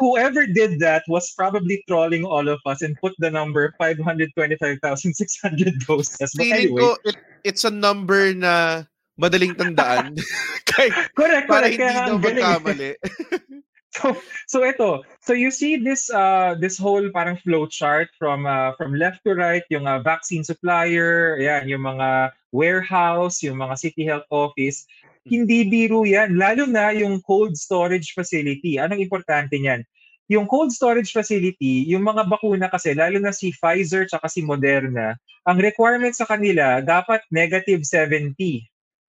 whoever 0.00 0.46
did 0.46 0.80
that 0.80 1.02
was 1.06 1.30
probably 1.36 1.84
trolling 1.86 2.24
all 2.24 2.48
of 2.48 2.58
us 2.64 2.82
and 2.82 2.96
put 2.98 3.12
the 3.18 3.30
number 3.30 3.74
525,600 3.78 5.74
doses. 5.86 6.16
But 6.18 6.30
Feeling 6.34 6.52
anyway, 6.54 6.80
ko 6.80 6.96
it, 7.04 7.16
it's 7.44 7.64
a 7.66 7.70
number 7.70 8.32
na 8.34 8.86
madaling 9.14 9.54
tandaan. 9.54 10.14
Kahit 10.70 10.92
correct, 11.14 11.46
para 11.46 11.70
correct. 11.70 11.78
hindi 11.78 11.86
Kaya 11.86 12.08
daw 12.08 12.16
magkamali. 12.18 12.90
So, 13.94 14.10
so 14.50 14.66
ito. 14.66 15.06
So 15.22 15.38
you 15.38 15.54
see 15.54 15.78
this 15.78 16.10
uh 16.10 16.58
this 16.58 16.74
whole 16.74 17.06
parang 17.14 17.38
flow 17.38 17.70
chart 17.70 18.10
from 18.18 18.42
uh, 18.42 18.74
from 18.74 18.90
left 18.98 19.22
to 19.22 19.38
right, 19.38 19.62
yung 19.70 19.86
uh, 19.86 20.02
vaccine 20.02 20.42
supplier, 20.42 21.38
yan, 21.38 21.70
yung 21.70 21.86
mga 21.86 22.34
warehouse, 22.50 23.38
yung 23.46 23.62
mga 23.62 23.78
city 23.78 24.02
health 24.02 24.26
office. 24.34 24.82
Hindi 25.24 25.70
biro 25.70 26.02
yan, 26.02 26.34
lalo 26.34 26.66
na 26.66 26.90
yung 26.90 27.22
cold 27.22 27.54
storage 27.54 28.12
facility. 28.18 28.82
Anong 28.82 28.98
importante 28.98 29.56
niyan? 29.56 29.86
Yung 30.26 30.50
cold 30.50 30.74
storage 30.74 31.14
facility, 31.14 31.86
yung 31.86 32.02
mga 32.02 32.26
bakuna 32.26 32.68
kasi, 32.68 32.98
lalo 32.98 33.16
na 33.22 33.30
si 33.30 33.54
Pfizer 33.54 34.10
tsaka 34.10 34.26
si 34.28 34.42
Moderna, 34.42 35.16
ang 35.46 35.56
requirement 35.60 36.12
sa 36.12 36.28
kanila, 36.28 36.80
dapat 36.84 37.24
negative 37.30 37.84
70. 37.86 38.34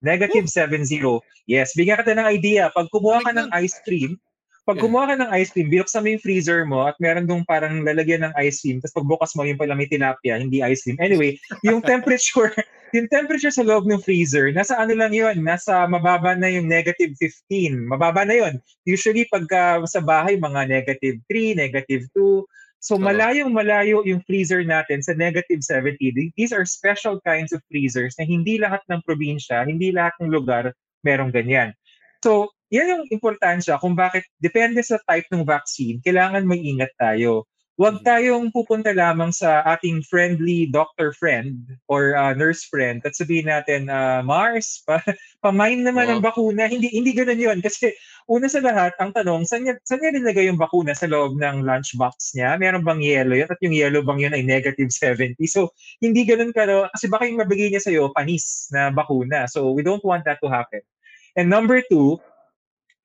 Negative 0.05 0.45
70. 0.45 1.25
Yes, 1.49 1.73
bigyan 1.73 2.05
ka 2.05 2.13
ng 2.13 2.29
idea. 2.29 2.69
Pag 2.77 2.93
kumuha 2.93 3.25
ka 3.25 3.33
ng 3.33 3.49
ice 3.57 3.81
cream, 3.83 4.21
pag 4.65 4.81
kumuha 4.81 5.13
ka 5.13 5.17
ng 5.21 5.31
ice 5.37 5.53
cream, 5.53 5.69
binuksan 5.69 6.01
mo 6.01 6.09
yung 6.09 6.25
freezer 6.25 6.65
mo 6.65 6.89
at 6.89 6.97
meron 6.97 7.29
dong 7.29 7.45
parang 7.45 7.85
lalagyan 7.85 8.25
ng 8.25 8.33
ice 8.41 8.65
cream, 8.65 8.81
tapos 8.81 8.97
pagbukas 8.97 9.37
mo 9.37 9.45
yung 9.45 9.61
pala 9.61 9.77
may 9.77 9.85
tilapia, 9.85 10.41
hindi 10.41 10.65
ice 10.65 10.89
cream. 10.89 10.97
Anyway, 11.05 11.37
yung 11.61 11.85
temperature, 11.93 12.49
yung 12.97 13.05
temperature 13.13 13.53
sa 13.53 13.61
loob 13.61 13.85
ng 13.85 14.01
freezer, 14.01 14.49
nasa 14.57 14.81
ano 14.81 14.97
lang 14.97 15.13
yun, 15.13 15.37
nasa 15.45 15.85
mababa 15.85 16.33
na 16.33 16.49
yung 16.49 16.65
negative 16.65 17.13
15. 17.21 17.93
Mababa 17.93 18.25
na 18.25 18.41
yun. 18.41 18.55
Usually 18.89 19.29
pagka 19.29 19.85
sa 19.85 20.01
bahay, 20.01 20.41
mga 20.41 20.65
negative 20.65 21.21
3, 21.29 21.61
negative 21.61 22.09
2. 22.17 22.45
So 22.85 23.01
Oo. 23.01 23.05
malayong 23.09 23.49
malayo 23.49 24.05
yung 24.05 24.21
freezer 24.29 24.61
natin 24.61 25.01
sa 25.01 25.17
negative 25.17 25.65
70. 25.65 26.37
These 26.37 26.53
are 26.53 26.69
special 26.69 27.17
kinds 27.25 27.57
of 27.57 27.65
freezers 27.73 28.13
na 28.21 28.29
hindi 28.29 28.61
lahat 28.61 28.85
ng 28.93 29.01
probinsya, 29.09 29.65
hindi 29.65 29.89
lahat 29.89 30.13
ng 30.21 30.29
lugar 30.29 30.77
merong 31.01 31.33
ganyan. 31.33 31.73
So, 32.21 32.53
yan 32.69 32.93
yung 32.93 33.05
importansya 33.09 33.81
kung 33.81 33.97
bakit 33.97 34.29
depende 34.37 34.85
sa 34.85 35.01
type 35.09 35.29
ng 35.33 35.49
vaccine, 35.49 36.01
kailangan 36.05 36.45
may 36.45 36.61
ingat 36.61 36.93
tayo. 37.01 37.49
Huwag 37.75 38.07
tayong 38.07 38.55
pupunta 38.55 38.95
lamang 38.95 39.35
sa 39.35 39.59
ating 39.67 40.07
friendly 40.07 40.71
doctor 40.71 41.11
friend 41.11 41.59
or 41.91 42.15
uh, 42.15 42.31
nurse 42.31 42.63
friend 42.71 43.03
at 43.03 43.19
sabihin 43.19 43.51
natin, 43.51 43.91
uh, 43.91 44.23
Mars, 44.23 44.79
pa, 44.87 45.03
pamain 45.43 45.83
naman 45.83 46.07
ang 46.07 46.23
Oo. 46.23 46.27
bakuna. 46.31 46.71
Hindi 46.71 46.87
hindi 46.95 47.11
ganoon 47.11 47.43
yun. 47.43 47.59
Kasi 47.59 47.91
una 48.31 48.47
sa 48.47 48.63
lahat, 48.63 48.95
ang 49.03 49.11
tanong, 49.11 49.43
saan 49.43 49.67
niya, 49.67 49.75
saan 49.83 49.99
niya 50.07 50.15
nilagay 50.15 50.47
yung 50.47 50.61
bakuna 50.63 50.95
sa 50.95 51.11
loob 51.11 51.35
ng 51.35 51.67
lunchbox 51.67 52.39
niya? 52.39 52.55
Meron 52.63 52.87
bang 52.87 53.03
yellow 53.03 53.35
yun? 53.35 53.51
At 53.51 53.59
yung 53.59 53.75
yellow 53.75 54.07
bang 54.07 54.23
yun 54.23 54.39
ay 54.39 54.47
negative 54.47 54.95
70? 54.95 55.35
So, 55.51 55.75
hindi 55.99 56.23
ganun 56.23 56.55
ka, 56.55 56.71
no? 56.71 56.87
kasi 56.95 57.11
baka 57.11 57.27
yung 57.27 57.43
mabigay 57.43 57.75
niya 57.75 57.83
sa'yo, 57.83 58.15
panis 58.15 58.71
na 58.71 58.95
bakuna. 58.95 59.51
So, 59.51 59.75
we 59.75 59.83
don't 59.83 60.07
want 60.07 60.23
that 60.31 60.39
to 60.41 60.49
happen. 60.49 60.87
And 61.35 61.51
number 61.51 61.83
two, 61.83 62.23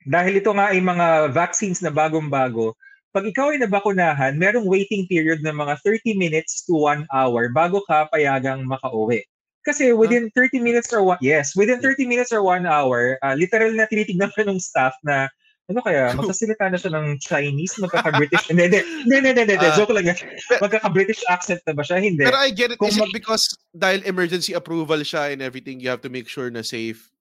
dahil 0.05 0.45
ito 0.45 0.53
nga 0.53 0.69
ay 0.69 0.77
mga 0.77 1.33
vaccines 1.33 1.81
na 1.81 1.89
bagong-bago, 1.89 2.77
pag 3.09 3.25
ikaw 3.25 3.49
ay 3.49 3.59
nabakunahan, 3.61 4.37
merong 4.37 4.69
waiting 4.69 5.09
period 5.09 5.41
ng 5.41 5.55
mga 5.57 5.81
30 5.81 6.13
minutes 6.13 6.61
to 6.65 6.77
1 6.77 7.09
hour 7.09 7.49
bago 7.49 7.81
ka 7.89 8.05
payagang 8.13 8.65
makauwi. 8.69 9.25
Kasi 9.65 9.91
within 9.91 10.31
30 10.37 10.61
minutes 10.63 10.89
or 10.93 11.03
one, 11.03 11.19
yes, 11.19 11.51
within 11.57 11.81
30 11.83 12.07
minutes 12.07 12.31
or 12.31 12.41
1 12.41 12.63
hour, 12.69 13.19
uh, 13.25 13.35
literal 13.35 13.73
na 13.73 13.89
tinitignan 13.89 14.31
ko 14.33 14.45
ng 14.45 14.57
staff 14.61 14.93
na 15.03 15.27
ano 15.69 15.85
kaya, 15.85 16.09
magsasalita 16.17 16.69
na 16.69 16.77
siya 16.81 16.91
ng 16.97 17.21
Chinese, 17.21 17.77
magkaka-British. 17.77 18.49
Hindi, 18.49 18.81
hindi, 18.81 19.15
hindi, 19.21 19.41
hindi, 19.45 19.55
Ah. 19.61 19.77
joke 19.77 19.93
lang 19.93 20.09
yan. 20.09 20.17
Magkaka-British 20.57 21.21
accent 21.29 21.61
na 21.69 21.77
ba 21.77 21.85
siya? 21.85 22.01
Hindi. 22.01 22.25
Pero 22.25 22.41
I 22.41 22.49
get 22.49 22.73
it. 22.73 22.81
Kung 22.81 22.89
Is 22.89 22.97
it 22.97 23.13
because 23.13 23.45
dahil 23.69 24.01
emergency 24.05 24.57
approval 24.57 24.97
siya 25.05 25.29
and 25.29 25.45
everything, 25.45 25.77
you 25.77 25.89
have 25.93 26.01
to 26.01 26.09
make 26.09 26.25
sure 26.25 26.49
na 26.49 26.65
safe? 26.65 27.13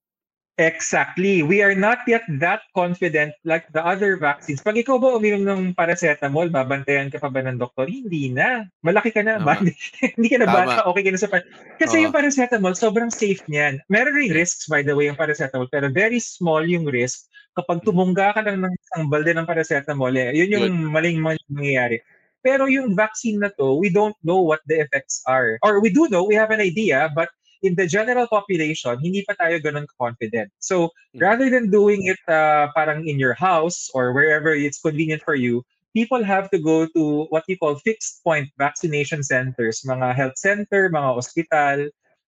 Exactly. 0.59 1.47
We 1.47 1.63
are 1.63 1.79
not 1.79 2.03
yet 2.11 2.27
that 2.43 2.67
confident 2.75 3.31
like 3.47 3.71
the 3.71 3.79
other 3.79 4.19
vaccines. 4.19 4.59
Pag 4.59 4.75
ikaw 4.75 4.99
ba 4.99 5.15
uminom 5.15 5.47
ng 5.47 5.63
paracetamol, 5.79 6.51
babantayan 6.51 7.15
ka 7.15 7.23
pa 7.23 7.31
ba 7.31 7.47
ng 7.47 7.63
doktor? 7.63 7.87
Hindi 7.87 8.35
na. 8.35 8.67
Malaki 8.83 9.15
ka 9.15 9.23
na. 9.23 9.39
Tama. 9.39 9.47
Ba? 9.47 9.55
Hindi 10.19 10.29
ka 10.29 10.43
na 10.43 10.47
Tama. 10.51 10.59
bata. 10.59 10.75
Okay 10.91 11.03
ka 11.07 11.11
na 11.15 11.21
sa 11.23 11.31
pan- 11.31 11.47
Kasi 11.79 12.03
Oo. 12.03 12.03
yung 12.11 12.15
paracetamol, 12.15 12.75
sobrang 12.75 13.07
safe 13.07 13.39
niyan. 13.47 13.79
Meron 13.87 14.19
ring 14.19 14.35
risks, 14.35 14.67
by 14.67 14.83
the 14.83 14.91
way, 14.99 15.07
yung 15.07 15.15
paracetamol. 15.15 15.71
Pero 15.71 15.95
very 15.95 16.19
small 16.19 16.67
yung 16.67 16.91
risk 16.91 17.31
kapag 17.55 17.87
tumungga 17.87 18.35
ka 18.35 18.43
lang 18.43 18.59
ng 18.59 18.75
isang 18.75 19.07
balde 19.07 19.31
ng 19.39 19.47
paracetamol. 19.47 20.11
Eh, 20.19 20.35
yun 20.35 20.59
yung 20.59 20.91
maling 20.91 21.23
maling 21.23 21.47
mangyayari. 21.55 22.03
Pero 22.43 22.67
yung 22.67 22.99
vaccine 22.99 23.39
na 23.39 23.51
to, 23.55 23.79
we 23.79 23.95
don't 23.95 24.15
know 24.27 24.43
what 24.43 24.59
the 24.67 24.83
effects 24.83 25.23
are. 25.27 25.59
Or 25.63 25.79
we 25.79 25.91
do 25.91 26.11
know, 26.11 26.27
we 26.27 26.35
have 26.35 26.51
an 26.51 26.63
idea, 26.63 27.07
but 27.15 27.31
in 27.63 27.75
the 27.75 27.87
general 27.87 28.27
population, 28.27 28.99
hindi 29.01 29.25
pa 29.27 29.35
tayo 29.39 29.59
ganun 29.63 29.87
confident. 29.99 30.51
So, 30.59 30.95
Hmm. 31.15 31.25
rather 31.25 31.47
than 31.51 31.71
doing 31.73 32.07
it 32.07 32.21
uh, 32.29 32.69
parang 32.77 33.09
in 33.09 33.19
your 33.19 33.35
house 33.35 33.89
or 33.95 34.13
wherever 34.13 34.53
it's 34.53 34.81
convenient 34.81 35.25
for 35.25 35.35
you, 35.35 35.65
people 35.97 36.23
have 36.23 36.51
to 36.53 36.59
go 36.61 36.87
to 36.95 37.27
what 37.33 37.43
you 37.49 37.57
call 37.57 37.81
fixed 37.81 38.23
point 38.23 38.49
vaccination 38.59 39.25
centers, 39.25 39.83
mga 39.89 40.15
health 40.15 40.39
center, 40.39 40.91
mga 40.93 41.11
ospital. 41.17 41.89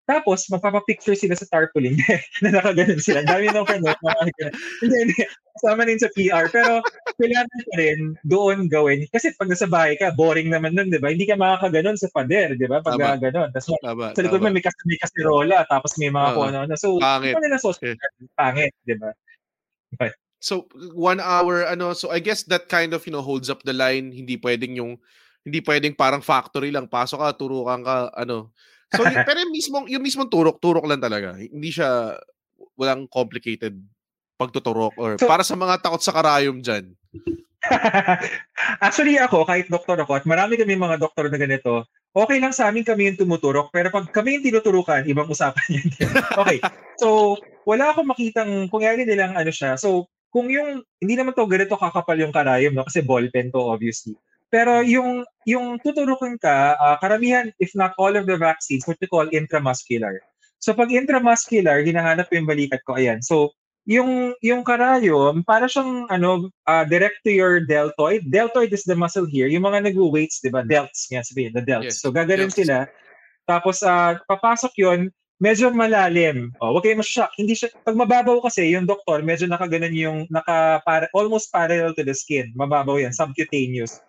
Tapos, 0.08 0.48
magpapapicture 0.48 1.20
sila 1.20 1.36
sa 1.36 1.44
tarpaulin 1.52 2.00
na 2.42 2.56
nakaganon 2.56 3.04
sila. 3.04 3.20
Ang 3.22 3.30
Dami 3.30 3.46
ng 3.52 3.68
friend, 3.68 3.84
no? 3.84 3.92
mga 3.92 4.32
ganun. 4.40 4.54
Hindi, 4.80 4.96
hindi. 5.04 5.22
Kasama 5.60 5.82
din 5.84 6.00
sa 6.00 6.10
PR. 6.16 6.46
Pero, 6.48 6.80
kailangan 7.20 7.60
pa 7.68 7.76
rin 7.76 8.00
doon 8.24 8.58
gawin. 8.72 9.04
Kasi 9.12 9.36
pag 9.36 9.52
nasa 9.52 9.68
bahay 9.68 10.00
ka, 10.00 10.16
boring 10.16 10.48
naman 10.48 10.80
nun, 10.80 10.88
di 10.88 10.98
ba? 10.98 11.12
Hindi 11.12 11.28
ka 11.28 11.36
makakaganon 11.36 12.00
sa 12.00 12.08
pader, 12.16 12.56
di 12.56 12.68
ba? 12.72 12.80
Pag 12.80 12.96
Tama. 12.96 13.20
ganon. 13.20 13.52
Tapos, 13.52 13.68
Tama, 13.84 14.16
sa 14.16 14.24
likod 14.24 14.40
mo 14.40 14.48
may, 14.48 14.64
kas- 14.64 14.88
may 14.88 15.00
kasirola, 15.04 15.68
tapos 15.68 15.92
may 16.00 16.08
mga 16.08 16.28
Oo. 16.32 16.36
kung 16.40 16.46
ano. 16.56 16.76
So, 16.80 16.88
Pangit. 17.04 17.36
ano 17.36 17.46
na 17.52 17.60
sa 17.60 17.68
hospital? 17.76 18.10
Pangit, 18.40 18.72
di 18.88 18.96
ba? 18.96 19.12
So 20.38 20.70
one 20.94 21.18
hour 21.18 21.66
ano 21.66 21.98
so 21.98 22.14
I 22.14 22.22
guess 22.22 22.46
that 22.54 22.70
kind 22.70 22.94
of 22.94 23.02
you 23.08 23.14
know 23.16 23.26
holds 23.26 23.50
up 23.50 23.66
the 23.66 23.74
line 23.74 24.14
hindi 24.14 24.38
pwedeng 24.38 24.78
yung 24.78 25.02
Hindi 25.48 25.64
pwedeng 25.64 25.96
parang 25.96 26.20
factory 26.20 26.76
lang, 26.76 26.92
pasok 26.92 27.24
ka, 27.24 27.40
turukan 27.40 27.80
ka, 27.80 28.12
ano. 28.12 28.52
So, 28.94 29.04
yung, 29.04 29.24
pero 29.28 29.38
yung 29.44 29.54
mismong, 29.54 29.86
yung 29.92 30.04
mismong 30.04 30.30
turok, 30.32 30.58
turok 30.64 30.86
lang 30.88 31.04
talaga. 31.04 31.36
Hindi 31.36 31.70
siya, 31.72 32.16
walang 32.78 33.10
complicated 33.10 33.76
pagtuturok 34.38 34.94
or 35.02 35.18
So- 35.18 35.26
para 35.26 35.42
sa 35.42 35.58
mga 35.58 35.82
takot 35.82 36.02
sa 36.02 36.14
karayom 36.14 36.62
dyan. 36.62 36.94
Actually 38.86 39.18
ako, 39.20 39.44
kahit 39.44 39.68
doktor 39.68 39.98
ako, 40.00 40.22
at 40.22 40.26
marami 40.30 40.56
kami 40.56 40.78
mga 40.78 41.02
doktor 41.02 41.28
na 41.28 41.36
ganito, 41.42 41.84
okay 42.16 42.38
lang 42.40 42.54
sa 42.56 42.70
amin 42.70 42.86
kami 42.86 43.12
yung 43.12 43.20
tumuturok, 43.20 43.74
pero 43.74 43.92
pag 43.92 44.08
kami 44.14 44.40
yung 44.40 44.46
tinuturukan, 44.46 45.04
ibang 45.10 45.28
usapan 45.28 45.68
yan. 45.76 45.88
okay, 46.38 46.62
so 47.02 47.36
wala 47.68 47.92
akong 47.92 48.08
makitang, 48.08 48.72
kung 48.72 48.86
yan 48.86 49.04
nilang 49.04 49.36
ano 49.36 49.52
siya, 49.52 49.76
so 49.76 50.08
kung 50.32 50.48
yung, 50.48 50.86
hindi 51.02 51.18
naman 51.18 51.36
to 51.36 51.50
ganito 51.50 51.76
kakapal 51.76 52.16
yung 52.16 52.32
karayom, 52.32 52.72
no? 52.72 52.86
kasi 52.88 53.04
ballpen 53.04 53.52
to 53.52 53.60
obviously. 53.60 54.16
Pero 54.48 54.80
yung 54.84 55.28
yung 55.44 55.80
tuturukan 55.84 56.40
ka, 56.40 56.76
ah, 56.80 56.98
karamihan, 57.04 57.52
if 57.60 57.72
not 57.76 57.92
all 58.00 58.16
of 58.16 58.28
the 58.28 58.40
vaccines, 58.40 58.88
what 58.88 59.00
we 59.00 59.08
call 59.08 59.28
intramuscular. 59.32 60.20
So 60.60 60.74
pag 60.74 60.92
intramuscular, 60.92 61.84
hinahanap 61.84 62.32
yung 62.32 62.48
balikat 62.48 62.82
ko, 62.88 62.96
ayan. 62.96 63.20
So 63.20 63.52
yung 63.88 64.36
yung 64.44 64.68
karayom, 64.68 65.48
para 65.48 65.68
siyang 65.68 66.08
ano, 66.12 66.52
ah, 66.68 66.84
direct 66.84 67.24
to 67.24 67.32
your 67.32 67.64
deltoid. 67.64 68.28
Deltoid 68.28 68.72
is 68.72 68.84
the 68.84 68.96
muscle 68.96 69.28
here. 69.28 69.48
Yung 69.48 69.64
mga 69.64 69.92
nag-weights, 69.92 70.44
di 70.44 70.52
ba? 70.52 70.64
Delts 70.64 71.08
nga 71.12 71.24
sabihin, 71.24 71.56
the 71.56 71.64
delts. 71.64 71.96
Yes, 71.96 72.04
So 72.04 72.12
delts. 72.12 72.56
sila. 72.56 72.88
Tapos 73.48 73.84
ah, 73.84 74.20
papasok 74.28 74.74
yon 74.80 75.12
medyo 75.38 75.70
malalim. 75.70 76.50
Oh, 76.60 76.74
wag 76.76 76.84
kayo 76.84 76.98
mashock. 76.98 77.30
Hindi 77.38 77.54
siya 77.54 77.70
pag 77.86 77.96
mababaw 77.96 78.42
kasi 78.42 78.74
yung 78.74 78.90
doktor, 78.90 79.22
medyo 79.22 79.46
nakaganon 79.46 79.94
yung 79.94 80.20
naka 80.34 80.82
para, 80.84 81.06
almost 81.14 81.54
parallel 81.54 81.94
to 81.94 82.04
the 82.04 82.14
skin. 82.14 82.52
Mababaw 82.58 82.98
yan, 83.00 83.14
subcutaneous. 83.14 84.02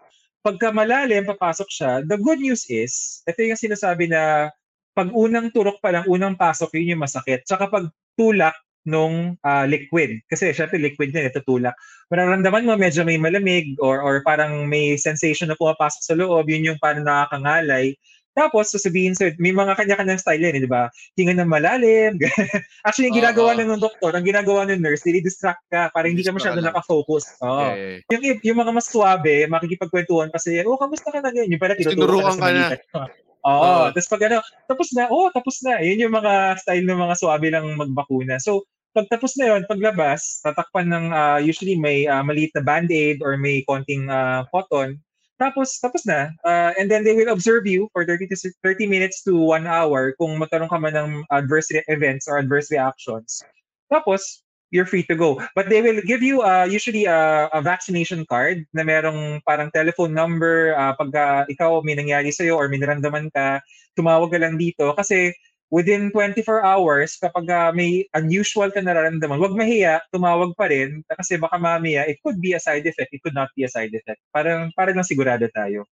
Pagka 0.49 0.73
malalim, 0.73 1.29
papasok 1.29 1.69
siya. 1.69 1.93
The 2.09 2.17
good 2.17 2.41
news 2.41 2.65
is, 2.73 3.21
ito 3.29 3.45
yung 3.45 3.61
sinasabi 3.61 4.09
na 4.09 4.49
pag 4.97 5.13
unang 5.13 5.53
turok 5.53 5.77
pa 5.85 5.93
lang, 5.93 6.09
unang 6.09 6.41
pasok, 6.41 6.73
yun 6.81 6.97
yung 6.97 7.05
masakit. 7.05 7.45
Tsaka 7.45 7.69
pag 7.69 7.93
tulak 8.17 8.57
nung 8.89 9.37
ah, 9.45 9.69
liquid, 9.69 10.25
kasi 10.25 10.49
syempre 10.57 10.81
liquid 10.81 11.13
na 11.13 11.29
ito 11.29 11.45
tulak, 11.45 11.77
mararamdaman 12.09 12.65
mo 12.65 12.73
medyo 12.81 13.05
may 13.05 13.21
malamig 13.21 13.77
or 13.85 14.01
or 14.01 14.25
parang 14.25 14.65
may 14.65 14.97
sensation 14.97 15.53
na 15.53 15.59
pumapasok 15.61 16.01
sa 16.01 16.17
loob, 16.17 16.49
yun 16.49 16.73
yung 16.73 16.81
parang 16.81 17.05
nakakangalay. 17.05 17.93
Tapos, 18.39 18.71
sasabihin 18.71 19.19
sa, 19.19 19.35
may 19.43 19.51
mga 19.51 19.75
kanya-kanyang 19.75 20.23
style 20.23 20.47
yan, 20.47 20.55
eh, 20.55 20.63
di 20.63 20.71
ba? 20.71 20.87
Hinga 21.19 21.35
ng 21.35 21.51
malalim. 21.51 22.15
Actually, 22.87 23.11
yung 23.11 23.19
ginagawa 23.19 23.59
lang 23.59 23.75
ng 23.75 23.83
doktor, 23.83 24.15
ang 24.15 24.23
ginagawa 24.23 24.63
ng 24.71 24.79
nurse, 24.79 25.03
distract 25.03 25.67
ka 25.67 25.91
para 25.91 26.07
hindi 26.07 26.23
ka 26.23 26.31
masyado 26.31 26.63
lang. 26.63 26.71
nakafocus. 26.71 27.35
Oo. 27.43 27.75
Eh, 27.75 28.07
Yung, 28.15 28.39
yung 28.47 28.59
mga 28.63 28.71
mas 28.71 28.87
suabe, 28.87 29.51
makikipagkwentuhan 29.51 30.31
kasi, 30.31 30.63
oh, 30.63 30.79
kamusta 30.79 31.11
ka 31.11 31.19
na 31.19 31.35
ganyan? 31.35 31.59
Yung 31.59 31.63
pala, 31.63 31.75
tinuruan 31.75 32.39
ka 32.39 32.47
na 32.47 32.55
na. 32.55 32.69
sa. 32.71 33.03
Oo. 33.43 33.59
Oo. 33.59 33.85
Tapos 33.91 34.09
pag 34.11 34.23
ano, 34.31 34.39
tapos 34.71 34.89
na, 34.95 35.03
oh, 35.11 35.29
tapos 35.35 35.57
na. 35.67 35.83
Yun 35.83 36.07
yung 36.07 36.15
mga 36.15 36.63
style 36.63 36.87
ng 36.87 37.01
mga 37.01 37.15
suabe 37.19 37.49
lang 37.51 37.67
magbakuna. 37.75 38.39
So, 38.39 38.67
pag 38.93 39.07
tapos 39.11 39.37
na 39.39 39.55
yun, 39.55 39.63
paglabas, 39.69 40.43
tatakpan 40.43 40.89
ng, 40.91 41.07
ah, 41.15 41.39
usually 41.39 41.79
may 41.79 42.09
ah, 42.09 42.25
maliit 42.25 42.53
na 42.57 42.63
band-aid 42.65 43.23
or 43.23 43.39
may 43.39 43.63
konting 43.67 44.09
ah, 44.11 44.43
cotton. 44.51 44.99
Tapos, 45.39 45.79
tapos 45.79 46.03
na. 46.03 46.35
Ah, 46.43 46.75
and 46.75 46.91
then 46.91 47.07
they 47.07 47.15
will 47.15 47.31
observe 47.31 47.63
you 47.63 47.87
for 47.95 48.03
30 48.03 48.27
to 48.27 48.37
si- 48.37 48.59
30 48.67 48.91
minutes 48.91 49.23
to 49.23 49.39
1 49.39 49.71
hour 49.71 50.13
kung 50.19 50.35
magkaroon 50.35 50.69
ka 50.69 50.79
man 50.83 50.99
ng 50.99 51.11
adverse 51.31 51.71
re- 51.71 51.87
events 51.87 52.27
or 52.27 52.43
adverse 52.43 52.75
reactions. 52.75 53.41
Tapos, 53.87 54.43
you're 54.75 54.85
free 54.85 55.07
to 55.07 55.17
go. 55.17 55.41
But 55.55 55.71
they 55.71 55.81
will 55.81 56.03
give 56.05 56.21
you 56.21 56.43
uh, 56.43 56.67
usually 56.69 57.07
a, 57.07 57.49
a 57.55 57.63
vaccination 57.63 58.27
card 58.29 58.67
na 58.75 58.83
merong 58.83 59.41
parang 59.47 59.73
telephone 59.73 60.13
number 60.13 60.77
uh, 60.77 60.93
pagka 60.99 61.49
ikaw 61.49 61.81
may 61.81 61.97
nangyari 61.97 62.29
sa'yo 62.35 62.59
or 62.59 62.69
may 62.69 62.77
naramdaman 62.77 63.33
ka, 63.33 63.65
tumawag 63.97 64.35
ka 64.35 64.39
lang 64.43 64.61
dito. 64.61 64.93
Kasi 64.93 65.33
within 65.69 66.09
24 66.13 66.65
hours, 66.65 67.17
kapag 67.21 67.49
uh, 67.49 67.73
may 67.73 68.09
unusual 68.17 68.73
ka 68.73 68.81
nararamdaman, 68.81 69.41
wag 69.41 69.57
mahiya, 69.57 70.01
tumawag 70.13 70.57
pa 70.57 70.69
rin 70.69 71.05
kasi 71.17 71.37
baka 71.37 71.61
mamaya, 71.61 72.09
it 72.09 72.21
could 72.25 72.41
be 72.41 72.57
a 72.57 72.61
side 72.61 72.85
effect, 72.85 73.13
it 73.13 73.21
could 73.21 73.37
not 73.37 73.53
be 73.53 73.65
a 73.65 73.71
side 73.71 73.93
effect. 73.93 74.21
Parang, 74.33 74.73
parang 74.73 74.97
lang 74.97 75.07
sigurado 75.07 75.45
tayo. 75.53 75.85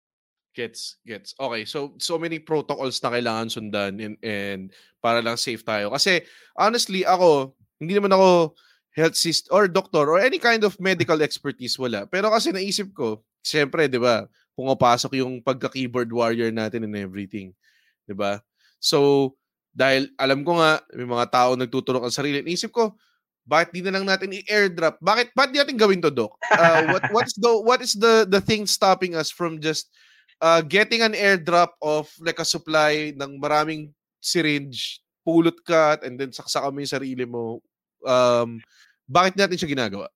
Gets, 0.57 1.05
gets. 1.05 1.37
Okay, 1.37 1.68
so 1.68 1.93
so 2.01 2.16
many 2.16 2.41
protocols 2.41 2.97
na 3.05 3.12
kailangan 3.12 3.53
sundan 3.53 4.01
and, 4.01 4.16
and 4.24 4.62
para 5.05 5.20
lang 5.20 5.37
safe 5.37 5.61
tayo. 5.61 5.93
Kasi 5.93 6.24
honestly, 6.57 7.05
ako, 7.05 7.53
hindi 7.77 7.93
naman 7.93 8.16
ako 8.16 8.57
health 8.97 9.20
system 9.20 9.53
or 9.53 9.68
doctor 9.68 10.09
or 10.09 10.16
any 10.16 10.41
kind 10.41 10.64
of 10.64 10.72
medical 10.81 11.20
expertise 11.20 11.77
wala. 11.77 12.09
Pero 12.09 12.33
kasi 12.33 12.57
naisip 12.57 12.89
ko, 12.97 13.20
siyempre, 13.45 13.85
'di 13.85 14.01
ba, 14.01 14.24
pumapasok 14.57 15.20
yung 15.20 15.45
pagka-keyboard 15.45 16.09
warrior 16.09 16.49
natin 16.49 16.89
and 16.89 16.97
everything. 16.97 17.53
'Di 18.09 18.16
ba? 18.16 18.41
So, 18.81 19.37
dahil 19.77 20.09
alam 20.16 20.41
ko 20.41 20.57
nga 20.57 20.81
may 20.97 21.05
mga 21.05 21.27
tao 21.29 21.53
nagtutulong 21.53 22.09
ang 22.09 22.14
sarili, 22.14 22.41
naisip 22.41 22.72
ko, 22.72 22.97
bakit 23.45 23.77
di 23.77 23.85
na 23.85 23.93
lang 23.93 24.09
natin 24.09 24.33
i-airdrop? 24.33 24.97
Bakit 25.05 25.37
bakit 25.37 25.51
di 25.53 25.59
natin 25.61 25.77
gawin 25.77 26.01
to, 26.01 26.09
doc? 26.09 26.35
Uh, 26.49 26.97
what 26.97 27.05
what 27.14 27.27
is 27.29 27.37
the 27.37 27.53
what 27.61 27.81
is 27.85 27.93
the 27.93 28.24
the 28.24 28.41
thing 28.41 28.64
stopping 28.64 29.12
us 29.14 29.29
from 29.29 29.61
just 29.61 29.93
uh, 30.41 30.64
getting 30.64 31.05
an 31.05 31.12
airdrop 31.12 31.77
of 31.85 32.09
like 32.24 32.41
a 32.41 32.49
supply 32.49 33.12
ng 33.14 33.37
maraming 33.37 33.93
syringe, 34.18 35.05
pulot 35.22 35.61
ka 35.62 36.01
and 36.03 36.16
then 36.16 36.33
saksakan 36.33 36.72
mo 36.72 36.81
yung 36.81 36.91
sarili 36.97 37.27
mo. 37.29 37.61
Um, 38.03 38.64
bakit 39.07 39.37
natin 39.37 39.61
siya 39.61 39.70
ginagawa? 39.77 40.09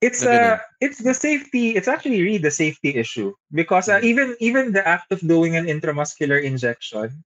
It's 0.00 0.24
uh 0.24 0.56
it's 0.80 1.04
the 1.04 1.12
safety 1.12 1.76
it's 1.76 1.84
actually 1.84 2.24
really 2.24 2.40
the 2.40 2.48
safety 2.48 2.96
issue 2.96 3.36
because 3.52 3.84
uh, 3.92 4.00
even 4.00 4.32
even 4.40 4.72
the 4.72 4.80
act 4.80 5.12
of 5.12 5.20
doing 5.20 5.60
an 5.60 5.68
intramuscular 5.68 6.40
injection 6.40 7.20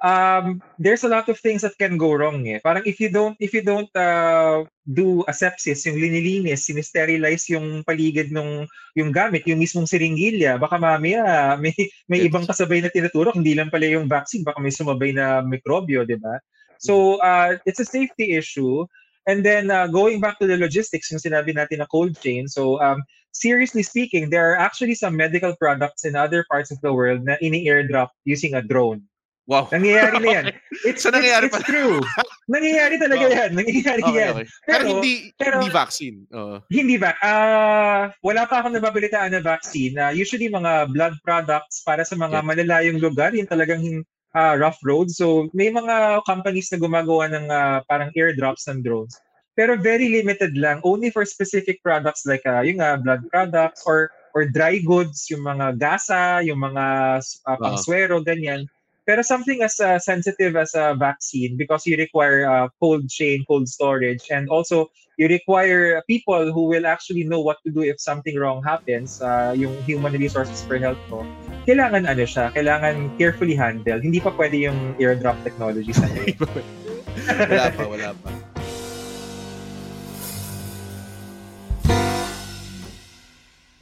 um 0.00 0.60
there's 0.80 1.04
a 1.04 1.12
lot 1.12 1.28
of 1.28 1.36
things 1.38 1.60
that 1.60 1.76
can 1.76 2.00
go 2.00 2.12
wrong 2.12 2.44
eh. 2.48 2.60
Parang 2.64 2.84
if 2.88 3.00
you 3.00 3.12
don't 3.12 3.36
if 3.40 3.52
you 3.52 3.60
don't 3.60 3.88
uh, 3.96 4.64
do 4.84 5.22
asepsis, 5.28 5.84
yung 5.86 6.00
linilinis, 6.00 6.64
sinisterilize 6.66 7.48
yung 7.52 7.84
paligid 7.84 8.32
ng 8.32 8.64
yung 8.96 9.12
gamit, 9.12 9.44
yung 9.44 9.60
mismong 9.60 9.88
siringilya, 9.88 10.56
baka 10.56 10.80
mamaya 10.80 11.56
may 11.60 11.76
may 12.08 12.24
ibang 12.24 12.48
kasabay 12.48 12.80
na 12.80 12.92
tinuturok, 12.92 13.36
hindi 13.36 13.52
lang 13.52 13.68
pala 13.68 13.86
yung 13.86 14.08
vaccine, 14.08 14.44
baka 14.44 14.58
may 14.58 14.72
sumabay 14.72 15.12
na 15.12 15.44
mikrobyo, 15.44 16.04
'di 16.08 16.16
ba? 16.20 16.40
So 16.80 17.20
uh, 17.20 17.60
it's 17.68 17.80
a 17.80 17.88
safety 17.88 18.32
issue. 18.40 18.88
And 19.28 19.44
then 19.44 19.68
uh, 19.70 19.86
going 19.86 20.18
back 20.18 20.40
to 20.40 20.48
the 20.48 20.56
logistics, 20.56 21.12
yung 21.12 21.20
sinabi 21.20 21.52
natin 21.52 21.84
na 21.84 21.88
cold 21.92 22.16
chain. 22.24 22.48
So 22.48 22.80
um, 22.80 23.04
seriously 23.36 23.84
speaking, 23.84 24.32
there 24.32 24.48
are 24.48 24.56
actually 24.56 24.96
some 24.96 25.14
medical 25.14 25.54
products 25.60 26.08
in 26.08 26.16
other 26.16 26.44
parts 26.48 26.72
of 26.72 26.80
the 26.80 26.88
world 26.88 27.28
na 27.28 27.36
ini-airdrop 27.44 28.08
using 28.24 28.56
a 28.56 28.64
drone. 28.64 29.04
Wow. 29.50 29.66
Nangyayari 29.74 30.22
na 30.22 30.28
yan. 30.30 30.44
It's, 30.86 31.02
So, 31.02 31.10
nangyayari 31.10 31.50
it's, 31.50 31.58
it's 31.58 31.66
true. 31.66 31.98
Nangyayari 32.46 33.02
talaga 33.02 33.26
Wow. 33.26 33.34
yan. 33.34 33.50
Nangyayari 33.58 34.00
Okay, 34.06 34.14
yan. 34.22 34.32
okay. 34.38 34.46
Pero, 34.46 34.70
Pero- 34.70 34.86
hindi 34.86 35.12
pero- 35.34 35.58
hindi 35.58 35.70
vaccine. 35.74 36.16
Oo. 36.30 36.56
Hindi 36.70 36.96
ba? 36.96 37.10
Ah, 37.18 38.14
wala 38.22 38.46
pa 38.46 38.62
akong 38.62 38.78
nababalitaan 38.78 39.34
na 39.34 39.42
vaccine. 39.42 39.98
na 39.98 40.14
usually 40.14 40.46
mga 40.46 40.94
blood 40.94 41.18
products 41.26 41.82
para 41.82 42.06
sa 42.06 42.14
mga 42.14 42.40
Yeah. 42.40 42.46
malalayong 42.46 43.02
lugar, 43.02 43.34
yung 43.34 43.50
talagang 43.50 43.82
ah, 44.30 44.54
rough 44.54 44.78
roads. 44.86 45.18
So 45.18 45.50
may 45.50 45.74
mga 45.74 46.22
companies 46.22 46.70
na 46.70 46.78
gumagawa 46.78 47.26
ng 47.34 47.50
ah, 47.50 47.82
parang 47.90 48.14
airdrops 48.14 48.70
ng 48.70 48.86
drones. 48.86 49.18
Pero 49.58 49.74
very 49.74 50.06
limited 50.08 50.54
lang, 50.54 50.78
only 50.86 51.10
for 51.10 51.26
specific 51.26 51.82
products 51.82 52.22
like 52.22 52.46
ah, 52.46 52.62
yung 52.62 52.78
ah, 52.78 52.94
blood 52.94 53.26
products 53.34 53.82
or 53.82 54.06
or 54.30 54.46
dry 54.46 54.78
goods, 54.78 55.26
yung 55.26 55.42
mga 55.42 55.74
gasa, 55.74 56.38
yung 56.46 56.62
mga 56.62 57.18
uh, 57.18 57.58
pangswero, 57.58 58.22
ganyan. 58.22 58.62
Pero 59.10 59.26
something 59.26 59.58
as 59.58 59.74
uh, 59.82 59.98
sensitive 59.98 60.54
as 60.54 60.70
a 60.78 60.94
vaccine 60.94 61.58
because 61.58 61.82
you 61.82 61.98
require 61.98 62.46
uh, 62.46 62.70
cold 62.78 63.10
chain, 63.10 63.42
cold 63.42 63.66
storage, 63.66 64.30
and 64.30 64.46
also 64.46 64.86
you 65.18 65.26
require 65.26 65.98
people 66.06 66.54
who 66.54 66.70
will 66.70 66.86
actually 66.86 67.26
know 67.26 67.42
what 67.42 67.58
to 67.66 67.74
do 67.74 67.82
if 67.82 67.98
something 67.98 68.38
wrong 68.38 68.62
happens, 68.62 69.18
uh, 69.18 69.50
yung 69.50 69.74
human 69.82 70.14
resources 70.14 70.62
for 70.62 70.78
health 70.78 71.02
ko, 71.10 71.26
kailangan 71.66 72.06
ano 72.06 72.22
siya, 72.22 72.54
kailangan 72.54 73.10
carefully 73.18 73.58
handled. 73.58 73.98
Hindi 73.98 74.22
pa 74.22 74.30
pwede 74.38 74.70
yung 74.70 74.94
airdrop 75.02 75.42
technology 75.42 75.90
sa 75.90 76.06
ngayon. 76.06 76.38
wala 77.50 77.66
pa, 77.74 77.82
wala 77.90 78.10
pa. 78.14 78.28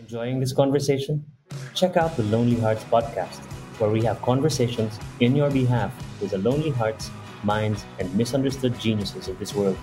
Enjoying 0.01 0.41
this 0.41 0.57
conversation? 0.57 1.21
Check 1.77 2.01
out 2.01 2.17
the 2.17 2.25
Lonely 2.33 2.57
Hearts 2.57 2.89
podcast, 2.89 3.45
where 3.79 3.91
we 3.91 4.03
have 4.03 4.21
conversations 4.23 4.99
in 5.21 5.35
your 5.35 5.51
behalf 5.51 5.93
with 6.21 6.31
the 6.31 6.39
lonely 6.39 6.71
hearts, 6.71 7.11
minds, 7.43 7.85
and 7.99 8.13
misunderstood 8.15 8.79
geniuses 8.79 9.29
of 9.29 9.39
this 9.39 9.55
world. 9.55 9.79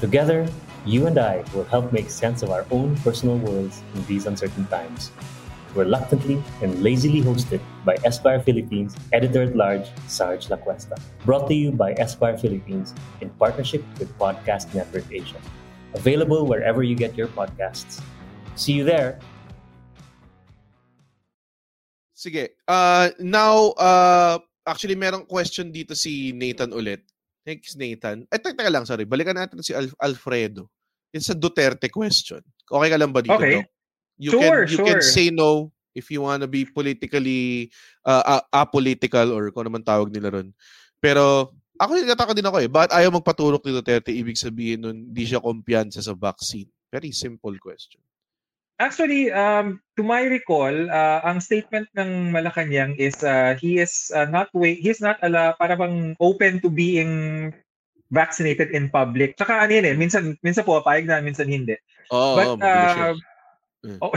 Together, 0.00 0.46
you 0.84 1.06
and 1.06 1.18
I 1.18 1.44
will 1.54 1.64
help 1.64 1.92
make 1.92 2.10
sense 2.10 2.42
of 2.42 2.50
our 2.50 2.66
own 2.70 2.96
personal 2.98 3.38
worlds 3.38 3.82
in 3.94 4.04
these 4.06 4.26
uncertain 4.26 4.66
times. 4.66 5.10
Reluctantly 5.74 6.42
and 6.62 6.82
lazily 6.84 7.22
hosted 7.22 7.60
by 7.84 7.96
Esquire 8.04 8.40
Philippines 8.40 8.94
editor 9.12 9.42
at 9.42 9.56
large 9.56 9.88
Sarge 10.06 10.46
Lacuesta. 10.48 11.00
Brought 11.24 11.48
to 11.48 11.54
you 11.54 11.72
by 11.72 11.92
Esquire 11.94 12.38
Philippines 12.38 12.94
in 13.20 13.30
partnership 13.30 13.82
with 13.98 14.16
Podcast 14.18 14.72
Network 14.74 15.10
Asia. 15.10 15.40
Available 15.94 16.46
wherever 16.46 16.82
you 16.82 16.94
get 16.94 17.16
your 17.16 17.28
podcasts. 17.28 18.00
See 18.54 18.72
you 18.72 18.84
there. 18.84 19.18
Sige. 22.24 22.56
Uh, 22.64 23.12
now, 23.20 23.76
uh, 23.76 24.40
actually, 24.64 24.96
merong 24.96 25.28
question 25.28 25.68
dito 25.68 25.92
si 25.92 26.32
Nathan 26.32 26.72
ulit. 26.72 27.04
Thanks, 27.44 27.76
Nathan. 27.76 28.24
Eh, 28.32 28.40
teka 28.40 28.72
lang, 28.72 28.88
sorry. 28.88 29.04
Balikan 29.04 29.36
natin 29.36 29.60
si 29.60 29.76
Al- 29.76 29.92
Alfredo. 30.00 30.72
It's 31.12 31.28
a 31.28 31.36
Duterte 31.36 31.92
question. 31.92 32.40
Okay 32.64 32.88
ka 32.88 32.96
lang 32.96 33.12
ba 33.12 33.20
dito, 33.20 33.36
Okay. 33.36 33.60
Doc? 33.60 33.68
You 34.16 34.30
Sure, 34.32 34.64
can, 34.64 34.72
you 34.72 34.78
can 34.80 35.00
sure. 35.04 35.12
say 35.12 35.28
no 35.28 35.68
if 35.92 36.08
you 36.08 36.24
wanna 36.24 36.48
be 36.48 36.64
politically 36.64 37.68
uh, 38.06 38.40
apolitical 38.50 39.34
or 39.34 39.50
kung 39.52 39.68
ano 39.68 39.76
man 39.76 39.84
tawag 39.84 40.08
nila 40.08 40.32
ron. 40.32 40.48
Pero 41.02 41.52
ako 41.76 41.98
nagtataka 41.98 42.32
din 42.32 42.46
ako 42.48 42.56
eh. 42.62 42.70
Bakit 42.70 42.90
ayaw 42.94 43.10
magpaturok 43.20 43.62
ni 43.66 43.74
Duterte? 43.74 44.10
Ibig 44.14 44.38
sabihin 44.38 44.80
nun, 44.86 44.98
hindi 45.12 45.28
siya 45.28 45.42
kumpiyansa 45.44 46.00
sa 46.00 46.14
vaccine. 46.16 46.70
Very 46.88 47.10
simple 47.10 47.58
question. 47.60 48.00
Actually, 48.82 49.30
um, 49.30 49.78
to 49.96 50.02
my 50.02 50.26
recall, 50.26 50.74
uh, 50.90 51.22
ang 51.22 51.38
statement 51.38 51.86
ng 51.94 52.34
Malacanang 52.34 52.98
is 52.98 53.14
uh, 53.22 53.54
he 53.54 53.78
is 53.78 54.10
uh, 54.10 54.26
not 54.26 54.50
way, 54.50 54.74
he 54.74 54.90
is 54.90 54.98
not 54.98 55.14
ala 55.22 55.54
para 55.62 55.78
bang 55.78 56.18
open 56.18 56.58
to 56.58 56.66
being 56.66 57.54
vaccinated 58.10 58.74
in 58.74 58.90
public. 58.90 59.38
Tsaka 59.38 59.62
ano 59.62 59.72
yun 59.78 59.86
eh, 59.86 59.94
minsan, 59.94 60.34
minsan 60.42 60.66
po, 60.66 60.82
payag 60.82 61.06
na, 61.06 61.22
minsan 61.22 61.46
hindi. 61.46 61.78
Oo, 62.10 62.34
But, 62.34 62.48
oh, 62.50 62.58
yun. 62.62 62.98
uh, 62.98 63.14
Oh, 64.00 64.12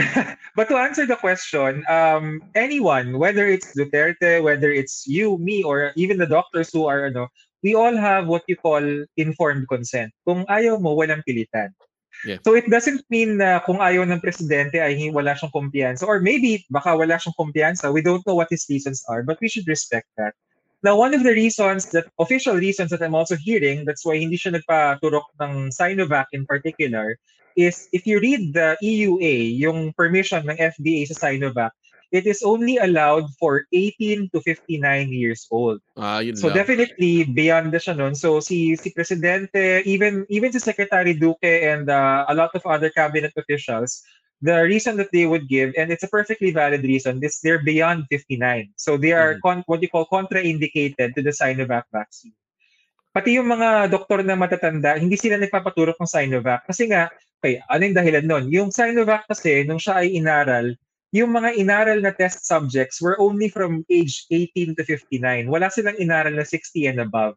but 0.56 0.68
to 0.72 0.80
answer 0.80 1.04
the 1.04 1.16
question, 1.16 1.84
um, 1.92 2.40
anyone, 2.56 3.20
whether 3.20 3.44
it's 3.46 3.76
Duterte, 3.76 4.40
whether 4.42 4.72
it's 4.72 5.04
you, 5.04 5.36
me, 5.36 5.62
or 5.62 5.92
even 5.92 6.16
the 6.16 6.26
doctors 6.26 6.72
who 6.72 6.88
are, 6.88 7.12
ano, 7.12 7.28
we 7.62 7.74
all 7.74 7.92
have 7.92 8.26
what 8.26 8.48
you 8.48 8.56
call 8.56 8.80
informed 9.20 9.68
consent. 9.68 10.08
Kung 10.24 10.48
ayaw 10.48 10.80
mo, 10.80 10.96
walang 10.96 11.20
pilitan. 11.28 11.76
Yeah. 12.26 12.38
So 12.42 12.54
it 12.58 12.66
doesn't 12.66 13.06
mean 13.10 13.38
na 13.38 13.60
kung 13.62 13.78
ayaw 13.78 14.02
ng 14.08 14.18
presidente 14.18 14.82
ay 14.82 15.10
wala 15.14 15.38
siyang 15.38 15.54
kumpiyansa. 15.54 16.02
Or 16.02 16.18
maybe 16.18 16.66
baka 16.70 16.96
wala 16.96 17.14
siyang 17.14 17.36
kumpiyansa. 17.38 17.92
We 17.94 18.02
don't 18.02 18.26
know 18.26 18.34
what 18.34 18.50
his 18.50 18.66
reasons 18.66 19.04
are, 19.06 19.22
but 19.22 19.38
we 19.38 19.46
should 19.46 19.68
respect 19.70 20.10
that. 20.18 20.34
Now, 20.82 20.94
one 20.94 21.14
of 21.14 21.26
the 21.26 21.34
reasons 21.34 21.90
that, 21.90 22.06
official 22.22 22.54
reasons 22.54 22.90
that 22.90 23.02
I'm 23.02 23.14
also 23.14 23.34
hearing, 23.34 23.84
that's 23.84 24.06
why 24.06 24.18
hindi 24.18 24.38
siya 24.38 24.62
nagpaturok 24.62 25.26
ng 25.42 25.74
Sinovac 25.74 26.30
in 26.30 26.46
particular, 26.46 27.18
is 27.58 27.90
if 27.90 28.06
you 28.06 28.22
read 28.22 28.54
the 28.54 28.78
EUA, 28.78 29.58
yung 29.58 29.90
permission 29.98 30.46
ng 30.46 30.54
FDA 30.54 31.02
sa 31.10 31.18
Sinovac, 31.18 31.74
it 32.10 32.24
is 32.26 32.40
only 32.42 32.76
allowed 32.78 33.28
for 33.36 33.64
18 33.72 34.30
to 34.32 34.40
59 34.40 34.80
years 35.12 35.44
old. 35.50 35.80
Ah, 35.96 36.18
yun 36.20 36.36
So 36.36 36.48
lang. 36.48 36.56
definitely 36.64 37.24
beyond 37.24 37.72
na 37.72 37.80
siya 37.80 37.96
nun. 37.96 38.14
So 38.14 38.40
si 38.40 38.76
si 38.76 38.90
presidente, 38.92 39.82
even 39.84 40.24
even 40.32 40.52
si 40.52 40.60
Secretary 40.60 41.12
Duque 41.12 41.44
and 41.68 41.88
uh, 41.90 42.24
a 42.28 42.34
lot 42.34 42.54
of 42.56 42.64
other 42.64 42.88
cabinet 42.88 43.32
officials, 43.36 44.00
the 44.40 44.62
reason 44.64 44.94
that 44.96 45.10
they 45.10 45.26
would 45.26 45.50
give, 45.50 45.74
and 45.76 45.90
it's 45.90 46.06
a 46.06 46.12
perfectly 46.12 46.54
valid 46.54 46.86
reason, 46.86 47.18
is 47.20 47.42
they're 47.42 47.62
beyond 47.62 48.06
59. 48.08 48.70
So 48.78 48.94
they 48.96 49.10
are 49.12 49.36
Mhm. 49.36 49.42
con- 49.42 49.64
what 49.66 49.82
you 49.82 49.90
call 49.90 50.06
contraindicated 50.06 51.12
to 51.18 51.20
the 51.20 51.34
Sinovac 51.34 51.90
vaccine. 51.90 52.32
Pati 53.10 53.34
yung 53.40 53.50
mga 53.50 53.90
doktor 53.90 54.22
na 54.22 54.38
matatanda, 54.38 54.94
hindi 54.94 55.18
sila 55.18 55.40
nagpapaturok 55.42 55.98
ng 55.98 56.06
Sinovac. 56.06 56.62
Kasi 56.70 56.86
nga, 56.86 57.10
okay, 57.42 57.58
ano 57.66 57.82
yung 57.82 57.98
dahilan 57.98 58.26
nun? 58.28 58.44
Yung 58.52 58.70
Sinovac 58.70 59.26
kasi, 59.26 59.66
nung 59.66 59.80
siya 59.82 60.06
ay 60.06 60.14
inaral, 60.14 60.76
yung 61.12 61.32
mga 61.32 61.56
inaral 61.56 61.98
na 62.04 62.12
test 62.12 62.44
subjects 62.44 63.00
were 63.00 63.16
only 63.20 63.48
from 63.48 63.80
age 63.88 64.28
18 64.30 64.76
to 64.76 64.84
59. 64.84 65.48
Wala 65.48 65.72
silang 65.72 65.96
inaral 65.96 66.36
na 66.36 66.44
60 66.44 66.84
and 66.86 67.00
above. 67.00 67.34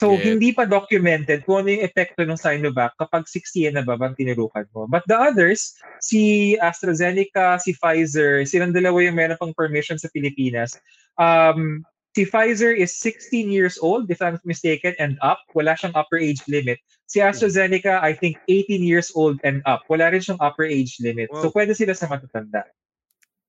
So, 0.00 0.18
Yeah. 0.18 0.34
hindi 0.34 0.50
pa 0.50 0.66
documented 0.66 1.46
kung 1.46 1.62
ano 1.62 1.78
yung 1.78 1.86
epekto 1.86 2.26
ng 2.26 2.34
Sinovac 2.34 2.90
kapag 2.98 3.22
60 3.30 3.70
and 3.70 3.78
above 3.78 4.02
ang 4.02 4.18
tinurukan 4.18 4.66
mo. 4.74 4.90
But 4.90 5.06
the 5.06 5.14
others, 5.14 5.78
si 6.02 6.56
AstraZeneca, 6.58 7.62
si 7.62 7.70
Pfizer, 7.78 8.42
silang 8.42 8.74
dalawa 8.74 8.98
yung 8.98 9.14
meron 9.14 9.38
pang 9.38 9.54
permission 9.54 10.02
sa 10.02 10.10
Pilipinas. 10.10 10.74
Um, 11.22 11.86
si 12.18 12.26
Pfizer 12.26 12.74
is 12.74 12.98
16 12.98 13.46
years 13.52 13.78
old, 13.78 14.10
if 14.10 14.18
I'm 14.18 14.42
mistaken, 14.42 14.98
and 14.98 15.22
up. 15.22 15.38
Wala 15.54 15.78
siyang 15.78 15.94
upper 15.94 16.18
age 16.18 16.42
limit. 16.50 16.82
Si 17.06 17.22
AstraZeneca, 17.22 18.02
I 18.02 18.10
think 18.16 18.42
18 18.50 18.82
years 18.82 19.14
old 19.14 19.38
and 19.46 19.62
up. 19.70 19.86
Wala 19.86 20.10
rin 20.10 20.18
siyang 20.18 20.42
upper 20.42 20.66
age 20.66 20.98
limit. 20.98 21.30
So, 21.38 21.52
Wow. 21.52 21.62
pwede 21.62 21.78
sila 21.78 21.94
sa 21.94 22.10
matatanda. 22.10 22.66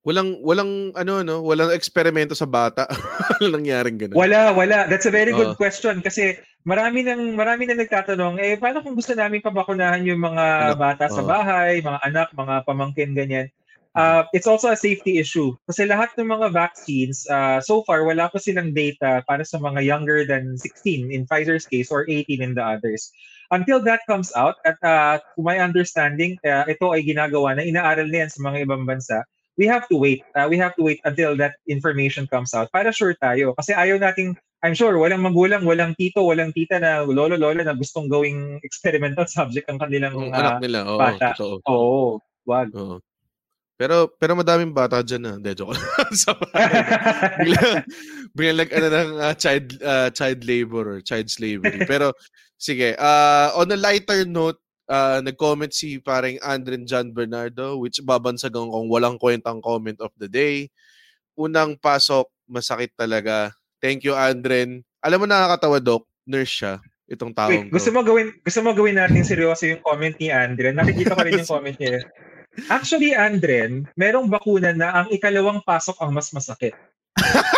Walang 0.03 0.43
walang 0.43 0.91
ano 0.99 1.23
no, 1.23 1.39
walang 1.39 1.71
eksperimento 1.71 2.35
sa 2.35 2.43
bata. 2.43 2.83
Walang 3.39 3.63
nangyaring 3.63 3.95
ganun. 3.95 4.19
Wala, 4.19 4.51
wala. 4.51 4.83
That's 4.91 5.07
a 5.07 5.15
very 5.15 5.31
good 5.31 5.55
Oo. 5.55 5.59
question 5.59 6.03
kasi 6.03 6.35
marami 6.67 7.07
nang 7.07 7.39
marami 7.39 7.63
nang 7.63 7.79
nagtatanong, 7.79 8.35
eh 8.43 8.59
paano 8.59 8.83
kung 8.83 8.99
gusto 8.99 9.15
namin 9.15 9.39
pabakunahan 9.39 10.03
yung 10.03 10.19
mga 10.19 10.75
Anak. 10.75 10.79
bata 10.79 11.05
sa 11.07 11.23
Oo. 11.23 11.31
bahay, 11.31 11.79
mga 11.79 11.99
anak, 12.03 12.27
mga 12.35 12.55
pamangkin 12.67 13.15
ganyan. 13.15 13.47
Uh, 13.93 14.25
it's 14.33 14.49
also 14.49 14.73
a 14.73 14.75
safety 14.75 15.21
issue 15.21 15.53
kasi 15.69 15.85
lahat 15.85 16.09
ng 16.17 16.25
mga 16.25 16.49
vaccines 16.49 17.29
uh, 17.29 17.61
so 17.61 17.85
far 17.85 18.01
wala 18.01 18.25
pa 18.25 18.41
silang 18.41 18.73
data 18.73 19.21
para 19.29 19.45
sa 19.45 19.61
mga 19.61 19.85
younger 19.85 20.25
than 20.25 20.57
16 20.57 21.13
in 21.13 21.29
Pfizer's 21.29 21.69
case 21.69 21.93
or 21.93 22.01
18 22.09 22.41
in 22.41 22.57
the 22.57 22.65
others. 22.65 23.13
Until 23.53 23.77
that 23.85 24.01
comes 24.09 24.33
out 24.33 24.57
at 24.65 24.81
uh, 24.81 25.21
to 25.37 25.45
my 25.45 25.61
understanding 25.61 26.41
uh, 26.41 26.65
ito 26.65 26.89
ay 26.89 27.05
ginagawa 27.05 27.53
na 27.53 27.61
inaaral 27.69 28.09
na 28.09 28.25
yan 28.25 28.33
sa 28.33 28.41
mga 28.41 28.65
ibang 28.65 28.89
bansa 28.89 29.21
we 29.57 29.65
have 29.65 29.87
to 29.89 29.97
wait. 29.97 30.23
Uh, 30.35 30.47
we 30.49 30.57
have 30.57 30.75
to 30.75 30.83
wait 30.83 30.99
until 31.05 31.37
that 31.37 31.55
information 31.67 32.27
comes 32.27 32.53
out 32.53 32.71
para 32.73 32.91
sure 32.91 33.13
tayo. 33.21 33.53
Kasi 33.57 33.73
ayaw 33.73 34.01
nating, 34.01 34.35
I'm 34.63 34.73
sure, 34.73 34.95
walang 34.95 35.21
magulang, 35.21 35.67
walang 35.67 35.93
tito, 35.99 36.23
walang 36.23 36.55
tita 36.55 36.79
na 36.79 37.03
lolo-lola 37.03 37.67
na 37.67 37.75
gustong 37.75 38.07
gawing 38.07 38.59
experimental 38.63 39.27
subject 39.37 39.69
ang 39.69 39.77
kanilang 39.79 40.15
Ang 40.15 40.33
uh, 40.33 40.39
anak 40.39 40.55
nila, 40.63 40.79
oo, 40.87 40.99
bata. 40.99 41.35
totoo. 41.37 41.55
Oo, 41.67 42.03
wag. 42.47 42.71
Oo. 42.73 42.97
Pero 43.73 44.05
pero 44.21 44.37
madaming 44.37 44.71
bata 44.71 45.01
diyan 45.01 45.21
na. 45.25 45.33
Hindi 45.41 45.51
joke. 45.57 45.75
Sa 46.13 46.37
bigla 47.41 47.83
bigla 48.31 48.53
nag 48.63 48.69
ano 48.69 48.87
ng 48.87 49.11
uh, 49.17 49.35
child 49.35 49.67
uh, 49.81 50.09
child 50.13 50.39
labor 50.45 50.83
or 50.87 50.97
child 51.01 51.27
slavery. 51.27 51.81
Pero 51.83 52.13
sige, 52.55 52.93
uh, 52.95 53.49
on 53.57 53.73
a 53.73 53.79
lighter 53.79 54.23
note, 54.23 54.61
uh, 54.87 55.19
nag-comment 55.23 55.71
si 55.71 55.99
parang 55.99 56.35
Andren 56.43 56.87
John 56.87 57.11
Bernardo 57.11 57.79
which 57.79 58.01
babansagan 58.03 58.71
kong 58.71 58.87
walang 58.89 59.17
kwentang 59.19 59.63
comment 59.63 59.99
of 59.99 60.11
the 60.19 60.27
day. 60.27 60.67
Unang 61.33 61.79
pasok, 61.79 62.29
masakit 62.45 62.93
talaga. 62.93 63.51
Thank 63.81 64.05
you 64.05 64.15
Andren. 64.15 64.85
Alam 65.03 65.23
mo 65.23 65.27
nakakatawa 65.27 65.83
Doc, 65.83 66.07
nurse 66.23 66.53
siya 66.63 66.73
itong 67.11 67.35
taong 67.35 67.51
Wait, 67.51 67.69
gusto 67.69 67.91
to. 67.91 67.95
mo 67.99 68.01
gawin 68.01 68.31
gusto 68.41 68.59
mo 68.63 68.71
gawin 68.71 68.95
natin 68.97 69.27
seryoso 69.27 69.67
yung 69.67 69.83
comment 69.83 70.15
ni 70.17 70.31
Andren. 70.31 70.79
Nakikita 70.79 71.13
ko 71.13 71.21
rin 71.21 71.41
yung 71.43 71.51
comment 71.59 71.77
niya. 71.77 71.99
Actually, 72.69 73.17
Andren, 73.17 73.89
merong 73.97 74.29
bakuna 74.29 74.77
na 74.77 74.93
ang 74.93 75.07
ikalawang 75.09 75.65
pasok 75.65 75.97
ang 75.97 76.13
mas 76.13 76.29
masakit. 76.29 76.77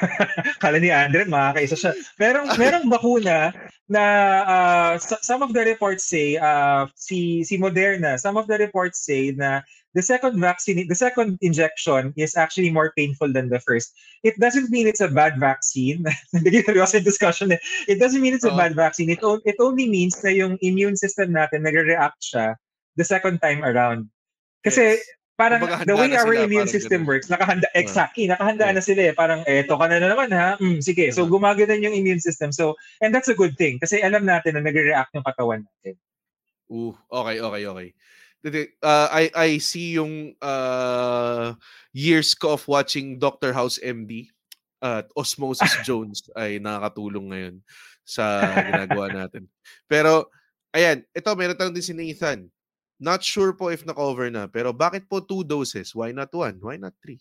Kala 0.62 0.78
ni 0.80 0.90
Andren, 0.90 1.28
makakaisa 1.28 1.76
siya. 1.76 1.92
Merong, 2.16 2.48
merong 2.56 2.86
bakuna 2.88 3.52
na 3.90 4.04
uh, 4.46 4.92
some 4.98 5.42
of 5.42 5.52
the 5.52 5.66
reports 5.66 6.06
say, 6.06 6.38
uh, 6.38 6.86
si, 6.94 7.42
si 7.42 7.58
Moderna, 7.58 8.18
some 8.18 8.36
of 8.36 8.46
the 8.46 8.56
reports 8.58 9.04
say 9.04 9.32
na 9.32 9.60
the 9.94 10.02
second 10.02 10.38
vaccine, 10.38 10.86
the 10.86 10.94
second 10.94 11.38
injection 11.42 12.14
is 12.16 12.36
actually 12.36 12.70
more 12.70 12.92
painful 12.96 13.32
than 13.32 13.48
the 13.48 13.58
first. 13.60 13.92
It 14.22 14.38
doesn't 14.38 14.70
mean 14.70 14.86
it's 14.86 15.02
a 15.02 15.08
bad 15.08 15.40
vaccine. 15.40 16.04
Seryoso 16.34 17.02
yung 17.02 17.04
discussion 17.04 17.52
eh. 17.52 17.58
It 17.88 17.98
doesn't 17.98 18.20
mean 18.20 18.34
it's 18.34 18.46
a 18.46 18.54
bad 18.54 18.74
vaccine. 18.76 19.10
It, 19.10 19.18
it 19.44 19.56
only 19.58 19.90
means 19.90 20.22
na 20.22 20.30
yung 20.30 20.58
immune 20.62 20.96
system 20.96 21.34
natin 21.34 21.66
nagre-react 21.66 22.22
siya 22.22 22.54
the 22.96 23.04
second 23.04 23.42
time 23.42 23.64
around. 23.64 24.06
Kasi 24.62 25.00
Yes. 25.00 25.19
Parang 25.40 25.60
Kumbaga, 25.64 25.88
the 25.88 25.96
way 25.96 26.12
our 26.12 26.28
sila, 26.28 26.44
immune 26.44 26.68
system 26.68 27.00
ganun. 27.00 27.08
works, 27.08 27.32
nakahanda, 27.32 27.64
Ah. 27.72 27.80
exactly, 27.80 28.28
nakahanda 28.28 28.68
Yeah. 28.68 28.76
na 28.76 28.82
sila 28.84 29.00
eh. 29.08 29.14
Parang, 29.16 29.40
eto 29.48 29.72
ka 29.80 29.84
na 29.88 29.96
na 29.96 30.08
naman 30.12 30.28
ha. 30.30 30.60
Mm, 30.60 30.84
sige, 30.84 31.08
so 31.10 31.24
Uh-huh. 31.24 31.32
gumagana 31.32 31.80
yung 31.80 31.96
immune 31.96 32.20
system. 32.20 32.52
So, 32.52 32.76
and 33.00 33.08
that's 33.10 33.32
a 33.32 33.34
good 33.34 33.56
thing 33.56 33.80
kasi 33.80 34.04
alam 34.04 34.28
natin 34.28 34.54
na 34.54 34.62
nagre-react 34.62 35.16
yung 35.16 35.24
katawan 35.24 35.64
natin. 35.64 35.96
Ooh, 36.68 36.92
okay, 37.08 37.40
okay, 37.40 37.64
okay. 37.66 37.88
Uh, 38.80 39.08
I 39.10 39.22
I 39.34 39.48
see 39.58 39.96
yung 39.96 40.32
uh, 40.38 41.52
years 41.92 42.32
ko 42.32 42.54
of 42.54 42.64
watching 42.64 43.16
Dr. 43.16 43.52
House 43.52 43.76
MD 43.76 44.32
at 44.80 45.12
Osmosis 45.12 45.76
Jones 45.88 46.24
ay 46.32 46.56
nakakatulong 46.56 47.26
ngayon 47.28 47.56
sa 48.00 48.40
ginagawa 48.64 49.12
natin. 49.12 49.44
Pero 49.84 50.32
ayan, 50.72 51.04
ito 51.10 51.28
meron 51.36 51.58
tanong 51.58 51.74
din 51.74 51.84
si 51.84 51.92
Nathan. 51.92 52.48
Not 53.00 53.24
sure 53.24 53.56
po 53.56 53.72
if 53.72 53.88
na-cover 53.88 54.28
na, 54.28 54.44
pero 54.44 54.76
bakit 54.76 55.08
po 55.08 55.24
two 55.24 55.40
doses? 55.40 55.96
Why 55.96 56.12
not 56.12 56.28
one? 56.36 56.60
Why 56.60 56.76
not 56.76 56.92
three? 57.00 57.18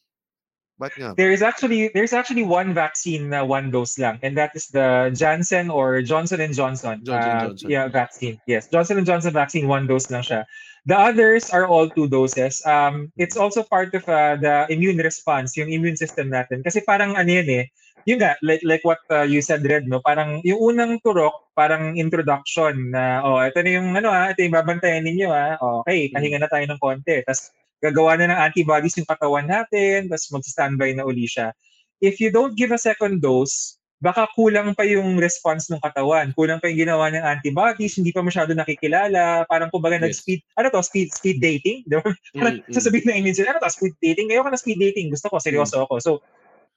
Bakit 0.79 0.97
nga? 0.99 1.11
There 1.15 1.31
is 1.35 1.43
actually 1.43 1.91
there's 1.91 2.15
actually 2.15 2.47
one 2.47 2.71
vaccine 2.71 3.27
na 3.27 3.43
one 3.43 3.67
dose 3.67 3.99
lang 3.99 4.15
and 4.23 4.39
that 4.39 4.55
is 4.55 4.71
the 4.71 5.11
Janssen 5.11 5.67
or 5.67 5.99
Johnson 5.99 6.39
and 6.39 6.55
Johnson. 6.55 7.03
Johnson 7.03 7.35
uh, 7.35 7.43
Johnson. 7.51 7.67
Yeah, 7.67 7.87
vaccine. 7.91 8.39
Yes, 8.47 8.71
Johnson 8.71 8.95
and 8.95 9.07
Johnson 9.07 9.35
vaccine 9.35 9.67
one 9.67 9.91
dose 9.91 10.07
lang 10.07 10.23
siya. 10.23 10.47
The 10.87 10.95
others 10.95 11.51
are 11.51 11.67
all 11.67 11.91
two 11.91 12.07
doses. 12.07 12.63
Um, 12.63 13.11
it's 13.19 13.35
also 13.35 13.63
part 13.63 13.91
of 13.91 14.07
uh, 14.07 14.39
the 14.39 14.71
immune 14.71 15.03
response, 15.03 15.59
yung 15.59 15.67
immune 15.67 15.99
system 15.99 16.31
natin. 16.31 16.63
Kasi 16.63 16.79
parang 16.79 17.19
ano 17.19 17.27
yan 17.27 17.51
eh, 17.51 17.65
yun 18.07 18.19
nga, 18.21 18.35
like, 18.45 18.63
like 18.63 18.83
what 18.87 18.99
uh, 19.11 19.27
you 19.27 19.43
said, 19.43 19.63
Red, 19.65 19.87
no? 19.87 19.99
Parang 19.99 20.39
yung 20.47 20.59
unang 20.59 20.99
turok, 21.03 21.51
parang 21.55 21.95
introduction 21.99 22.91
na, 22.93 23.23
oh, 23.23 23.39
ito 23.43 23.59
na 23.59 23.71
yung 23.75 23.89
ano 23.95 24.09
ah, 24.11 24.31
ito 24.31 24.43
yung 24.43 24.55
babantayan 24.55 25.03
ninyo 25.03 25.29
ah. 25.31 25.59
Okay, 25.83 26.09
Mm. 26.09 26.13
pahinga 26.15 26.39
na 26.43 26.49
tayo 26.51 26.65
ng 26.67 26.79
konti. 26.79 27.19
Tapos 27.27 27.51
gagawa 27.79 28.19
na 28.19 28.31
ng 28.31 28.41
antibodies 28.51 28.95
yung 28.99 29.07
katawan 29.07 29.47
natin, 29.47 30.07
tapos 30.11 30.27
mag-standby 30.31 30.95
na 30.95 31.07
uli 31.07 31.27
siya. 31.27 31.51
If 31.99 32.23
you 32.23 32.31
don't 32.31 32.55
give 32.55 32.71
a 32.71 32.79
second 32.79 33.19
dose, 33.19 33.79
baka 33.99 34.31
kulang 34.31 34.71
pa 34.79 34.87
yung 34.87 35.19
response 35.19 35.67
ng 35.67 35.83
katawan. 35.83 36.31
Kulang 36.31 36.63
pa 36.63 36.71
yung 36.71 36.87
ginawa 36.87 37.11
ng 37.11 37.19
antibodies, 37.19 37.99
hindi 37.99 38.15
pa 38.15 38.23
masyado 38.23 38.55
nakikilala, 38.55 39.43
parang 39.51 39.67
kumbaga 39.67 39.99
Yes. 39.99 40.23
nag-speed, 40.23 40.39
ano 40.55 40.67
to, 40.71 40.79
speed 40.79 41.11
speed 41.11 41.37
dating? 41.43 41.83
Ba? 41.91 41.99
Parang 42.39 42.63
Mm, 42.63 42.63
mm. 42.63 42.73
sasabihin 42.73 43.07
ng 43.11 43.17
immune 43.19 43.47
ano 43.51 43.59
to, 43.59 43.71
speed 43.71 43.95
dating? 43.99 44.31
Ngayon 44.31 44.47
ka 44.47 44.51
na 44.55 44.59
speed 44.59 44.79
dating, 44.79 45.11
gusto 45.11 45.27
ko, 45.27 45.35
seryoso 45.43 45.83
ako. 45.83 45.99
So, 45.99 46.11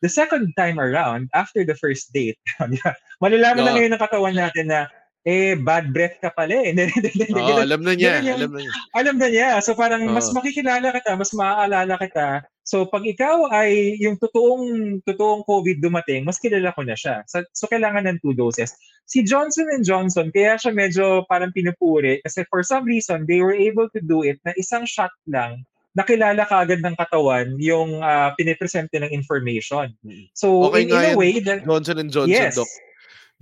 the 0.03 0.11
second 0.11 0.53
time 0.59 0.83
around, 0.83 1.31
after 1.33 1.63
the 1.63 1.79
first 1.79 2.11
date, 2.13 2.37
malalaman 3.23 3.63
na 3.63 3.71
Oo. 3.73 3.77
ngayon 3.79 3.93
ng 3.95 4.03
katawan 4.03 4.37
natin 4.37 4.67
na, 4.69 4.91
eh, 5.23 5.55
bad 5.55 5.95
breath 5.95 6.19
ka 6.19 6.35
pala 6.35 6.51
eh. 6.51 6.75
Oo, 7.39 7.63
alam 7.63 7.87
na 7.87 7.95
niya. 7.95 8.19
Yung- 8.27 8.43
Alam 8.43 8.51
na 8.51 8.61
niya. 8.67 8.73
alam 8.99 9.17
na 9.23 9.29
niya. 9.31 9.51
So 9.63 9.79
parang 9.79 10.03
mas 10.11 10.29
Oo. 10.31 10.35
makikilala 10.35 10.91
kita, 10.99 11.15
mas 11.15 11.31
maaalala 11.31 11.95
kita. 12.03 12.43
So 12.67 12.87
pag 12.87 13.07
ikaw 13.07 13.51
ay 13.55 13.99
yung 14.03 14.19
totoong 14.19 14.99
totoong 15.07 15.47
COVID 15.47 15.79
dumating, 15.79 16.27
mas 16.27 16.43
kilala 16.43 16.75
ko 16.75 16.83
na 16.83 16.99
siya. 16.99 17.23
So, 17.31 17.43
so 17.55 17.71
kailangan 17.71 18.07
ng 18.11 18.19
two 18.23 18.35
doses. 18.35 18.75
Si 19.07 19.23
Johnson 19.23 19.67
and 19.71 19.87
Johnson, 19.87 20.31
kaya 20.35 20.59
siya 20.59 20.75
medyo 20.75 21.23
parang 21.27 21.55
pinupuri 21.55 22.23
kasi 22.23 22.43
for 22.51 22.63
some 22.67 22.83
reason, 22.87 23.27
they 23.27 23.43
were 23.43 23.55
able 23.55 23.87
to 23.95 24.03
do 24.03 24.27
it 24.27 24.39
na 24.43 24.55
isang 24.59 24.87
shot 24.87 25.11
lang 25.31 25.63
nakilala 25.93 26.49
kaagad 26.49 26.81
ng 26.81 26.97
katawan 26.97 27.53
yung 27.61 28.01
uh, 28.01 28.33
pinipresente 28.37 28.97
ng 28.97 29.13
information. 29.13 29.93
Mm. 30.05 30.27
So 30.33 30.73
Okay 30.73 30.89
in, 30.89 30.93
in 30.93 31.13
a 31.13 31.17
way, 31.17 31.41
that, 31.45 31.65
Johnson 31.69 32.01
and 32.01 32.11
Johnson, 32.11 32.33
yes. 32.33 32.57
Doc. 32.57 32.69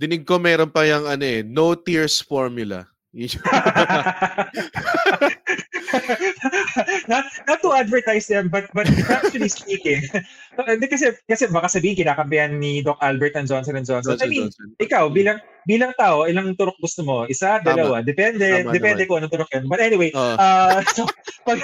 Dinig 0.01 0.25
ko 0.27 0.41
meron 0.41 0.73
pa 0.73 0.83
yung 0.83 1.05
ano 1.07 1.23
eh, 1.23 1.45
no 1.45 1.77
tears 1.77 2.19
formula. 2.19 2.87
Not, 7.11 7.25
not 7.47 7.59
to 7.61 7.69
advertise 7.73 8.27
them, 8.27 8.47
but 8.47 8.67
but 8.73 8.87
actually 9.09 9.49
speaking, 9.49 10.01
hindi 10.69 10.87
kasi 10.87 11.11
kasi 11.27 11.47
baka 11.49 11.67
sabihin 11.67 12.05
kinakampihan 12.05 12.55
ni 12.55 12.81
Doc 12.81 12.97
Albert 13.01 13.35
ang 13.35 13.47
Johnson 13.47 13.75
and 13.75 13.87
Johnson. 13.87 14.15
Johnson, 14.15 14.27
I 14.27 14.31
mean, 14.31 14.47
Johnson. 14.49 14.67
ikaw 14.79 15.03
bilang 15.11 15.37
bilang 15.65 15.93
tao, 15.95 16.25
ilang 16.25 16.57
turok 16.57 16.77
gusto 16.81 17.05
mo? 17.05 17.29
Isa, 17.29 17.61
dalawa, 17.61 18.01
depende 18.01 18.65
Tama 18.65 18.73
depende 18.73 19.05
naman. 19.05 19.09
kung 19.09 19.17
anong 19.21 19.33
turok 19.33 19.49
yun. 19.53 19.65
But 19.69 19.79
anyway, 19.79 20.09
Oo. 20.15 20.35
uh, 20.37 20.81
so, 20.97 21.05
pag 21.45 21.59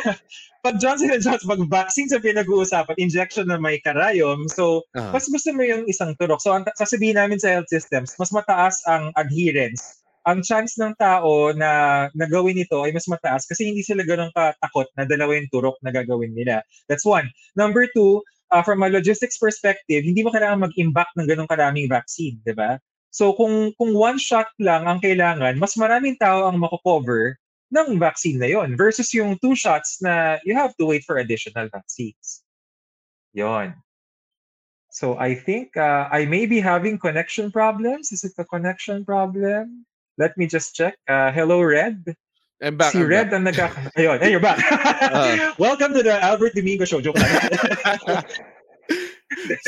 pag 0.61 0.75
Johnson 0.77 1.09
and 1.13 1.23
Johnson, 1.23 1.47
pag 1.47 1.63
vaccines 1.65 2.11
ang 2.13 2.21
pinag-uusapan, 2.21 2.97
injection 2.99 3.47
na 3.49 3.57
may 3.57 3.79
karayom, 3.81 4.45
so 4.51 4.83
Ah. 4.93 5.13
mas 5.13 5.25
gusto 5.29 5.49
mo 5.53 5.63
yung 5.63 5.85
isang 5.89 6.13
turok. 6.17 6.41
So, 6.41 6.53
ang 6.53 6.67
sasabihin 6.77 7.17
namin 7.17 7.39
sa 7.41 7.53
health 7.57 7.69
systems, 7.71 8.13
mas 8.21 8.29
mataas 8.29 8.81
ang 8.85 9.09
adherence. 9.17 10.03
Ang 10.27 10.43
chance 10.43 10.75
ng 10.75 10.91
tao 10.99 11.55
na 11.55 12.05
nagawin 12.11 12.59
ito 12.59 12.83
ay 12.83 12.91
mas 12.91 13.07
mataas 13.07 13.47
kasi 13.47 13.71
hindi 13.71 13.79
sila 13.79 14.03
ganun 14.03 14.27
katakot 14.35 14.91
na 14.99 15.07
dalawa 15.07 15.39
turok 15.47 15.79
na 15.79 15.95
gagawin 15.95 16.35
nila. 16.35 16.59
That's 16.91 17.07
one. 17.07 17.31
Number 17.55 17.87
two, 17.95 18.19
uh, 18.51 18.59
from 18.59 18.83
a 18.83 18.91
logistics 18.91 19.39
perspective, 19.39 20.03
hindi 20.03 20.27
mo 20.27 20.35
kailangan 20.35 20.67
mag-impact 20.67 21.15
ng 21.15 21.27
ganun 21.31 21.47
karaming 21.47 21.87
vaccine, 21.87 22.43
di 22.43 22.51
ba? 22.51 22.75
So 23.09 23.33
kung 23.33 23.71
kung 23.79 23.95
one 23.95 24.19
shot 24.19 24.51
lang 24.59 24.83
ang 24.85 24.99
kailangan, 24.99 25.55
mas 25.57 25.79
maraming 25.79 26.19
tao 26.19 26.45
ang 26.45 26.59
mako-cover 26.59 27.39
ng 27.71 27.99
vaccine 27.99 28.39
na 28.39 28.47
yon 28.47 28.75
versus 28.79 29.11
yung 29.11 29.35
two 29.39 29.55
shots 29.55 29.99
na 30.03 30.39
you 30.43 30.55
have 30.55 30.75
to 30.79 30.87
wait 30.87 31.03
for 31.03 31.19
additional 31.19 31.67
vaccines. 31.71 32.43
Yon. 33.31 33.75
So 34.91 35.15
I 35.19 35.35
think 35.35 35.75
uh, 35.75 36.07
I 36.11 36.25
may 36.27 36.47
be 36.47 36.59
having 36.59 36.99
connection 36.99 37.51
problems. 37.51 38.11
Is 38.11 38.23
it 38.23 38.35
a 38.39 38.45
connection 38.47 39.03
problem? 39.03 39.86
Let 40.17 40.35
me 40.35 40.47
just 40.47 40.73
check. 40.73 40.97
Uh, 41.07 41.31
hello, 41.31 41.61
Red. 41.61 42.15
I'm 42.61 42.75
back. 42.75 42.91
si 42.91 42.97
I'm 42.97 43.05
Red 43.05 43.29
back. 43.29 43.37
ang 43.37 43.43
nagka... 43.45 43.65
Ayun, 43.93 44.17
hey, 44.17 44.33
you're 44.33 44.41
back. 44.41 44.57
Ah. 45.13 45.53
Welcome 45.61 45.93
to 45.93 46.01
the 46.01 46.17
Albert 46.17 46.57
Domingo 46.57 46.85
Show. 46.85 47.01
Joke 47.01 47.21
lang. 47.21 48.25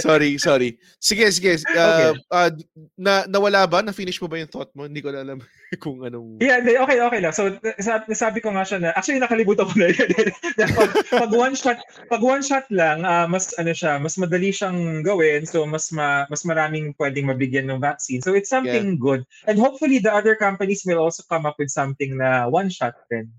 sorry, 0.02 0.38
sorry. 0.38 0.80
Sige, 1.00 1.30
sige. 1.32 1.62
Uh, 1.76 2.14
uh, 2.32 2.52
na, 2.98 3.26
nawala 3.30 3.66
ba? 3.70 3.82
Na-finish 3.86 4.20
mo 4.22 4.28
ba 4.28 4.42
yung 4.42 4.52
thought 4.52 4.72
mo? 4.74 4.86
Hindi 4.86 5.02
ko 5.04 5.14
na 5.14 5.22
alam 5.22 5.40
kung 5.84 6.02
anong... 6.02 6.42
yeah, 6.42 6.60
okay, 6.82 7.00
okay 7.00 7.20
lang. 7.22 7.34
So, 7.34 7.54
nasabi, 8.10 8.42
ko 8.42 8.54
nga 8.54 8.66
siya 8.66 8.80
na, 8.82 8.90
actually, 8.98 9.22
nakalimutan 9.22 9.70
ko 9.70 9.76
na 9.78 9.90
yun. 9.94 10.10
Pag, 10.80 10.92
pag 11.10 11.32
one 11.34 11.56
shot, 11.56 11.80
pag 12.10 12.24
one 12.24 12.42
shot 12.42 12.66
lang, 12.74 13.06
ah, 13.06 13.30
mas, 13.30 13.54
ano 13.58 13.72
siya, 13.74 14.02
mas 14.02 14.18
madali 14.18 14.50
siyang 14.50 15.06
gawin. 15.06 15.46
So, 15.46 15.66
mas, 15.66 15.94
ma, 15.94 16.26
mas 16.28 16.42
maraming 16.44 16.96
pwedeng 16.98 17.30
mabigyan 17.30 17.70
ng 17.70 17.82
vaccine. 17.84 18.22
So, 18.22 18.34
it's 18.34 18.50
something 18.50 18.98
good. 18.98 19.24
And 19.46 19.60
hopefully, 19.60 20.00
the 20.00 20.12
other 20.12 20.36
companies 20.36 20.84
will 20.86 21.00
also 21.00 21.24
come 21.28 21.46
up 21.46 21.58
with 21.62 21.70
something 21.70 22.18
na 22.18 22.50
one 22.50 22.70
shot 22.70 22.98
din. 23.08 23.30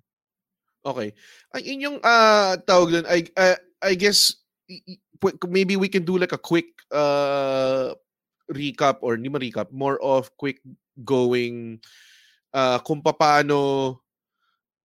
Okay. 0.80 1.12
Ay, 1.52 1.60
yun 1.68 1.84
yung 1.84 1.98
uh, 2.00 2.56
tawag 2.64 2.88
dun. 2.88 3.06
I, 3.08 3.28
uh, 3.36 3.58
I 3.84 3.92
guess, 3.96 4.39
maybe 5.48 5.76
we 5.76 5.88
can 5.88 6.04
do 6.04 6.18
like 6.18 6.32
a 6.32 6.40
quick 6.40 6.66
uh, 6.92 7.94
recap 8.50 8.98
or 9.00 9.16
hindi 9.16 9.28
recap, 9.28 9.70
more 9.72 10.00
of 10.02 10.30
quick 10.36 10.58
going 11.04 11.80
uh, 12.54 12.78
kung 12.82 13.02
paano 13.02 13.98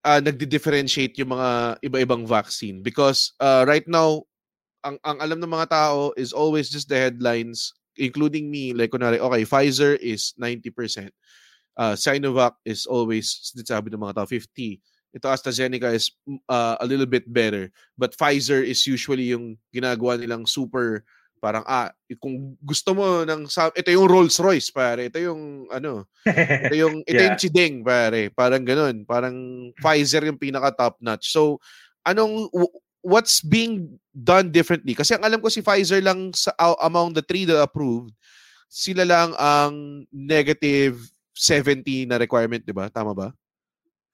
uh, 0.06 0.20
nagdi-differentiate 0.22 1.18
yung 1.18 1.34
mga 1.34 1.78
iba-ibang 1.82 2.26
vaccine. 2.26 2.82
Because 2.82 3.34
uh, 3.40 3.64
right 3.66 3.86
now, 3.88 4.22
ang, 4.86 4.98
ang 5.02 5.18
alam 5.18 5.42
ng 5.42 5.50
mga 5.50 5.70
tao 5.70 6.14
is 6.14 6.30
always 6.32 6.70
just 6.70 6.88
the 6.88 6.96
headlines, 6.96 7.74
including 7.98 8.50
me. 8.50 8.70
Like, 8.72 8.94
kunwari, 8.94 9.18
okay, 9.18 9.42
Pfizer 9.42 9.98
is 9.98 10.34
90%. 10.38 11.10
Uh, 11.76 11.92
Sinovac 11.92 12.54
is 12.64 12.86
always, 12.86 13.52
sabi 13.66 13.90
ng 13.90 14.00
mga 14.00 14.22
tao, 14.22 14.26
50 14.26 14.80
ito 15.16 15.32
AstraZeneca 15.32 15.96
is 15.96 16.12
uh, 16.44 16.76
a 16.76 16.84
little 16.84 17.08
bit 17.08 17.24
better. 17.24 17.72
But 17.96 18.12
Pfizer 18.12 18.60
is 18.60 18.84
usually 18.84 19.32
yung 19.32 19.56
ginagawa 19.72 20.20
nilang 20.20 20.44
super 20.44 21.08
parang 21.36 21.64
ah 21.64 21.92
kung 22.20 22.56
gusto 22.60 22.96
mo 22.96 23.24
ng 23.24 23.44
sa- 23.48 23.72
ito 23.72 23.88
yung 23.88 24.08
Rolls 24.08 24.36
Royce 24.36 24.68
pare. 24.68 25.08
Ito 25.08 25.16
yung 25.20 25.72
ano 25.72 26.04
ito 26.28 26.76
yung 26.84 27.00
ito 27.04 27.16
yung 27.16 27.36
Yeah. 27.36 27.40
chideng 27.40 27.80
pare. 27.80 28.28
Parang 28.28 28.60
ganun. 28.60 29.08
Parang 29.08 29.36
Pfizer 29.82 30.28
yung 30.28 30.36
pinaka 30.36 30.76
top 30.76 31.00
notch 31.00 31.32
so 31.32 31.56
anong 32.04 32.52
what's 33.00 33.40
being 33.40 33.96
done 34.12 34.52
differently? 34.52 34.92
Kasi 34.92 35.16
ang 35.16 35.24
alam 35.24 35.40
ko 35.40 35.48
si 35.48 35.64
Pfizer 35.64 36.04
lang 36.04 36.28
sa 36.36 36.52
a- 36.60 36.82
among 36.84 37.16
the 37.16 37.24
three 37.24 37.48
that 37.48 37.56
approved 37.56 38.12
sila 38.66 39.06
lang 39.06 39.30
ang 39.38 40.04
negative 40.10 40.98
70 41.32 42.10
na 42.10 42.18
requirement 42.20 42.60
di 42.60 42.74
ba? 42.74 42.90
Tama 42.92 43.16
ba 43.16 43.30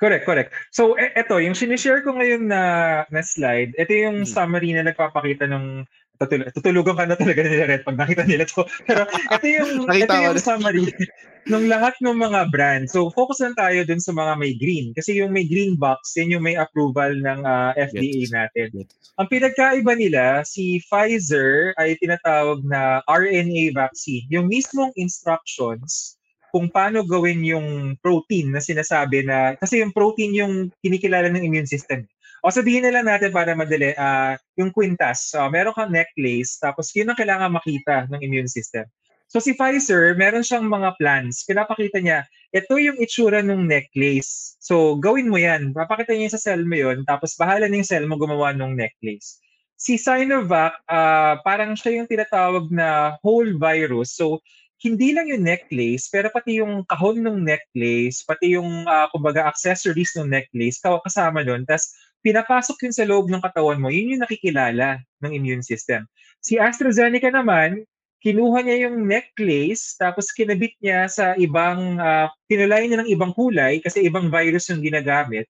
Correct, 0.02 0.26
correct. 0.26 0.50
So, 0.74 0.98
e- 0.98 1.14
eto, 1.14 1.38
yung 1.38 1.54
sinishare 1.54 2.02
ko 2.02 2.18
ngayon 2.18 2.50
na, 2.50 2.62
na 3.06 3.22
slide, 3.22 3.70
ito 3.78 3.94
yung 3.94 4.26
Mhm. 4.26 4.34
summary 4.34 4.74
na 4.74 4.82
nagpapakita 4.90 5.46
ng 5.46 5.86
tutul- 6.18 6.50
tutulugan 6.50 6.98
ka 6.98 7.06
na 7.06 7.14
talaga 7.14 7.46
nila 7.46 7.70
Red 7.70 7.86
pag 7.86 7.98
nakita 8.02 8.26
nila 8.26 8.42
to. 8.50 8.66
Pero 8.90 9.06
ito 9.06 9.46
yung, 9.46 9.70
ito 10.02 10.14
yung 10.18 10.38
summary 10.42 10.90
ng 11.54 11.66
lahat 11.70 11.94
ng 12.02 12.18
mga 12.18 12.50
brand. 12.50 12.90
So, 12.90 13.14
focus 13.14 13.46
lang 13.46 13.54
tayo 13.54 13.86
dun 13.86 14.02
sa 14.02 14.10
mga 14.10 14.38
may 14.42 14.58
green. 14.58 14.90
Kasi 14.90 15.22
yung 15.22 15.30
may 15.30 15.46
green 15.46 15.78
box, 15.78 16.18
yan 16.18 16.34
yung 16.34 16.42
may 16.46 16.58
approval 16.58 17.14
ng 17.14 17.46
ah, 17.46 17.70
FDA 17.78 18.26
Yes. 18.26 18.34
natin. 18.34 18.86
Ang 19.22 19.28
pinagkaiba 19.30 19.94
nila, 19.94 20.42
si 20.42 20.82
Pfizer 20.86 21.78
ay 21.78 21.94
tinatawag 22.02 22.62
na 22.66 23.06
RNA 23.06 23.70
vaccine. 23.74 24.26
Yung 24.34 24.50
mismong 24.50 24.90
instructions 24.98 26.18
kung 26.52 26.68
paano 26.68 27.00
gawin 27.08 27.40
yung 27.48 27.96
protein 28.04 28.52
na 28.52 28.60
sinasabi 28.60 29.24
na, 29.24 29.56
kasi 29.56 29.80
yung 29.80 29.90
protein 29.90 30.36
yung 30.36 30.54
kinikilala 30.84 31.32
ng 31.32 31.48
immune 31.48 31.66
system. 31.66 32.04
O 32.44 32.52
sabihin 32.52 32.84
na 32.84 32.92
lang 32.92 33.08
natin 33.08 33.32
para 33.32 33.56
madali, 33.56 33.96
ah, 33.96 34.36
yung 34.60 34.68
quintas, 34.68 35.32
ah, 35.32 35.48
meron 35.48 35.72
kang 35.72 35.88
necklace, 35.88 36.60
tapos 36.60 36.92
yun 36.92 37.08
ang 37.08 37.16
kailangan 37.16 37.56
makita 37.56 38.04
ng 38.12 38.20
immune 38.20 38.52
system. 38.52 38.84
So 39.32 39.40
si 39.40 39.56
Pfizer, 39.56 40.12
meron 40.12 40.44
siyang 40.44 40.68
mga 40.68 41.00
plans. 41.00 41.48
Pinapakita 41.48 42.04
niya, 42.04 42.28
ito 42.52 42.76
yung 42.76 43.00
itsura 43.00 43.40
ng 43.40 43.64
necklace. 43.64 44.60
So 44.60 45.00
gawin 45.00 45.32
mo 45.32 45.40
yan. 45.40 45.72
Papakita 45.72 46.12
niya 46.12 46.36
sa 46.36 46.52
cell 46.52 46.68
mo 46.68 46.76
yun, 46.76 47.08
tapos 47.08 47.32
bahala 47.40 47.64
na 47.64 47.80
yung 47.80 47.88
cell 47.88 48.04
mo 48.04 48.20
gumawa 48.20 48.52
ng 48.52 48.76
necklace. 48.76 49.40
Si 49.80 49.96
Sinovac, 49.96 50.84
ah, 50.84 51.40
parang 51.40 51.72
siya 51.72 51.96
yung 51.96 52.10
tinatawag 52.12 52.68
na 52.68 53.16
whole 53.24 53.56
virus. 53.56 54.12
So 54.12 54.44
hindi 54.82 55.14
lang 55.14 55.30
yung 55.30 55.46
necklace, 55.46 56.10
pero 56.10 56.26
pati 56.34 56.58
yung 56.58 56.82
kahon 56.90 57.22
ng 57.22 57.38
necklace, 57.46 58.26
pati 58.26 58.58
yung, 58.58 58.82
ah, 58.90 59.06
kumbaga, 59.14 59.46
accessories 59.46 60.10
ng 60.18 60.26
necklace, 60.26 60.82
ka- 60.82 60.98
kasama 61.06 61.46
doon. 61.46 61.62
Tapos, 61.62 61.94
pinapasok 62.26 62.90
yun 62.90 62.94
sa 62.94 63.06
loob 63.06 63.30
ng 63.30 63.42
katawan 63.42 63.78
mo, 63.78 63.94
yun 63.94 64.18
yung 64.18 64.22
nakikilala 64.26 64.98
ng 65.22 65.32
immune 65.32 65.62
system. 65.62 66.02
Si 66.42 66.58
AstraZeneca 66.58 67.30
naman, 67.30 67.86
kinuha 68.22 68.62
niya 68.62 68.90
yung 68.90 69.06
necklace, 69.06 69.98
tapos 69.98 70.30
kinabit 70.34 70.74
niya 70.82 71.06
sa 71.10 71.34
ibang, 71.38 71.98
uh, 71.98 72.30
tinulay 72.46 72.86
niya 72.86 73.02
ng 73.02 73.10
ibang 73.10 73.34
kulay 73.34 73.82
kasi 73.82 74.06
ibang 74.06 74.30
virus 74.30 74.70
yung 74.70 74.82
ginagamit. 74.82 75.46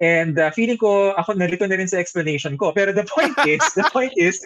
And 0.00 0.36
uh, 0.36 0.52
feeling 0.52 0.76
ko, 0.76 1.16
ako 1.16 1.40
narito 1.40 1.64
na 1.64 1.80
rin 1.80 1.88
sa 1.88 1.96
explanation 1.96 2.60
ko. 2.60 2.72
Pero 2.76 2.92
the 2.92 3.08
point 3.08 3.32
is, 3.48 3.64
the 3.72 3.88
point 3.96 4.12
is, 4.20 4.36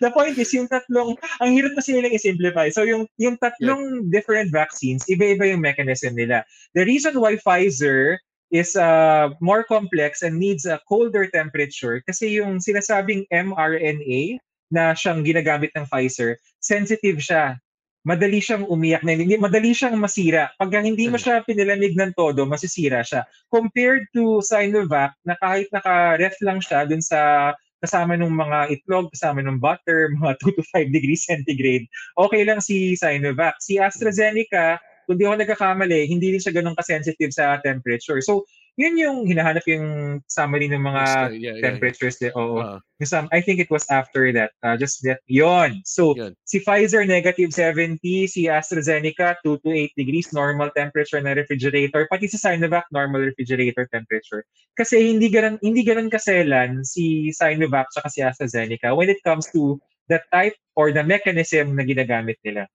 the 0.00 0.08
point 0.08 0.40
is, 0.40 0.48
yung 0.56 0.68
tatlong, 0.68 1.12
ang 1.44 1.50
hirap 1.52 1.76
kasi 1.76 1.92
nilang 1.92 2.16
i-simplify. 2.16 2.72
So 2.72 2.88
yung, 2.88 3.04
yung 3.20 3.36
tatlong 3.36 4.08
different 4.08 4.48
vaccines, 4.48 5.04
iba-iba 5.12 5.44
yung 5.52 5.60
mechanism 5.60 6.16
nila. 6.16 6.40
The 6.72 6.88
reason 6.88 7.20
why 7.20 7.36
Pfizer 7.36 8.16
is 8.48 8.76
uh, 8.76 9.28
more 9.44 9.60
complex 9.60 10.24
and 10.24 10.40
needs 10.40 10.64
a 10.64 10.80
colder 10.88 11.28
temperature 11.28 12.00
kasi 12.08 12.40
yung 12.40 12.64
sinasabing 12.64 13.28
mRNA 13.28 14.40
na 14.72 14.96
siyang 14.96 15.20
ginagamit 15.24 15.68
ng 15.76 15.84
Pfizer, 15.84 16.40
sensitive 16.60 17.20
siya. 17.20 17.60
Madali 18.08 18.40
siyang 18.40 18.64
umiyak 18.64 19.04
na 19.04 19.12
hindi, 19.12 19.36
madali 19.36 19.76
siyang 19.76 20.00
masira. 20.00 20.48
Pag 20.56 20.80
hindi 20.80 21.12
mo 21.12 21.20
siya 21.20 21.44
pinilamig 21.44 21.92
ng 21.92 22.16
todo, 22.16 22.48
masisira 22.48 23.04
siya. 23.04 23.28
Compared 23.52 24.08
to 24.16 24.40
Sinovac 24.40 25.12
na 25.28 25.36
kahit 25.36 25.68
naka-ref 25.68 26.32
lang 26.40 26.64
siya 26.64 26.88
dun 26.88 27.04
sa 27.04 27.52
kasama 27.84 28.16
ng 28.16 28.32
mga 28.32 28.58
itlog, 28.72 29.12
kasama 29.12 29.44
ng 29.44 29.60
butter, 29.60 30.08
mga 30.24 30.40
2 30.40 30.56
to 30.56 30.64
5 30.72 30.88
degrees 30.88 31.28
centigrade, 31.28 31.84
okay 32.16 32.48
lang 32.48 32.64
si 32.64 32.96
Sinovac. 32.96 33.60
Si 33.60 33.76
AstraZeneca, 33.76 34.80
kung 35.04 35.20
di 35.20 35.28
ako 35.28 35.44
nagkakamali, 35.44 36.08
hindi 36.08 36.32
rin 36.32 36.40
siya 36.40 36.56
ganun 36.56 36.76
kasensitive 36.76 37.32
sa 37.32 37.60
temperature. 37.60 38.24
So, 38.24 38.48
yun 38.78 38.94
yung 38.94 39.26
hinahanap 39.26 39.66
yung 39.66 40.22
summary 40.30 40.70
ng 40.70 40.78
mga 40.78 41.02
yeah, 41.34 41.58
yeah, 41.58 41.62
temperatures. 41.66 42.14
Yeah, 42.22 42.30
Oo. 42.38 42.62
Ah. 42.62 42.78
Yung 43.02 43.10
some- 43.10 43.32
I 43.34 43.42
think 43.42 43.58
it 43.58 43.66
was 43.74 43.82
after 43.90 44.30
that. 44.30 44.54
Uh, 44.62 44.78
just 44.78 45.02
that. 45.02 45.18
Yon. 45.26 45.82
So, 45.82 46.14
Yun. 46.14 46.38
si 46.46 46.62
Pfizer 46.62 47.02
negative 47.02 47.50
70, 47.50 47.98
si 48.30 48.46
AstraZeneca 48.46 49.34
2 49.42 49.58
to 49.66 49.68
8 49.74 49.98
degrees 49.98 50.30
normal 50.30 50.70
temperature 50.78 51.18
na 51.18 51.34
refrigerator, 51.34 52.06
pati 52.06 52.30
si 52.30 52.38
Sinovac 52.38 52.86
normal 52.94 53.26
refrigerator 53.26 53.90
temperature. 53.90 54.46
Kasi 54.78 55.10
hindi 55.10 55.26
ganun 55.26 55.58
hindi 55.58 55.82
ganun 55.82 56.06
kaselan 56.06 56.86
si 56.86 57.34
Sinovac 57.34 57.90
at 57.98 58.14
si 58.14 58.22
AstraZeneca 58.22 58.94
when 58.94 59.10
it 59.10 59.18
comes 59.26 59.50
to 59.50 59.74
the 60.06 60.22
type 60.30 60.54
or 60.78 60.94
the 60.94 61.02
mechanism 61.02 61.74
na 61.74 61.82
ginagamit 61.82 62.38
nila. 62.46 62.70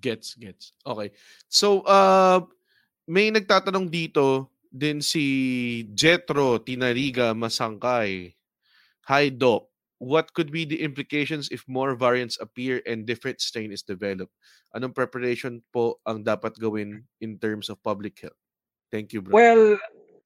Gets, 0.00 0.40
gets. 0.40 0.72
Okay. 0.80 1.12
So, 1.52 1.84
uh, 1.84 2.48
may 3.04 3.28
nagtatanong 3.28 3.92
dito 3.92 4.48
din 4.70 5.02
si 5.02 5.84
Jetro 5.92 6.62
Tinariga 6.62 7.34
Masangkay. 7.34 8.34
Hi, 9.10 9.28
Doc. 9.28 9.66
What 10.00 10.32
could 10.32 10.48
be 10.48 10.64
the 10.64 10.80
implications 10.80 11.52
if 11.52 11.66
more 11.68 11.92
variants 11.92 12.40
appear 12.40 12.80
and 12.88 13.04
different 13.04 13.42
strain 13.42 13.68
is 13.68 13.84
developed? 13.84 14.32
Anong 14.72 14.96
preparation 14.96 15.60
po 15.74 16.00
ang 16.08 16.24
dapat 16.24 16.56
gawin 16.56 17.04
in 17.20 17.36
terms 17.36 17.68
of 17.68 17.82
public 17.84 18.16
health? 18.24 18.38
Thank 18.88 19.12
you, 19.12 19.20
bro. 19.20 19.36
Well, 19.36 19.76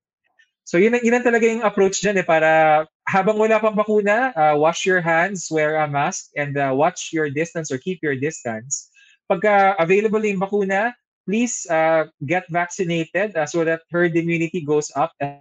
So, 0.68 0.76
yun, 0.76 0.92
ang- 0.92 1.00
yun 1.00 1.16
ang 1.16 1.24
talaga 1.24 1.48
yung 1.48 1.64
approach 1.64 2.04
dyan 2.04 2.20
eh, 2.20 2.26
para 2.28 2.84
habang 3.08 3.40
wala 3.40 3.56
pang 3.56 3.72
bakuna, 3.72 4.36
uh, 4.36 4.52
wash 4.60 4.84
your 4.84 5.00
hands, 5.00 5.48
wear 5.48 5.80
a 5.80 5.88
mask, 5.88 6.28
and 6.36 6.60
uh, 6.60 6.76
watch 6.76 7.16
your 7.16 7.32
distance 7.32 7.72
or 7.72 7.80
keep 7.80 8.04
your 8.04 8.20
distance. 8.20 8.92
Pagka 9.24 9.80
available 9.80 10.20
yung 10.20 10.44
bakuna, 10.44 10.92
please 11.30 11.62
uh, 11.70 12.10
get 12.26 12.42
vaccinated 12.50 13.38
uh, 13.38 13.46
so 13.46 13.62
that 13.62 13.86
herd 13.94 14.18
immunity 14.18 14.66
goes 14.66 14.90
up 14.98 15.14
and 15.22 15.38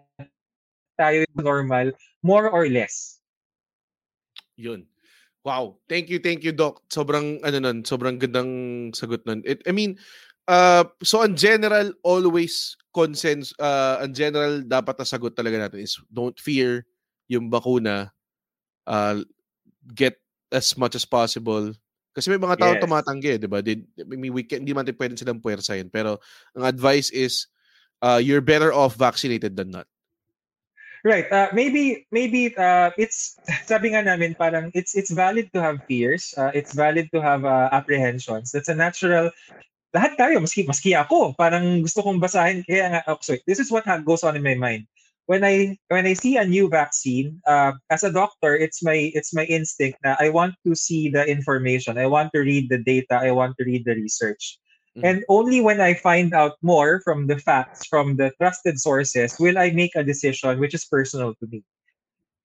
tayo 1.02 1.26
normal, 1.34 1.90
more 2.22 2.46
or 2.46 2.70
less. 2.70 3.18
Yun. 4.54 4.86
Wow. 5.42 5.82
Thank 5.90 6.14
you, 6.14 6.22
thank 6.22 6.46
you, 6.46 6.54
Doc. 6.54 6.86
Sobrang, 6.94 7.42
ano 7.42 7.58
nun, 7.58 7.82
sobrang 7.82 8.22
gandang 8.22 8.94
sagot 8.94 9.26
nun. 9.26 9.42
It, 9.50 9.66
I 9.66 9.74
mean, 9.74 9.98
uh, 10.46 10.86
so 11.02 11.26
in 11.26 11.34
general, 11.34 11.90
always 12.06 12.78
consensus, 12.94 13.58
uh, 13.58 14.06
in 14.06 14.14
general, 14.14 14.62
dapat 14.62 14.94
na 15.02 15.10
sagot 15.10 15.34
talaga 15.34 15.58
natin 15.58 15.82
is 15.82 15.98
don't 16.14 16.38
fear 16.38 16.86
yung 17.26 17.50
bakuna. 17.50 18.14
Uh, 18.86 19.26
get 19.98 20.22
as 20.54 20.78
much 20.78 20.94
as 20.94 21.06
possible. 21.06 21.74
Kasi 22.20 22.36
may 22.36 22.42
mga 22.44 22.60
tao 22.60 22.76
Yes. 22.76 22.84
tumatanggi, 22.84 23.40
di 23.40 23.48
ba? 23.48 23.64
Di, 23.64 23.80
I 23.80 24.16
mean, 24.20 24.36
we 24.36 24.44
can, 24.44 24.68
hindi 24.68 24.76
man 24.76 24.84
tayo 24.84 25.00
pwede 25.00 25.16
silang 25.16 25.40
puwersahin. 25.40 25.88
Pero 25.88 26.20
ang 26.52 26.68
advice 26.68 27.08
is, 27.16 27.48
uh, 28.04 28.20
you're 28.20 28.44
better 28.44 28.76
off 28.76 29.00
vaccinated 29.00 29.56
than 29.56 29.72
not. 29.72 29.88
Right. 31.00 31.32
Uh, 31.32 31.48
maybe 31.56 32.04
maybe 32.12 32.52
uh, 32.60 32.92
it's 33.00 33.40
sabi 33.72 33.96
nga 33.96 34.04
namin 34.04 34.36
parang 34.36 34.68
it's 34.76 35.00
it's 35.00 35.16
valid 35.16 35.48
to 35.56 35.64
have 35.64 35.80
fears. 35.88 36.36
Uh, 36.36 36.52
it's 36.52 36.76
valid 36.76 37.08
to 37.16 37.24
have 37.24 37.48
uh, 37.48 37.72
apprehensions. 37.72 38.52
That's 38.52 38.68
a 38.68 38.76
natural 38.76 39.32
lahat 39.96 40.20
tayo 40.20 40.44
maski 40.44 40.68
maski 40.68 40.94
ako 40.94 41.34
parang 41.34 41.82
gusto 41.82 42.06
kong 42.06 42.22
basahin 42.22 42.62
kaya 42.68 42.94
nga 42.94 43.02
oh, 43.10 43.18
sorry, 43.24 43.42
this 43.48 43.58
is 43.58 43.72
what 43.72 43.88
ha- 43.88 44.04
goes 44.04 44.28
on 44.28 44.36
in 44.36 44.44
my 44.44 44.60
mind. 44.60 44.86
When 45.30 45.46
I 45.46 45.78
when 45.94 46.10
I 46.10 46.14
see 46.18 46.38
a 46.38 46.46
new 46.46 46.70
vaccine, 46.70 47.38
uh, 47.46 47.78
as 47.94 48.02
a 48.04 48.10
doctor, 48.12 48.58
it's 48.58 48.82
my 48.82 49.14
it's 49.14 49.30
my 49.34 49.46
instinct 49.46 50.02
na 50.02 50.18
I 50.18 50.30
want 50.34 50.58
to 50.66 50.74
see 50.74 51.10
the 51.14 51.22
information. 51.30 52.02
I 52.02 52.10
want 52.10 52.34
to 52.34 52.42
read 52.42 52.70
the 52.74 52.82
data. 52.82 53.22
I 53.22 53.30
want 53.32 53.54
to 53.62 53.66
read 53.66 53.86
the 53.86 53.94
research. 53.94 54.58
Mhm. 54.98 55.06
And 55.06 55.18
only 55.30 55.62
when 55.62 55.80
I 55.80 55.94
find 55.94 56.34
out 56.34 56.58
more 56.66 57.02
from 57.06 57.28
the 57.30 57.38
facts, 57.38 57.86
from 57.86 58.18
the 58.18 58.34
trusted 58.42 58.82
sources, 58.82 59.38
will 59.40 59.58
I 59.58 59.70
make 59.72 59.94
a 59.96 60.04
decision 60.04 60.60
which 60.60 60.74
is 60.74 60.86
personal 60.90 61.36
to 61.38 61.46
me. 61.48 61.62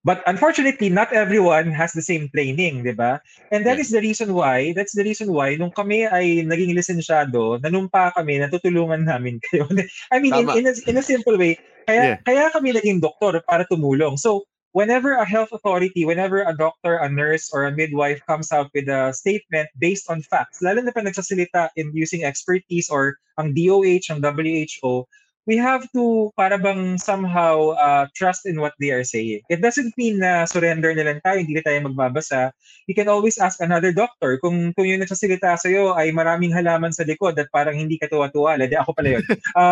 But 0.04 0.20
unfortunately, 0.28 0.92
not 0.92 1.12
everyone 1.16 1.72
has 1.72 1.96
the 1.96 2.04
same 2.04 2.28
training, 2.28 2.84
di 2.84 2.92
ba? 2.92 3.24
And 3.48 3.64
that 3.64 3.80
Yeah. 3.80 3.84
is 3.84 3.90
the 3.90 4.04
reason 4.04 4.36
why, 4.36 4.76
that's 4.76 4.92
the 4.92 5.02
reason 5.02 5.32
why, 5.32 5.56
nung 5.56 5.72
kami 5.72 6.04
ay 6.04 6.44
naging 6.44 6.76
lisensyado, 6.76 7.56
nanumpa 7.64 8.12
kami, 8.12 8.36
natutulungan 8.36 9.04
namin 9.10 9.40
kayo. 9.48 9.64
I 10.12 10.20
mean, 10.20 10.36
in, 10.36 10.46
Tama. 10.46 10.60
in, 10.60 10.64
a, 10.68 10.72
in 10.86 10.96
a 11.00 11.04
simple 11.04 11.40
way, 11.40 11.56
kaya, 11.88 12.20
kaya 12.28 12.52
kami 12.52 12.76
naging 12.76 13.00
doktor 13.00 13.40
para 13.48 13.64
tumulong. 13.64 14.20
So, 14.20 14.44
whenever 14.74 15.14
a 15.14 15.24
health 15.24 15.54
authority, 15.54 16.04
whenever 16.04 16.42
a 16.42 16.52
doctor, 16.52 16.98
a 16.98 17.08
nurse, 17.08 17.48
or 17.54 17.64
a 17.64 17.72
midwife 17.72 18.20
comes 18.28 18.52
out 18.52 18.68
with 18.74 18.90
a 18.90 19.14
statement 19.14 19.70
based 19.78 20.10
on 20.10 20.20
facts, 20.28 20.60
lalo 20.60 20.82
na 20.82 20.92
pa 20.92 21.00
nagsasalita 21.00 21.70
in 21.78 21.94
using 21.94 22.26
expertise 22.26 22.90
or 22.90 23.16
ang 23.38 23.54
DOH, 23.54 24.10
ang 24.12 24.20
WHO, 24.20 25.06
we 25.46 25.56
have 25.60 25.84
to 25.92 26.32
para 26.36 26.56
bang 26.56 26.96
somehow 26.96 27.76
uh, 27.76 28.08
trust 28.16 28.46
in 28.48 28.60
what 28.60 28.72
they 28.80 28.90
are 28.90 29.04
saying. 29.04 29.40
It 29.48 29.60
doesn't 29.60 29.92
mean 29.96 30.20
na 30.20 30.44
surrender 30.48 30.96
na 30.96 31.04
lang 31.04 31.20
tayo, 31.20 31.44
hindi 31.44 31.60
tayo 31.60 31.84
magbabasa. 31.84 32.52
You 32.88 32.94
can 32.96 33.08
always 33.08 33.36
ask 33.36 33.60
another 33.60 33.92
doctor 33.92 34.40
kung 34.40 34.72
kung 34.72 34.88
yung 34.88 35.04
nagsasalita 35.04 35.56
sa 35.60 35.68
iyo 35.68 35.92
ay 35.96 36.12
maraming 36.12 36.52
halaman 36.52 36.92
sa 36.92 37.04
likod 37.04 37.36
at 37.36 37.48
parang 37.52 37.76
hindi 37.76 38.00
ka 38.00 38.08
tuwa-tuwala. 38.08 38.68
Di 38.68 38.76
ako 38.76 38.96
pala 38.96 39.20
yun. 39.20 39.24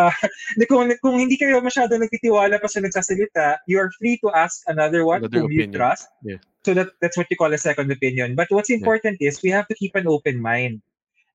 Di 0.60 0.64
kung, 0.68 0.92
kung 1.00 1.16
hindi 1.16 1.36
kayo 1.40 1.60
masyado 1.64 1.96
nagtitiwala 1.96 2.60
pa 2.60 2.68
sa 2.68 2.84
nagsasalita, 2.84 3.64
you 3.64 3.80
are 3.80 3.88
free 3.96 4.20
to 4.20 4.28
ask 4.36 4.64
another 4.68 5.04
one 5.08 5.24
Another 5.24 5.44
whom 5.44 5.52
you 5.52 5.64
opinion. 5.64 5.76
trust. 5.76 6.08
Yeah. 6.24 6.40
so 6.62 6.74
that 6.74 6.94
that's 7.02 7.18
what 7.18 7.26
you 7.30 7.36
call 7.36 7.52
a 7.52 7.58
second 7.58 7.90
opinion. 7.90 8.34
But 8.34 8.48
what's 8.50 8.70
important 8.70 9.18
is 9.20 9.42
we 9.42 9.50
have 9.50 9.66
to 9.68 9.74
keep 9.74 9.94
an 9.94 10.06
open 10.06 10.40
mind. 10.40 10.82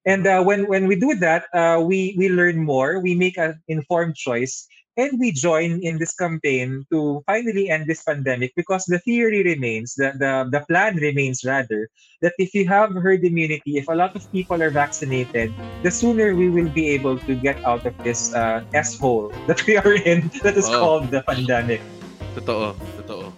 And 0.08 0.24
uh, 0.26 0.40
when 0.42 0.72
when 0.72 0.88
we 0.88 0.96
do 0.96 1.20
that, 1.20 1.52
uh, 1.52 1.84
we 1.84 2.16
we 2.18 2.32
learn 2.32 2.64
more, 2.64 3.04
we 3.04 3.12
make 3.14 3.36
an 3.36 3.60
informed 3.68 4.16
choice, 4.16 4.64
and 4.98 5.20
we 5.20 5.32
join 5.32 5.84
in 5.84 6.00
this 6.00 6.16
campaign 6.16 6.88
to 6.92 7.22
finally 7.28 7.70
end 7.70 7.86
this 7.86 8.02
pandemic 8.08 8.56
because 8.56 8.86
the 8.90 8.98
theory 9.04 9.44
remains, 9.44 9.94
the, 9.94 10.16
the, 10.18 10.50
the 10.50 10.66
plan 10.66 10.96
remains 10.98 11.46
rather, 11.46 11.88
that 12.22 12.34
if 12.40 12.56
you 12.56 12.66
have 12.66 12.96
herd 12.96 13.24
immunity, 13.24 13.78
if 13.78 13.88
a 13.88 13.94
lot 13.94 14.16
of 14.16 14.26
people 14.32 14.64
are 14.64 14.72
vaccinated, 14.72 15.54
the 15.84 15.92
sooner 15.92 16.34
we 16.34 16.50
will 16.50 16.70
be 16.70 16.90
able 16.90 17.20
to 17.30 17.36
get 17.36 17.64
out 17.64 17.86
of 17.86 17.94
this 18.04 18.34
uh, 18.34 18.64
S-hole 18.74 19.30
that 19.46 19.62
we 19.68 19.78
are 19.78 19.94
in 19.94 20.32
that 20.42 20.58
is 20.58 20.66
Oh. 20.68 20.80
called 20.80 21.12
the 21.12 21.22
pandemic. 21.22 21.82
Totoo, 22.34 22.74
totoo. 22.98 23.34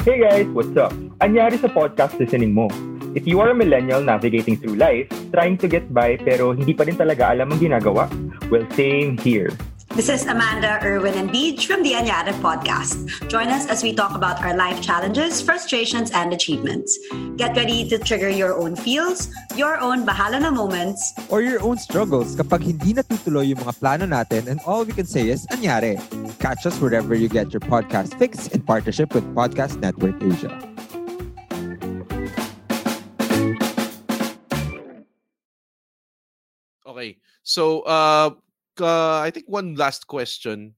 Hey 0.00 0.16
guys, 0.16 0.48
what's 0.56 0.72
up? 0.80 0.96
Anyari 1.20 1.60
sa 1.60 1.68
podcast 1.68 2.16
listening 2.16 2.56
mo. 2.56 2.72
If 3.12 3.28
you 3.28 3.36
are 3.44 3.52
a 3.52 3.56
millennial 3.56 4.00
navigating 4.00 4.56
through 4.56 4.80
life, 4.80 5.12
trying 5.28 5.60
to 5.60 5.68
get 5.68 5.92
by 5.92 6.16
pero 6.16 6.56
hindi 6.56 6.72
pa 6.72 6.88
rin 6.88 6.96
talaga 6.96 7.28
alam 7.28 7.52
ang 7.52 7.60
ginagawa, 7.60 8.08
well, 8.48 8.64
same 8.72 9.20
here. 9.20 9.52
This 10.00 10.24
is 10.24 10.24
Amanda, 10.24 10.80
Irwin, 10.80 11.12
and 11.12 11.30
Beach 11.30 11.66
from 11.66 11.82
the 11.82 11.92
Anyada 11.92 12.32
podcast. 12.40 13.04
Join 13.28 13.48
us 13.48 13.68
as 13.68 13.82
we 13.82 13.92
talk 13.92 14.16
about 14.16 14.40
our 14.40 14.56
life 14.56 14.80
challenges, 14.80 15.42
frustrations, 15.42 16.10
and 16.12 16.32
achievements. 16.32 16.96
Get 17.36 17.54
ready 17.54 17.86
to 17.90 17.98
trigger 17.98 18.30
your 18.30 18.56
own 18.56 18.76
feels, 18.76 19.28
your 19.56 19.76
own 19.76 20.06
bahala 20.08 20.40
na 20.40 20.48
moments, 20.48 21.04
or 21.28 21.44
your 21.44 21.60
own 21.60 21.76
struggles 21.76 22.32
kapag 22.32 22.64
hindi 22.64 22.96
natutuloy 22.96 23.52
yung 23.52 23.60
mga 23.60 23.76
plano 23.76 24.08
natin 24.08 24.48
and 24.48 24.56
all 24.64 24.88
we 24.88 24.96
can 24.96 25.04
say 25.04 25.28
is, 25.28 25.44
anyare. 25.52 26.00
Catch 26.40 26.64
us 26.64 26.80
wherever 26.80 27.12
you 27.12 27.28
get 27.28 27.52
your 27.52 27.60
podcast 27.60 28.16
fix 28.16 28.48
in 28.56 28.64
partnership 28.64 29.12
with 29.12 29.28
Podcast 29.36 29.84
Network 29.84 30.16
Asia. 30.24 30.48
Okay. 36.88 37.20
So, 37.44 37.84
uh, 37.84 38.40
ka- 38.74 39.22
I 39.22 39.30
think 39.30 39.46
one 39.46 39.74
last 39.74 40.06
question 40.06 40.74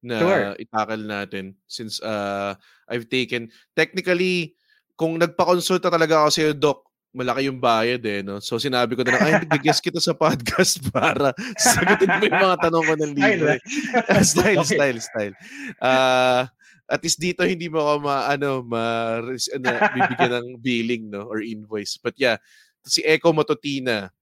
na 0.00 0.18
Sure. 0.20 0.44
itakal 0.56 1.00
natin 1.02 1.56
since 1.66 1.98
uh, 2.00 2.54
I've 2.86 3.08
taken, 3.08 3.50
technically, 3.74 4.54
kung 4.94 5.18
nagpa-consulta 5.18 5.90
talaga 5.90 6.22
ako 6.22 6.30
sa'yo, 6.30 6.52
Doc, 6.54 6.86
malaki 7.10 7.48
yung 7.48 7.58
bayad 7.58 8.04
eh, 8.04 8.20
no? 8.20 8.38
So, 8.38 8.60
sinabi 8.60 8.92
ko 8.92 9.00
na 9.02 9.16
lang, 9.16 9.22
ay, 9.24 9.34
nag-guest 9.48 9.80
kita 9.80 9.98
sa 9.98 10.12
podcast 10.12 10.78
para 10.94 11.32
sagutin 11.56 12.12
mo 12.12 12.22
yung 12.22 12.42
mga 12.44 12.58
tanong 12.60 12.84
ko 12.84 12.94
ng 12.94 13.12
libre. 13.20 13.56
style, 14.22 14.60
Okay. 14.62 14.76
style, 14.76 14.98
style. 15.00 15.34
Uh, 15.80 16.44
at 16.86 17.02
least 17.02 17.18
dito 17.18 17.42
hindi 17.42 17.66
mo 17.66 17.82
ako 17.82 17.94
ma 17.98 18.30
ano 18.30 18.62
ma 18.62 18.84
ano, 19.18 19.68
bibigyan 19.90 20.32
ng 20.38 20.48
billing 20.62 21.10
no 21.10 21.26
or 21.26 21.42
invoice. 21.42 21.98
But 21.98 22.14
yeah, 22.14 22.38
si 22.86 23.02
Echo 23.02 23.34
Mototina. 23.34 24.14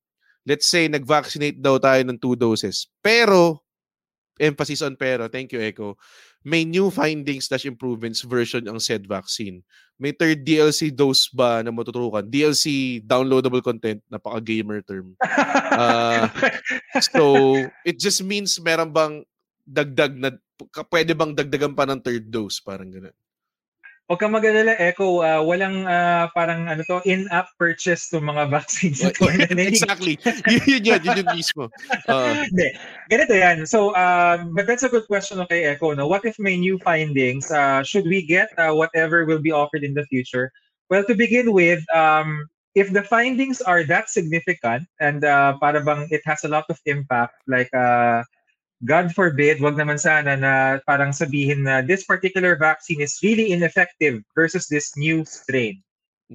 Let's 0.45 0.69
say 0.69 0.87
nag-vaccinate 0.89 1.61
daw 1.61 1.81
tayo 1.81 2.05
ng 2.05 2.21
two 2.21 2.37
doses. 2.37 2.89
Pero 3.01 3.65
emphasis 4.39 4.83
on 4.85 4.95
pero. 4.99 5.29
Thank 5.33 5.57
you 5.57 5.61
Echo. 5.61 5.97
May 6.45 6.69
new 6.69 6.93
findings 6.93 7.49
slash 7.49 7.65
improvements 7.65 8.21
version 8.21 8.69
ang 8.69 8.77
said 8.77 9.09
vaccine. 9.09 9.65
May 9.97 10.13
third 10.13 10.45
DLC 10.45 10.93
dose 10.93 11.33
ba 11.33 11.65
na 11.65 11.73
matuturukan? 11.73 12.29
DLC 12.29 13.01
downloadable 13.01 13.65
content, 13.65 14.05
napaka-gamer 14.13 14.85
term. 14.85 15.17
Ah, 15.75 16.31
so, 17.11 17.59
it 17.83 17.99
just 17.99 18.23
means 18.23 18.63
meron 18.63 18.95
bang 18.95 19.27
dagdag 19.67 20.15
na 20.15 20.31
pwede 20.87 21.19
bang 21.19 21.35
dagdagan 21.35 21.75
pa 21.75 21.83
ng 21.83 21.99
third 21.99 22.31
dose 22.31 22.63
parang 22.63 22.95
gano'n. 22.95 23.11
Huwag 24.05 24.21
kang 24.21 24.37
mag-alala, 24.37 24.77
Echo. 24.77 25.25
ah, 25.25 25.41
walang 25.41 25.89
ah, 25.89 26.29
parang 26.37 26.69
ano 26.69 26.85
to, 26.85 27.01
in-app 27.09 27.49
purchase 27.57 28.05
to 28.13 28.21
mga 28.21 28.53
vaccines. 28.53 29.01
exactly. 29.57 30.21
yun 30.45 30.61
yun 30.69 30.83
yun, 30.85 31.01
yun 31.01 31.17
yun 31.25 31.29
mismo. 31.33 31.73
Oo. 32.13 32.29
Hindi. 32.45 32.77
Ganito 33.09 33.33
yan. 33.33 33.65
So, 33.65 33.97
um, 33.97 34.53
but 34.53 34.69
that's 34.69 34.85
a 34.85 34.93
good 34.93 35.09
question 35.09 35.41
kay 35.49 35.65
Echo. 35.65 35.97
No? 35.97 36.05
What 36.05 36.29
if 36.29 36.37
may 36.37 36.61
new 36.61 36.77
findings? 36.85 37.49
Uh, 37.49 37.81
should 37.81 38.05
we 38.05 38.21
get 38.21 38.53
uh, 38.61 38.77
whatever 38.77 39.25
will 39.25 39.41
be 39.41 39.57
offered 39.57 39.81
in 39.81 39.97
the 39.97 40.05
future? 40.13 40.53
Well, 40.93 41.09
to 41.09 41.17
begin 41.17 41.57
with, 41.57 41.81
um, 41.97 42.45
if 42.77 42.93
the 42.93 43.09
findings 43.09 43.65
are 43.65 43.89
that 43.89 44.13
significant 44.13 44.85
and 45.01 45.25
uh, 45.25 45.57
para 45.65 45.81
bang 45.81 46.13
it 46.13 46.21
has 46.29 46.45
a 46.45 46.53
lot 46.53 46.69
of 46.69 46.77
impact, 46.85 47.41
like 47.49 47.73
uh, 47.73 48.21
God 48.85 49.13
forbid, 49.17 49.61
wag 49.65 49.77
naman 49.81 49.99
sana 49.99 50.37
na 50.37 50.79
parang 50.85 51.11
sabihin 51.11 51.65
na 51.65 51.81
this 51.81 52.05
particular 52.05 52.57
vaccine 52.57 53.01
is 53.01 53.17
really 53.25 53.53
ineffective 53.53 54.21
versus 54.37 54.69
this 54.69 54.93
new 54.97 55.25
strain. 55.25 55.81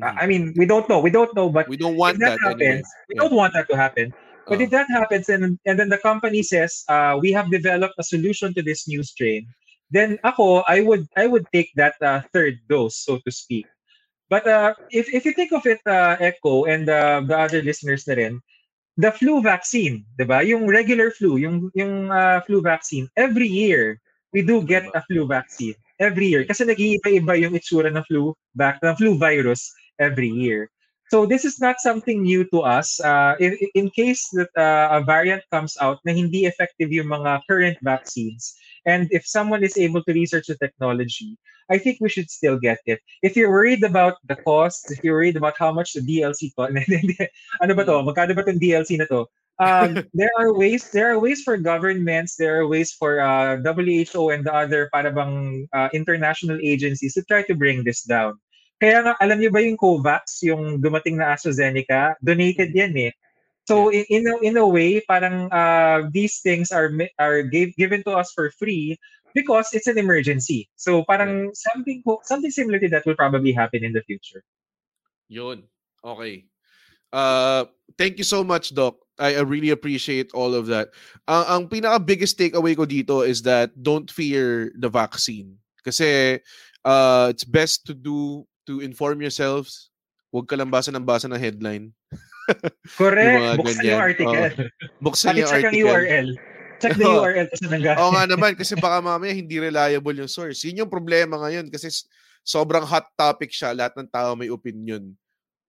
Uh, 0.02 0.14
I 0.18 0.26
mean, 0.26 0.54
we 0.58 0.66
don't 0.66 0.90
know. 0.90 1.00
We 1.00 1.12
don't 1.12 1.34
know, 1.36 1.50
but 1.50 1.68
Mm-hmm. 1.68 1.72
we 1.72 1.78
don't 1.78 1.98
want 1.98 2.18
if 2.18 2.20
that, 2.20 2.34
that 2.36 2.40
anyway. 2.46 2.82
happens, 2.82 2.88
we 3.10 3.16
don't 3.16 3.34
want 3.34 3.54
that 3.54 3.70
to 3.70 3.78
happen. 3.78 4.14
But 4.50 4.60
Oh. 4.60 4.64
if 4.64 4.70
that 4.72 4.90
happens 4.90 5.30
and 5.30 5.60
and 5.66 5.78
then 5.80 5.90
the 5.90 6.02
company 6.02 6.42
says 6.42 6.84
uh, 6.90 7.18
we 7.22 7.32
have 7.32 7.52
developed 7.52 7.96
a 8.00 8.04
solution 8.04 8.54
to 8.56 8.62
this 8.62 8.88
new 8.88 9.04
strain, 9.04 9.46
then 9.92 10.18
ako 10.26 10.66
I 10.68 10.82
would 10.82 11.06
I 11.16 11.28
would 11.28 11.46
take 11.54 11.70
that 11.78 11.96
uh, 12.02 12.22
third 12.34 12.58
dose, 12.70 12.98
so 12.98 13.20
to 13.26 13.32
speak. 13.32 13.68
But 14.30 14.48
uh, 14.48 14.74
if 14.90 15.10
if 15.14 15.26
you 15.26 15.34
think 15.34 15.54
of 15.54 15.66
it, 15.66 15.82
uh, 15.86 16.18
Echo 16.20 16.66
and 16.66 16.90
uh, 16.90 17.22
the 17.26 17.38
other 17.38 17.62
listeners 17.62 18.08
na 18.10 18.16
rin, 18.18 18.42
the 19.00 19.16
flu 19.16 19.40
vaccine, 19.40 20.04
'di 20.20 20.28
ba? 20.28 20.44
Yung 20.44 20.68
regular 20.68 21.16
flu, 21.16 21.40
yung 21.40 21.72
yung 21.72 22.12
uh, 22.12 22.44
flu 22.44 22.60
vaccine, 22.60 23.08
every 23.16 23.48
year 23.48 23.96
we 24.36 24.44
do 24.44 24.62
get 24.62 24.86
a 24.94 25.02
flu 25.08 25.26
vaccine 25.26 25.74
every 26.00 26.32
year 26.32 26.48
kasi 26.48 26.64
nag-iiba-iba 26.64 27.36
yung 27.36 27.54
itsura 27.56 27.92
ng 27.92 28.04
flu 28.08 28.32
back 28.56 28.80
ng 28.84 28.96
flu 28.96 29.20
virus 29.20 29.72
every 30.00 30.32
year. 30.32 30.72
So 31.10 31.26
this 31.26 31.44
is 31.44 31.58
not 31.58 31.82
something 31.82 32.22
new 32.22 32.46
to 32.54 32.62
us. 32.62 33.02
Uh, 33.02 33.34
in, 33.42 33.58
in 33.74 33.90
case 33.90 34.30
that 34.38 34.54
uh, 34.54 34.94
a 34.94 35.00
variant 35.02 35.42
comes 35.50 35.76
out 35.82 35.98
na 36.06 36.14
hindi 36.14 36.46
effective 36.46 36.94
yung 36.94 37.10
mga 37.10 37.42
current 37.50 37.78
vaccines, 37.82 38.54
and 38.86 39.08
if 39.12 39.26
someone 39.26 39.64
is 39.64 39.78
able 39.78 40.04
to 40.04 40.14
research 40.14 40.48
the 40.48 40.58
technology, 40.58 41.38
I 41.70 41.78
think 41.78 42.00
we 42.02 42.10
should 42.10 42.30
still 42.30 42.58
get 42.58 42.80
it. 42.86 43.00
If 43.22 43.36
you're 43.36 43.52
worried 43.52 43.84
about 43.84 44.18
the 44.26 44.36
cost, 44.36 44.92
if 44.92 45.04
you're 45.04 45.16
worried 45.16 45.38
about 45.38 45.58
how 45.58 45.72
much 45.72 45.94
the 45.94 46.02
DLC 46.02 46.50
cost, 46.56 46.74
ano 47.62 47.74
ba 47.76 47.86
to? 47.86 48.02
Magkano 48.02 48.34
ba 48.34 48.44
tong 48.44 48.60
DLC 48.60 48.98
na 48.98 49.06
to? 49.06 49.30
Um, 49.60 50.02
there 50.18 50.32
are 50.40 50.56
ways. 50.56 50.90
There 50.90 51.12
are 51.12 51.20
ways 51.20 51.44
for 51.44 51.58
governments. 51.58 52.36
There 52.36 52.58
are 52.60 52.68
ways 52.68 52.92
for 52.96 53.22
uh, 53.22 53.62
WHO 53.62 54.32
and 54.32 54.42
the 54.44 54.54
other 54.56 54.90
para 54.90 55.14
bang 55.14 55.68
uh, 55.76 55.90
international 55.94 56.58
agencies 56.64 57.14
to 57.14 57.24
try 57.30 57.44
to 57.46 57.54
bring 57.54 57.84
this 57.84 58.02
down. 58.02 58.40
Kaya 58.80 59.04
nga, 59.04 59.14
alam 59.20 59.44
niyo 59.44 59.52
ba 59.52 59.60
yung 59.60 59.76
COVAX, 59.76 60.40
yung 60.48 60.80
dumating 60.80 61.20
na 61.20 61.36
AstraZeneca, 61.36 62.16
donated 62.24 62.72
yan 62.72 62.96
eh. 62.96 63.12
So 63.70 63.94
in 63.94 64.02
in 64.10 64.26
a, 64.26 64.36
in 64.42 64.58
a 64.58 64.66
way, 64.66 64.98
parang 65.06 65.54
uh, 65.54 66.10
these 66.10 66.42
things 66.42 66.74
are 66.74 66.90
are 67.22 67.46
gave, 67.46 67.78
given 67.78 68.02
to 68.10 68.18
us 68.18 68.34
for 68.34 68.50
free 68.58 68.98
because 69.38 69.70
it's 69.78 69.86
an 69.86 70.02
emergency. 70.02 70.66
So 70.74 71.06
parang 71.06 71.54
something 71.54 72.02
something 72.26 72.50
similar 72.50 72.82
to 72.82 72.90
that 72.90 73.06
will 73.06 73.14
probably 73.14 73.54
happen 73.54 73.86
in 73.86 73.94
the 73.94 74.02
future. 74.10 74.42
Yun. 75.30 75.70
Okay. 76.02 76.50
Uh, 77.14 77.70
thank 77.94 78.18
you 78.18 78.26
so 78.26 78.42
much, 78.42 78.74
Doc. 78.74 78.98
I, 79.22 79.38
I 79.38 79.46
really 79.46 79.70
appreciate 79.70 80.34
all 80.34 80.58
of 80.58 80.66
that. 80.74 80.90
Ang, 81.30 81.46
ang 81.46 81.64
pinaka-biggest 81.70 82.42
takeaway 82.42 82.74
ko 82.74 82.90
dito 82.90 83.22
is 83.22 83.46
that 83.46 83.70
don't 83.78 84.10
fear 84.10 84.74
the 84.82 84.90
vaccine. 84.90 85.62
Kasi 85.86 86.42
uh, 86.82 87.28
it's 87.30 87.46
best 87.46 87.86
to 87.86 87.94
do 87.94 88.50
to 88.66 88.82
inform 88.82 89.22
yourselves. 89.22 89.94
Huwag 90.34 90.50
ka 90.50 90.58
lang 90.58 90.74
basa 90.74 90.90
ng 90.90 91.06
basa 91.06 91.30
ng 91.30 91.38
headline. 91.38 91.94
Correct. 92.96 93.38
mga 93.38 93.54
Buksan 93.56 93.78
ganyan. 93.78 93.92
yung 93.92 94.02
article. 94.02 94.44
Oo. 94.44 94.50
Buksan 95.06 95.28
Pati 95.30 95.40
yung 95.40 95.50
check 95.50 95.60
ang 95.60 95.68
article. 95.70 95.88
URL. 95.90 96.28
Check 96.80 96.94
the 96.96 97.06
Oo. 97.10 97.20
URL 97.20 97.48
kasi 97.48 97.64
nanggaling. 97.68 98.00
Oo 98.00 98.12
nga 98.12 98.24
naman 98.26 98.52
kasi 98.56 98.74
baka 98.76 98.98
mamaya 99.00 99.34
hindi 99.34 99.56
reliable 99.58 100.16
yung 100.18 100.32
source. 100.32 100.64
Yun 100.64 100.86
yung 100.86 100.92
problema 100.92 101.36
ngayon 101.40 101.68
kasi 101.68 101.92
sobrang 102.42 102.84
hot 102.84 103.08
topic 103.14 103.52
siya. 103.52 103.76
Lahat 103.76 103.94
ng 103.96 104.08
tao 104.08 104.34
may 104.34 104.48
opinion 104.48 105.12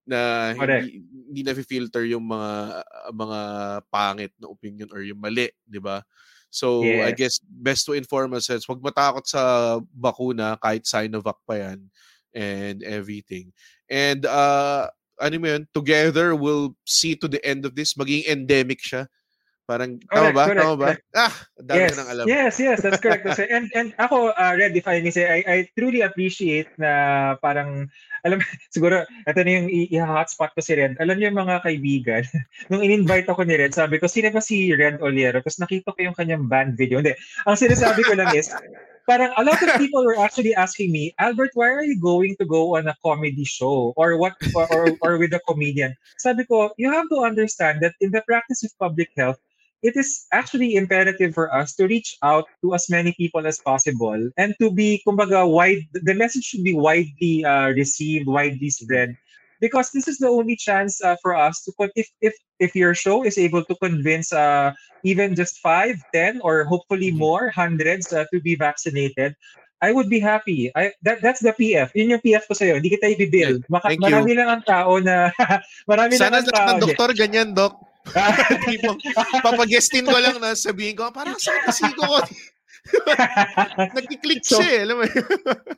na 0.07 0.51
Correct. 0.57 0.91
hindi, 0.91 1.07
hindi 1.31 1.41
na-filter 1.45 2.03
yung 2.09 2.25
mga 2.25 2.83
mga 3.13 3.41
pangit 3.89 4.33
na 4.39 4.49
opinion 4.49 4.89
or 4.91 5.05
yung 5.05 5.21
mali, 5.21 5.47
di 5.63 5.79
ba? 5.79 6.03
So, 6.51 6.83
I 6.83 7.15
Yes. 7.15 7.15
guess 7.15 7.35
best 7.47 7.87
to 7.87 7.95
inform 7.95 8.35
ourselves. 8.35 8.67
Huwag 8.67 8.83
matakot 8.83 9.23
sa 9.23 9.39
bakuna 9.95 10.59
kahit 10.59 10.83
Sinovac 10.83 11.39
pa 11.47 11.55
yan 11.55 11.79
and 12.35 12.83
everything. 12.83 13.55
And 13.87 14.27
uh, 14.27 14.91
ano 15.21 15.37
mo 15.39 15.47
yun, 15.47 15.63
together 15.77 16.33
we'll 16.35 16.75
see 16.89 17.15
to 17.15 17.29
the 17.29 17.39
end 17.45 17.69
of 17.69 17.77
this. 17.77 17.95
Maging 17.95 18.27
endemic 18.27 18.81
siya 18.81 19.07
Parang, 19.71 20.03
tama 20.11 20.35
Correct, 20.35 20.35
ba? 20.35 20.45
correct, 20.51 20.59
Tama 20.67 20.75
ba? 20.75 20.87
correct. 20.91 21.05
Ah, 21.15 21.35
dami 21.63 21.79
yes, 21.79 21.95
nang 21.95 22.11
alam. 22.11 22.25
yes, 22.27 22.55
yes, 22.59 22.79
that's 22.83 22.99
correct. 22.99 23.23
That's 23.23 23.39
right. 23.39 23.55
And 23.55 23.71
and 23.79 23.95
ako, 24.03 24.35
uh, 24.35 24.53
Red, 24.59 24.75
if 24.75 24.91
I 24.91 24.99
may 24.99 25.15
say, 25.15 25.31
I, 25.31 25.39
I 25.47 25.57
truly 25.79 26.03
appreciate 26.03 26.67
na 26.75 26.91
parang, 27.39 27.87
alam, 28.27 28.43
siguro, 28.75 29.07
ito 29.07 29.39
na 29.47 29.51
yung 29.63 29.71
i-hotspot 29.71 30.59
ko 30.59 30.61
si 30.61 30.75
Red. 30.75 30.99
Alam 30.99 31.23
niyo 31.23 31.31
yung 31.31 31.47
mga 31.47 31.63
kaibigan, 31.63 32.27
nung 32.75 32.83
in-invite 32.83 33.31
ako 33.31 33.47
ni 33.47 33.55
Red, 33.55 33.71
sabi 33.71 34.03
ko, 34.03 34.11
sino 34.11 34.35
ba 34.35 34.43
si 34.43 34.75
Red 34.75 34.99
Oliero? 34.99 35.39
Tapos 35.39 35.63
nakita 35.63 35.95
ko 35.95 35.99
yung 36.03 36.19
kanyang 36.19 36.51
band 36.51 36.75
video. 36.75 36.99
Hindi, 36.99 37.15
ang 37.47 37.55
sinasabi 37.55 38.03
ko 38.03 38.19
lang 38.19 38.35
is, 38.35 38.51
parang 39.11 39.35
a 39.35 39.43
lot 39.43 39.59
of 39.59 39.75
people 39.83 40.07
were 40.07 40.15
actually 40.15 40.55
asking 40.55 40.95
me, 40.95 41.11
Albert, 41.19 41.51
why 41.59 41.67
are 41.67 41.83
you 41.83 41.99
going 41.99 42.39
to 42.39 42.47
go 42.47 42.79
on 42.79 42.87
a 42.87 42.95
comedy 43.03 43.43
show 43.43 43.91
or 43.99 44.15
what 44.15 44.39
or, 44.55 44.71
or, 44.71 44.85
or 45.03 45.13
with 45.19 45.35
a 45.35 45.43
comedian? 45.51 45.99
Sabi 46.23 46.47
ko, 46.47 46.71
you 46.79 46.87
have 46.95 47.11
to 47.11 47.27
understand 47.27 47.83
that 47.83 47.99
in 47.99 48.15
the 48.15 48.23
practice 48.23 48.63
of 48.63 48.71
public 48.79 49.11
health, 49.19 49.43
it 49.83 49.97
is 49.97 50.29
actually 50.31 50.77
imperative 50.77 51.35
for 51.35 51.51
us 51.51 51.75
to 51.75 51.89
reach 51.91 52.15
out 52.23 52.47
to 52.63 52.75
as 52.77 52.87
many 52.87 53.11
people 53.19 53.43
as 53.49 53.59
possible 53.59 54.31
and 54.37 54.55
to 54.61 54.71
be, 54.71 55.03
kumbaga, 55.03 55.43
wide, 55.43 55.83
the 55.91 56.15
message 56.15 56.45
should 56.45 56.63
be 56.63 56.77
widely 56.77 57.43
uh, 57.43 57.75
received, 57.75 58.29
widely 58.29 58.71
spread 58.71 59.17
because 59.61 59.93
this 59.93 60.09
is 60.09 60.19
the 60.19 60.29
only 60.29 60.57
chance 60.57 60.99
uh, 61.05 61.17
for 61.23 61.37
us 61.37 61.63
to 61.65 61.73
put 61.77 61.93
if 61.95 62.09
if 62.21 62.35
if 62.59 62.75
your 62.75 62.95
show 62.95 63.23
is 63.23 63.39
able 63.39 63.65
to 63.65 63.75
convince 63.77 64.33
uh, 64.33 64.73
even 65.05 65.37
just 65.37 65.61
five, 65.61 65.97
ten, 66.13 66.41
or 66.43 66.65
hopefully 66.65 67.11
more 67.13 67.49
hundreds 67.51 68.13
uh, 68.13 68.25
to 68.33 68.41
be 68.41 68.57
vaccinated. 68.57 69.37
I 69.81 69.93
would 69.97 70.13
be 70.13 70.21
happy. 70.21 70.69
I 70.77 70.93
that 71.09 71.25
that's 71.25 71.41
the 71.41 71.57
PF. 71.57 71.97
Yun 71.97 72.17
yung 72.17 72.25
PF 72.25 72.45
ko 72.45 72.53
sa'yo. 72.53 72.77
Hindi 72.77 72.93
kita 73.01 73.17
ibibill. 73.17 73.65
Maka, 73.73 73.97
Thank 73.97 74.05
you. 74.05 74.13
marami 74.13 74.33
lang 74.37 74.49
ang 74.53 74.63
tao 74.69 75.01
na 75.01 75.33
marami 75.91 76.21
Sana 76.21 76.45
lang 76.45 76.45
ang 76.45 76.53
tao. 76.53 76.69
ng 76.77 76.81
doktor 76.85 77.09
ganyan, 77.17 77.57
Doc. 77.57 77.81
Tipong, 78.69 79.01
papagestin 79.45 80.05
ko 80.05 80.17
lang 80.17 80.37
na 80.41 80.53
sabihin 80.57 80.97
ko, 80.97 81.09
parang 81.13 81.37
sa 81.41 81.53
kasigo 81.65 82.01
ko. 82.01 82.21
Nagkiklik 83.97 84.43
So- 84.43 84.59
siya 84.61 84.69
eh. 84.69 84.81
Alam 84.89 84.97
mo 85.01 85.05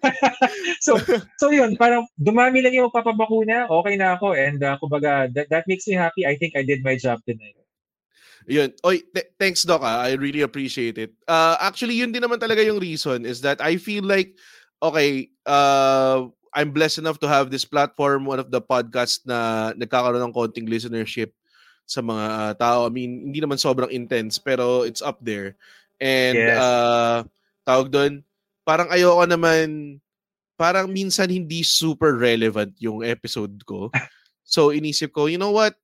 so 0.86 0.98
so 1.38 1.46
yun, 1.50 1.74
parang 1.76 2.07
dumami 2.18 2.62
lang 2.62 2.74
yung 2.74 2.90
papabakuna, 2.94 3.66
okay 3.68 3.94
na 3.98 4.14
ako 4.16 4.34
and 4.34 4.62
uh, 4.62 4.78
kumbaga 4.78 5.26
that, 5.34 5.46
that 5.50 5.64
makes 5.66 5.86
me 5.86 5.94
happy. 5.94 6.26
I 6.26 6.38
think 6.38 6.55
I 6.55 6.62
did 6.62 6.82
my 6.86 6.94
job 6.94 7.18
tonight. 7.26 7.59
Yun. 8.50 8.74
Oy, 8.82 9.03
th- 9.14 9.30
thanks 9.38 9.62
Doc. 9.62 9.82
ah. 9.86 10.03
I 10.03 10.18
really 10.18 10.42
appreciate 10.42 10.98
it. 10.98 11.14
Uh, 11.30 11.55
actually, 11.62 11.94
yun 11.94 12.11
din 12.11 12.22
naman 12.22 12.42
talaga 12.42 12.64
yung 12.64 12.82
reason 12.82 13.22
is 13.22 13.38
that 13.46 13.62
I 13.62 13.78
feel 13.78 14.03
like, 14.03 14.34
okay, 14.82 15.30
uh, 15.46 16.26
I'm 16.53 16.74
blessed 16.74 16.98
enough 16.98 17.22
to 17.22 17.28
have 17.30 17.55
this 17.55 17.64
platform, 17.64 18.26
one 18.26 18.42
of 18.42 18.50
the 18.50 18.61
podcasts 18.61 19.22
na 19.24 19.70
nagkakaroon 19.78 20.20
ng 20.26 20.34
konting 20.34 20.66
listenership 20.66 21.30
sa 21.86 22.03
mga 22.03 22.59
tao. 22.59 22.86
I 22.86 22.90
mean, 22.90 23.30
hindi 23.30 23.40
naman 23.40 23.62
sobrang 23.62 23.90
intense, 23.94 24.42
pero 24.42 24.82
it's 24.82 25.00
up 25.00 25.22
there. 25.22 25.55
And, 26.03 26.34
Yes. 26.34 26.59
uh, 26.59 27.18
tawag 27.62 27.94
doon, 27.94 28.12
parang 28.66 28.90
ayoko 28.90 29.22
naman, 29.22 29.98
parang 30.59 30.90
minsan 30.90 31.30
hindi 31.30 31.62
super 31.62 32.18
relevant 32.18 32.74
yung 32.82 33.07
episode 33.07 33.55
ko. 33.62 33.88
So, 34.42 34.74
inisip 34.74 35.14
ko, 35.14 35.30
you 35.30 35.38
know 35.38 35.55
what? 35.55 35.78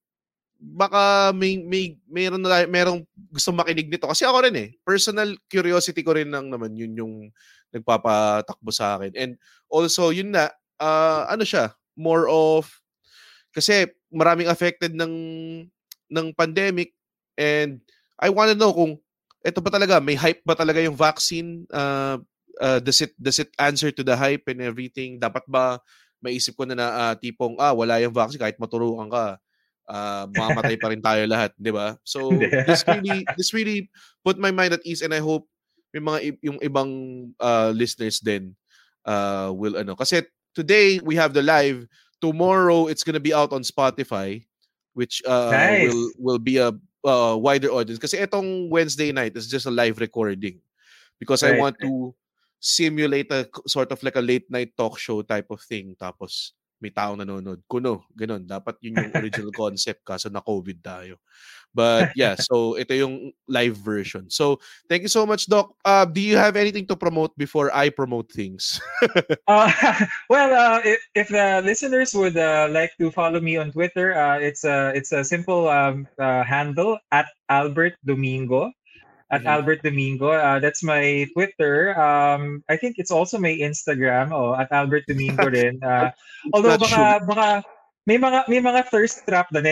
baka 0.59 1.31
may 1.39 1.55
may 1.63 1.95
meron 2.11 2.43
na 2.43 2.67
merong 2.67 3.07
gusto 3.31 3.55
makinig 3.55 3.87
nito 3.87 4.11
kasi 4.11 4.27
ako 4.27 4.43
rin 4.43 4.57
eh 4.59 4.69
personal 4.83 5.31
curiosity 5.47 6.03
ko 6.03 6.19
rin 6.19 6.35
lang 6.35 6.51
naman 6.51 6.75
yun 6.75 6.99
yung 6.99 7.15
nagpapatakbo 7.71 8.75
sa 8.75 8.99
akin 8.99 9.15
and 9.15 9.33
also 9.71 10.11
yun 10.11 10.35
na 10.35 10.51
ah, 10.83 11.31
ano 11.31 11.47
siya 11.47 11.71
more 11.95 12.27
of 12.27 12.67
kasi 13.55 13.87
maraming 14.11 14.51
affected 14.51 14.99
ng 14.99 15.15
ng 16.11 16.27
pandemic 16.35 16.91
and 17.39 17.79
I 18.19 18.27
want 18.35 18.51
to 18.51 18.59
know 18.59 18.75
kung 18.75 18.99
ito 19.45 19.59
ba 19.63 19.71
talaga 19.71 20.03
may 20.03 20.19
hype 20.19 20.43
ba 20.43 20.59
talaga 20.59 20.83
yung 20.83 20.99
vaccine 20.99 21.65
uh, 21.71 22.19
uh, 22.59 22.79
does 22.83 22.99
it 23.03 23.15
does 23.19 23.39
it 23.39 23.51
answer 23.59 23.95
to 23.95 24.03
the 24.03 24.15
hype 24.15 24.47
and 24.51 24.59
everything 24.59 25.19
dapat 25.19 25.47
ba 25.47 25.79
maisip 26.19 26.59
ko 26.59 26.67
na 26.67 26.75
na 26.75 26.87
ah, 26.91 27.15
tipong 27.15 27.55
ah 27.63 27.71
wala 27.71 28.03
yung 28.03 28.11
vaccine 28.11 28.43
kahit 28.43 28.59
maturuan 28.59 29.07
ka 29.07 29.39
uh, 29.89 30.25
mamamatay 30.31 30.77
pa 30.77 30.93
rin 30.93 31.03
tayo 31.03 31.25
lahat, 31.25 31.57
'di 31.57 31.73
ba? 31.73 31.97
So 32.05 32.29
this 32.69 32.85
really 32.85 33.25
this 33.35 33.51
really 33.57 33.89
put 34.23 34.37
my 34.37 34.53
mind 34.53 34.77
at 34.77 34.85
ease 34.85 35.01
and 35.01 35.17
I 35.17 35.25
hope 35.25 35.49
yung 35.97 36.05
mga 36.05 36.19
yung 36.45 36.59
ibang 36.61 36.91
uh, 37.41 37.73
listeners 37.73 38.21
din 38.21 38.53
uh, 39.09 39.49
will 39.57 39.81
ano 39.81 39.97
kasi 39.97 40.21
today 40.53 41.01
we 41.01 41.17
have 41.17 41.33
the 41.33 41.41
live 41.41 41.89
tomorrow 42.21 42.93
it's 42.93 43.01
gonna 43.01 43.23
be 43.23 43.33
out 43.33 43.57
on 43.57 43.65
Spotify 43.65 44.45
which 44.93 45.25
uh, 45.25 45.49
Nice. 45.49 45.89
will 45.89 46.05
will 46.21 46.43
be 46.43 46.61
a 46.61 46.77
uh, 47.09 47.37
wider 47.37 47.73
audience. 47.73 47.99
Kasi 47.99 48.21
etong 48.21 48.69
Wednesday 48.69 49.11
night 49.11 49.33
is 49.37 49.49
just 49.49 49.65
a 49.65 49.73
live 49.73 49.99
recording. 49.99 50.61
Because 51.19 51.43
I 51.43 51.59
want 51.59 51.81
to 51.83 52.15
simulate 52.61 53.33
a 53.33 53.49
sort 53.67 53.91
of 53.91 54.03
like 54.03 54.15
a 54.15 54.23
late 54.23 54.47
night 54.53 54.77
talk 54.77 54.99
show 55.01 55.23
type 55.23 55.51
of 55.51 55.59
thing. 55.65 55.97
Tapos 55.99 56.53
may 56.79 56.95
taong 56.95 57.19
nanonood. 57.19 57.63
Kuno, 57.67 58.07
ganun. 58.15 58.47
Dapat 58.47 58.79
yun 58.83 58.99
yung 58.99 59.15
original 59.21 59.55
concept 59.55 60.03
kaso 60.07 60.31
na 60.31 60.43
COVID 60.43 60.79
tayo. 60.83 61.19
But 61.75 62.11
yeah, 62.19 62.35
so 62.39 62.75
ito 62.81 62.95
yung 62.97 63.31
live 63.47 63.77
version. 63.77 64.31
So 64.33 64.59
thank 64.89 65.05
you 65.05 65.13
so 65.13 65.27
much, 65.27 65.47
Doc. 65.47 65.75
Uh, 65.85 66.05
do 66.09 66.21
you 66.21 66.37
have 66.37 66.57
anything 66.57 66.87
to 66.89 66.97
promote 66.97 67.37
before 67.37 67.69
I 67.75 67.91
promote 67.91 68.33
things? 68.33 68.81
Uh, 69.49 69.73
well, 70.29 70.53
uh, 70.53 70.81
if, 70.85 71.01
if 71.15 71.29
the 71.29 71.63
listeners 71.65 72.13
would 72.13 72.37
uh, 72.37 72.69
like 72.71 72.93
to 73.01 73.11
follow 73.11 73.41
me 73.41 73.57
on 73.57 73.73
Twitter, 73.73 74.13
uh, 74.13 74.37
it's 74.37 74.63
a 74.65 74.93
it's 74.93 75.11
a 75.11 75.25
simple 75.25 75.69
um, 75.69 76.07
uh, 76.21 76.45
handle 76.45 76.99
at 77.11 77.27
Albert 77.49 77.97
Domingo. 78.05 78.71
At 79.29 79.45
Mhm. 79.45 79.53
Albert 79.61 79.81
Domingo, 79.85 80.33
uh, 80.33 80.57
that's 80.57 80.81
my 80.81 81.29
Twitter. 81.37 81.93
Um, 82.01 82.65
I 82.69 82.81
think 82.81 82.97
it's 82.97 83.13
also 83.13 83.37
my 83.37 83.53
Instagram. 83.53 84.33
Oh, 84.33 84.57
at 84.57 84.73
Albert 84.73 85.05
Domingo 85.05 85.45
rin. 85.53 85.77
Uh, 85.85 86.09
although 86.57 86.81
baka 86.81 87.21
baka 87.29 87.49
may 88.09 88.17
mga 88.17 88.49
may 88.49 88.57
mga 88.57 88.89
thirst 88.89 89.29
trap 89.29 89.53
doon. 89.53 89.69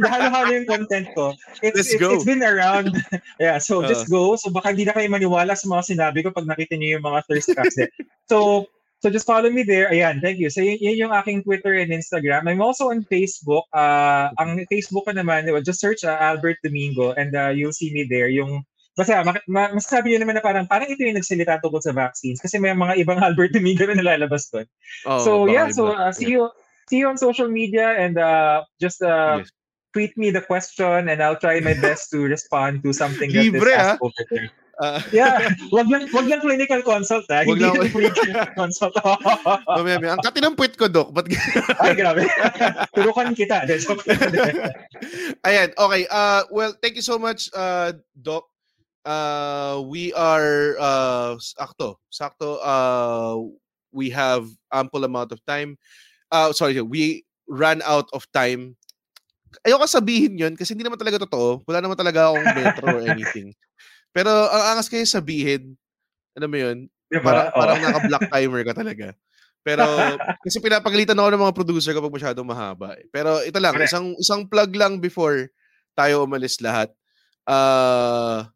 Dahalo-halo 0.00 0.52
yung 0.56 0.64
content 0.64 1.12
ko. 1.12 1.36
It's, 1.60 1.76
Let's 1.76 1.92
it's, 1.92 2.00
go. 2.00 2.16
it's 2.16 2.24
been 2.24 2.40
around. 2.40 2.96
yeah, 3.36 3.60
so 3.60 3.84
Uh. 3.84 3.88
just 3.92 4.08
go. 4.08 4.40
So 4.40 4.48
baka 4.48 4.72
hindi 4.72 4.88
na 4.88 4.96
kayo 4.96 5.12
maniwala 5.12 5.52
sa 5.52 5.68
mga 5.68 5.84
sinabi 5.92 6.24
ko 6.24 6.32
pag 6.32 6.48
nakita 6.48 6.80
niyo 6.80 6.96
yung 6.96 7.04
mga 7.04 7.28
thirst 7.28 7.52
traps 7.52 7.76
din. 7.76 7.92
So 8.24 8.64
So 8.98 9.14
just 9.14 9.30
follow 9.30 9.46
me 9.46 9.62
there. 9.62 9.86
Ayan, 9.94 10.18
thank 10.18 10.42
you. 10.42 10.50
So 10.50 10.58
yun, 10.58 10.74
yun 10.82 11.06
yung 11.06 11.14
aking 11.14 11.46
Twitter 11.46 11.70
and 11.78 11.94
Instagram. 11.94 12.50
I'm 12.50 12.58
also 12.58 12.90
on 12.90 13.06
Facebook. 13.06 13.62
Uh, 13.70 14.34
ang 14.42 14.58
Facebook 14.66 15.06
ko 15.06 15.14
naman, 15.14 15.46
well, 15.46 15.62
just 15.62 15.78
search 15.78 16.02
uh, 16.02 16.18
Albert 16.18 16.58
Domingo 16.66 17.14
and 17.14 17.30
uh, 17.30 17.54
you'll 17.54 17.70
see 17.70 17.94
me 17.94 18.10
there. 18.10 18.26
Yung 18.26 18.66
Basta, 18.98 19.22
ma- 19.22 19.46
ma- 19.46 19.70
masasabi 19.70 20.10
nyo 20.10 20.26
naman 20.26 20.34
na 20.34 20.42
parang, 20.42 20.66
parang 20.66 20.90
ito 20.90 20.98
yung 20.98 21.14
nagsalita 21.14 21.62
tungkol 21.62 21.78
sa 21.78 21.94
vaccines 21.94 22.42
kasi 22.42 22.58
may 22.58 22.74
mga 22.74 22.98
ibang 22.98 23.22
Albert 23.22 23.54
Domingo 23.54 23.86
na 23.86 23.94
nalalabas 23.94 24.50
doon. 24.50 24.66
Oh, 25.06 25.22
so 25.22 25.30
yeah, 25.46 25.70
so 25.70 25.94
uh, 25.94 26.10
see 26.10 26.34
you 26.34 26.50
see 26.90 26.98
you 26.98 27.06
on 27.06 27.14
social 27.14 27.46
media 27.46 27.94
and 27.94 28.18
uh, 28.18 28.66
just 28.82 28.98
uh, 28.98 29.38
Yes. 29.38 29.54
tweet 29.94 30.12
me 30.18 30.28
the 30.28 30.42
question 30.42 31.06
and 31.06 31.22
I'll 31.22 31.38
try 31.38 31.62
my 31.62 31.78
best 31.78 32.10
to 32.10 32.26
respond 32.34 32.82
to 32.82 32.90
something 32.90 33.30
that 33.30 33.38
Libre, 33.40 33.70
is 33.70 33.78
ah. 33.78 33.86
asked 33.94 34.02
over 34.02 34.24
there. 34.34 34.50
Ah, 34.78 35.02
Yeah, 35.10 35.42
wag 35.74 35.90
lang 35.90 36.06
wag 36.14 36.30
lang 36.30 36.38
clinical 36.38 36.78
consult 36.86 37.26
ha. 37.26 37.42
Wag 37.42 37.58
Hindi 37.58 37.66
lang- 37.66 37.90
clinical 37.90 38.46
consult. 38.62 38.94
mamaya. 39.66 40.14
Ang 40.14 40.22
katinampwit 40.22 40.78
ko, 40.78 40.86
Doc. 40.86 41.10
Ba't 41.10 41.26
Ay, 41.82 41.98
grabe. 41.98 42.26
Turukan 42.94 43.34
kita. 43.34 43.66
Ayan, 45.42 45.74
okay. 45.74 46.02
Uh, 46.06 46.42
well, 46.50 46.72
thank 46.78 46.94
you 46.94 47.02
so 47.02 47.18
much, 47.18 47.50
uh, 47.54 47.90
Doc. 48.14 48.46
Uh, 49.04 49.82
we 49.86 50.12
are, 50.12 50.76
uh, 50.78 51.34
sakto, 51.40 51.96
sakto, 52.12 52.58
uh, 52.60 53.36
we 53.90 54.10
have 54.10 54.44
ample 54.72 55.04
amount 55.04 55.32
of 55.32 55.40
time. 55.48 55.76
Uh, 56.28 56.52
sorry, 56.52 56.76
we 56.82 57.24
ran 57.48 57.80
out 57.88 58.06
of 58.12 58.28
time. 58.32 58.76
Ayoko 59.64 59.88
sabihin 59.88 60.36
yun 60.36 60.52
kasi 60.58 60.76
hindi 60.76 60.84
naman 60.84 61.00
talaga 61.00 61.24
totoo. 61.24 61.64
Wala 61.64 61.80
naman 61.80 61.96
talaga 61.96 62.28
akong 62.28 62.52
metro 62.52 62.86
or 63.00 63.02
anything. 63.16 63.56
Pero 64.12 64.28
ang 64.28 64.76
angas 64.76 64.92
kayo 64.92 65.04
sabihin, 65.08 65.72
ano 66.36 66.46
mo 66.46 66.56
yun, 66.60 66.78
Diba? 67.08 67.24
Parang, 67.24 67.46
Oo. 67.48 67.56
parang 67.56 67.78
naka-black 67.80 68.24
timer 68.36 68.62
ka 68.68 68.74
talaga. 68.76 69.06
Pero 69.64 69.84
kasi 70.44 70.60
pinapagalitan 70.60 71.16
ako 71.16 71.28
ng 71.32 71.42
mga 71.44 71.56
producer 71.56 71.92
kapag 71.96 72.14
masyadong 72.14 72.46
mahaba. 72.46 72.94
eh. 72.96 73.04
Pero 73.08 73.40
ito 73.42 73.58
lang, 73.58 73.74
isang 73.80 74.12
isang 74.16 74.44
plug 74.44 74.72
lang 74.76 75.00
before 75.00 75.48
tayo 75.96 76.24
umalis 76.24 76.60
lahat. 76.62 76.92
Ah, 77.48 78.48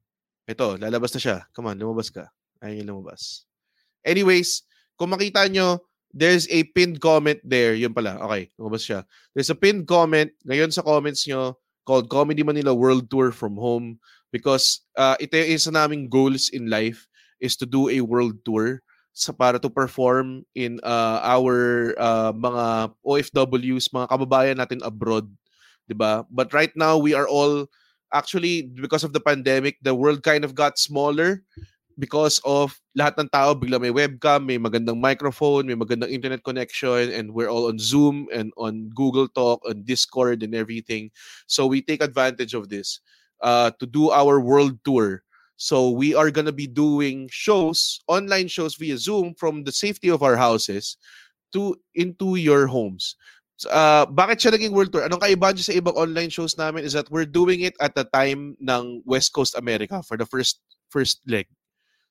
ito, 0.52 0.76
lalabas 0.76 1.16
na 1.16 1.20
siya. 1.20 1.36
Come 1.56 1.72
on, 1.72 1.80
lumabas 1.80 2.12
ka. 2.12 2.28
Ayun 2.60 2.84
yung 2.84 3.00
lumabas. 3.00 3.48
Anyways, 4.04 4.62
kung 5.00 5.10
makita 5.10 5.48
nyo, 5.48 5.80
there's 6.12 6.46
a 6.52 6.68
pinned 6.76 7.00
comment 7.00 7.40
there. 7.42 7.72
Yun 7.72 7.96
pala. 7.96 8.20
Okay, 8.28 8.52
lumabas 8.60 8.84
siya. 8.84 9.08
There's 9.32 9.50
a 9.50 9.58
pinned 9.58 9.88
comment 9.88 10.30
ngayon 10.44 10.70
sa 10.70 10.84
comments 10.84 11.24
nyo 11.24 11.56
called 11.82 12.12
Comedy 12.12 12.44
Manila 12.46 12.70
World 12.76 13.10
Tour 13.10 13.32
from 13.32 13.58
Home 13.58 13.98
because 14.30 14.86
uh, 14.94 15.18
ito 15.18 15.34
yung 15.34 15.50
isa 15.56 15.70
naming 15.74 16.06
goals 16.06 16.52
in 16.52 16.70
life 16.70 17.08
is 17.42 17.58
to 17.58 17.66
do 17.66 17.90
a 17.90 17.98
world 18.00 18.38
tour 18.46 18.80
sa 19.12 19.34
para 19.34 19.60
to 19.60 19.68
perform 19.68 20.40
in 20.56 20.80
uh, 20.80 21.20
our 21.20 21.92
uh, 22.00 22.32
mga 22.32 22.94
OFWs, 23.04 23.92
mga 23.92 24.08
kababayan 24.08 24.56
natin 24.56 24.80
abroad, 24.80 25.28
'di 25.84 25.92
ba? 25.92 26.24
But 26.32 26.54
right 26.56 26.72
now 26.72 26.96
we 26.96 27.12
are 27.12 27.28
all 27.28 27.68
actually 28.12 28.62
because 28.62 29.04
of 29.04 29.12
the 29.12 29.20
pandemic, 29.20 29.78
the 29.82 29.94
world 29.94 30.22
kind 30.22 30.44
of 30.44 30.54
got 30.54 30.78
smaller 30.78 31.42
because 31.98 32.40
of 32.44 32.80
lahat 32.96 33.18
ng 33.20 33.28
tao 33.28 33.52
bigla 33.54 33.80
may 33.80 33.92
webcam, 33.92 34.44
may 34.46 34.58
magandang 34.58 35.00
microphone, 35.00 35.66
may 35.66 35.76
magandang 35.76 36.10
internet 36.10 36.44
connection, 36.44 37.12
and 37.12 37.32
we're 37.32 37.48
all 37.50 37.68
on 37.68 37.78
Zoom 37.78 38.28
and 38.32 38.52
on 38.56 38.88
Google 38.94 39.28
Talk, 39.28 39.60
on 39.68 39.82
Discord 39.84 40.42
and 40.42 40.54
everything. 40.54 41.10
So 41.46 41.66
we 41.66 41.82
take 41.82 42.02
advantage 42.02 42.54
of 42.54 42.68
this 42.68 43.00
uh, 43.42 43.72
to 43.78 43.86
do 43.86 44.10
our 44.10 44.40
world 44.40 44.78
tour. 44.84 45.22
So 45.56 45.90
we 45.90 46.14
are 46.14 46.30
gonna 46.30 46.52
be 46.52 46.66
doing 46.66 47.28
shows, 47.30 48.00
online 48.08 48.48
shows 48.48 48.74
via 48.74 48.98
Zoom 48.98 49.34
from 49.34 49.64
the 49.64 49.72
safety 49.72 50.08
of 50.08 50.22
our 50.22 50.36
houses 50.36 50.96
to 51.52 51.76
into 51.94 52.36
your 52.36 52.66
homes. 52.66 53.16
So 53.56 53.70
uh, 53.70 54.06
bakit 54.06 54.42
siya 54.42 54.54
naging 54.56 54.72
world 54.74 54.90
tour? 54.90 55.06
Anong 55.06 55.22
kaibahan 55.22 55.58
sa 55.58 55.76
ibang 55.76 55.94
online 55.94 56.30
shows 56.32 56.58
namin 56.58 56.82
is 56.82 56.96
that 56.96 57.10
we're 57.10 57.28
doing 57.28 57.62
it 57.62 57.76
at 57.78 57.94
the 57.94 58.04
time 58.10 58.56
ng 58.58 59.02
West 59.04 59.32
Coast 59.32 59.54
America 59.54 60.02
for 60.02 60.16
the 60.16 60.26
first 60.26 60.60
first 60.90 61.22
leg. 61.28 61.46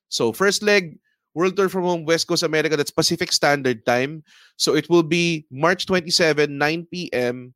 So 0.08 0.32
first 0.32 0.62
leg, 0.62 0.98
World 1.34 1.56
Tour 1.56 1.68
from 1.68 1.84
Home, 1.84 2.04
West 2.04 2.28
Coast 2.28 2.42
America, 2.42 2.76
that's 2.76 2.92
Pacific 2.92 3.32
Standard 3.32 3.84
Time. 3.86 4.22
So 4.56 4.76
it 4.76 4.88
will 4.90 5.02
be 5.02 5.46
March 5.50 5.86
27, 5.86 6.58
9 6.58 6.86
p.m. 6.92 7.54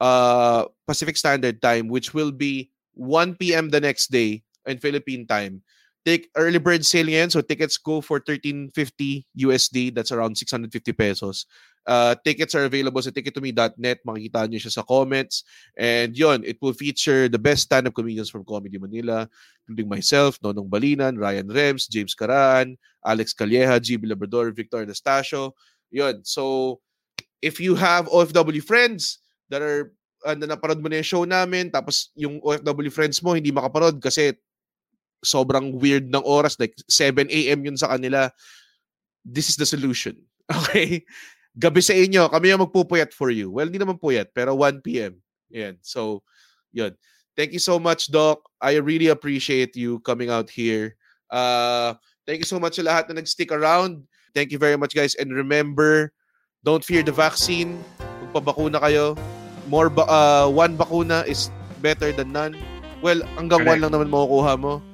Uh, 0.00 0.66
Pacific 0.86 1.16
Standard 1.16 1.62
Time, 1.62 1.86
which 1.86 2.14
will 2.14 2.32
be 2.32 2.70
1 2.94 3.36
p.m. 3.36 3.70
the 3.70 3.80
next 3.80 4.10
day 4.10 4.42
in 4.66 4.78
Philippine 4.78 5.26
time. 5.26 5.62
Take 6.04 6.30
early 6.34 6.58
bird 6.58 6.84
sale 6.84 7.30
so 7.30 7.40
tickets 7.40 7.78
go 7.78 8.00
for 8.00 8.18
1350 8.18 9.26
USD. 9.38 9.94
That's 9.94 10.10
around 10.10 10.36
650 10.36 10.92
pesos. 10.92 11.46
Uh, 11.82 12.14
tickets 12.22 12.54
are 12.54 12.64
available 12.64 13.02
sa 13.02 13.10
tickettome.net. 13.10 13.98
Makikita 14.06 14.46
nyo 14.46 14.58
siya 14.58 14.74
sa 14.74 14.86
comments. 14.86 15.42
And 15.74 16.14
yon, 16.14 16.46
it 16.46 16.62
will 16.62 16.74
feature 16.74 17.26
the 17.26 17.38
best 17.38 17.66
stand-up 17.66 17.94
comedians 17.94 18.30
from 18.30 18.46
Comedy 18.46 18.78
Manila, 18.78 19.26
including 19.66 19.90
myself, 19.90 20.38
Nonong 20.40 20.70
Balinan, 20.70 21.18
Ryan 21.18 21.50
Rems, 21.50 21.90
James 21.90 22.14
Caraan, 22.14 22.78
Alex 23.02 23.34
Calleja, 23.34 23.82
GB 23.82 24.06
Labrador, 24.06 24.54
Victor 24.54 24.86
Anastasio. 24.86 25.54
Yon. 25.90 26.22
So, 26.22 26.78
if 27.42 27.58
you 27.58 27.74
have 27.74 28.06
OFW 28.06 28.62
friends 28.62 29.18
that 29.50 29.60
are 29.60 29.92
uh, 30.22 30.38
na 30.38 30.54
naparod 30.54 30.78
mo 30.78 30.86
na 30.86 31.02
yung 31.02 31.10
show 31.10 31.24
namin, 31.26 31.68
tapos 31.68 32.14
yung 32.14 32.38
OFW 32.40 32.94
friends 32.94 33.18
mo 33.20 33.34
hindi 33.34 33.50
makaparod 33.50 33.98
kasi 33.98 34.38
sobrang 35.22 35.78
weird 35.78 36.10
ng 36.10 36.22
oras, 36.22 36.58
like 36.58 36.74
7 36.86 37.26
a.m. 37.30 37.60
yun 37.62 37.78
sa 37.78 37.94
kanila, 37.94 38.30
this 39.26 39.50
is 39.50 39.58
the 39.58 39.66
solution. 39.66 40.14
Okay? 40.52 41.06
Gabi 41.56 41.84
sa 41.84 41.92
inyo, 41.92 42.28
kami 42.32 42.52
yung 42.52 42.64
magpupuyat 42.64 43.12
for 43.12 43.28
you. 43.28 43.52
Well, 43.52 43.68
hindi 43.68 43.80
naman 43.80 44.00
puyat, 44.00 44.32
pero 44.32 44.56
1 44.56 44.80
p.m. 44.80 45.20
Yan. 45.52 45.76
So, 45.84 46.24
yun. 46.72 46.96
Thank 47.36 47.56
you 47.56 47.62
so 47.62 47.80
much, 47.80 48.12
Doc. 48.12 48.44
I 48.60 48.76
really 48.80 49.08
appreciate 49.08 49.76
you 49.76 50.00
coming 50.04 50.28
out 50.28 50.52
here. 50.52 50.96
Uh, 51.32 51.96
thank 52.28 52.44
you 52.44 52.48
so 52.48 52.60
much 52.60 52.76
sa 52.76 52.84
lahat 52.84 53.08
na 53.08 53.20
nag-stick 53.20 53.52
around. 53.52 54.04
Thank 54.36 54.52
you 54.52 54.60
very 54.60 54.76
much, 54.76 54.92
guys. 54.92 55.16
And 55.16 55.32
remember, 55.32 56.12
don't 56.64 56.84
fear 56.84 57.00
the 57.00 57.12
vaccine. 57.12 57.80
Magpabakuna 58.28 58.80
kayo. 58.80 59.16
More 59.68 59.88
ba- 59.88 60.08
uh, 60.08 60.48
one 60.48 60.76
bakuna 60.76 61.24
is 61.24 61.48
better 61.80 62.12
than 62.12 62.32
none. 62.32 62.56
Well, 63.00 63.24
hanggang 63.36 63.64
one 63.64 63.80
lang 63.80 63.92
naman 63.92 64.08
makukuha 64.12 64.52
mo. 64.60 64.84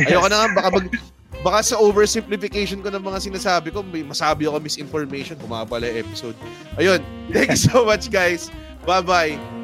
Ayoko 0.00 0.26
na 0.26 0.36
nga, 0.42 0.48
baka 0.56 0.68
mag, 0.74 0.86
baka 1.42 1.64
sa 1.64 1.76
oversimplification 1.80 2.84
ko 2.84 2.92
ng 2.92 3.02
mga 3.02 3.18
sinasabi 3.24 3.72
ko, 3.74 3.82
may 3.82 4.04
masabi 4.04 4.46
ako 4.46 4.60
misinformation, 4.60 5.34
pumapala 5.40 5.88
yung 5.90 6.06
episode. 6.06 6.36
Ayun, 6.78 7.00
thank 7.32 7.50
you 7.50 7.58
so 7.58 7.82
much 7.82 8.12
guys. 8.12 8.52
Bye-bye. 8.84 9.63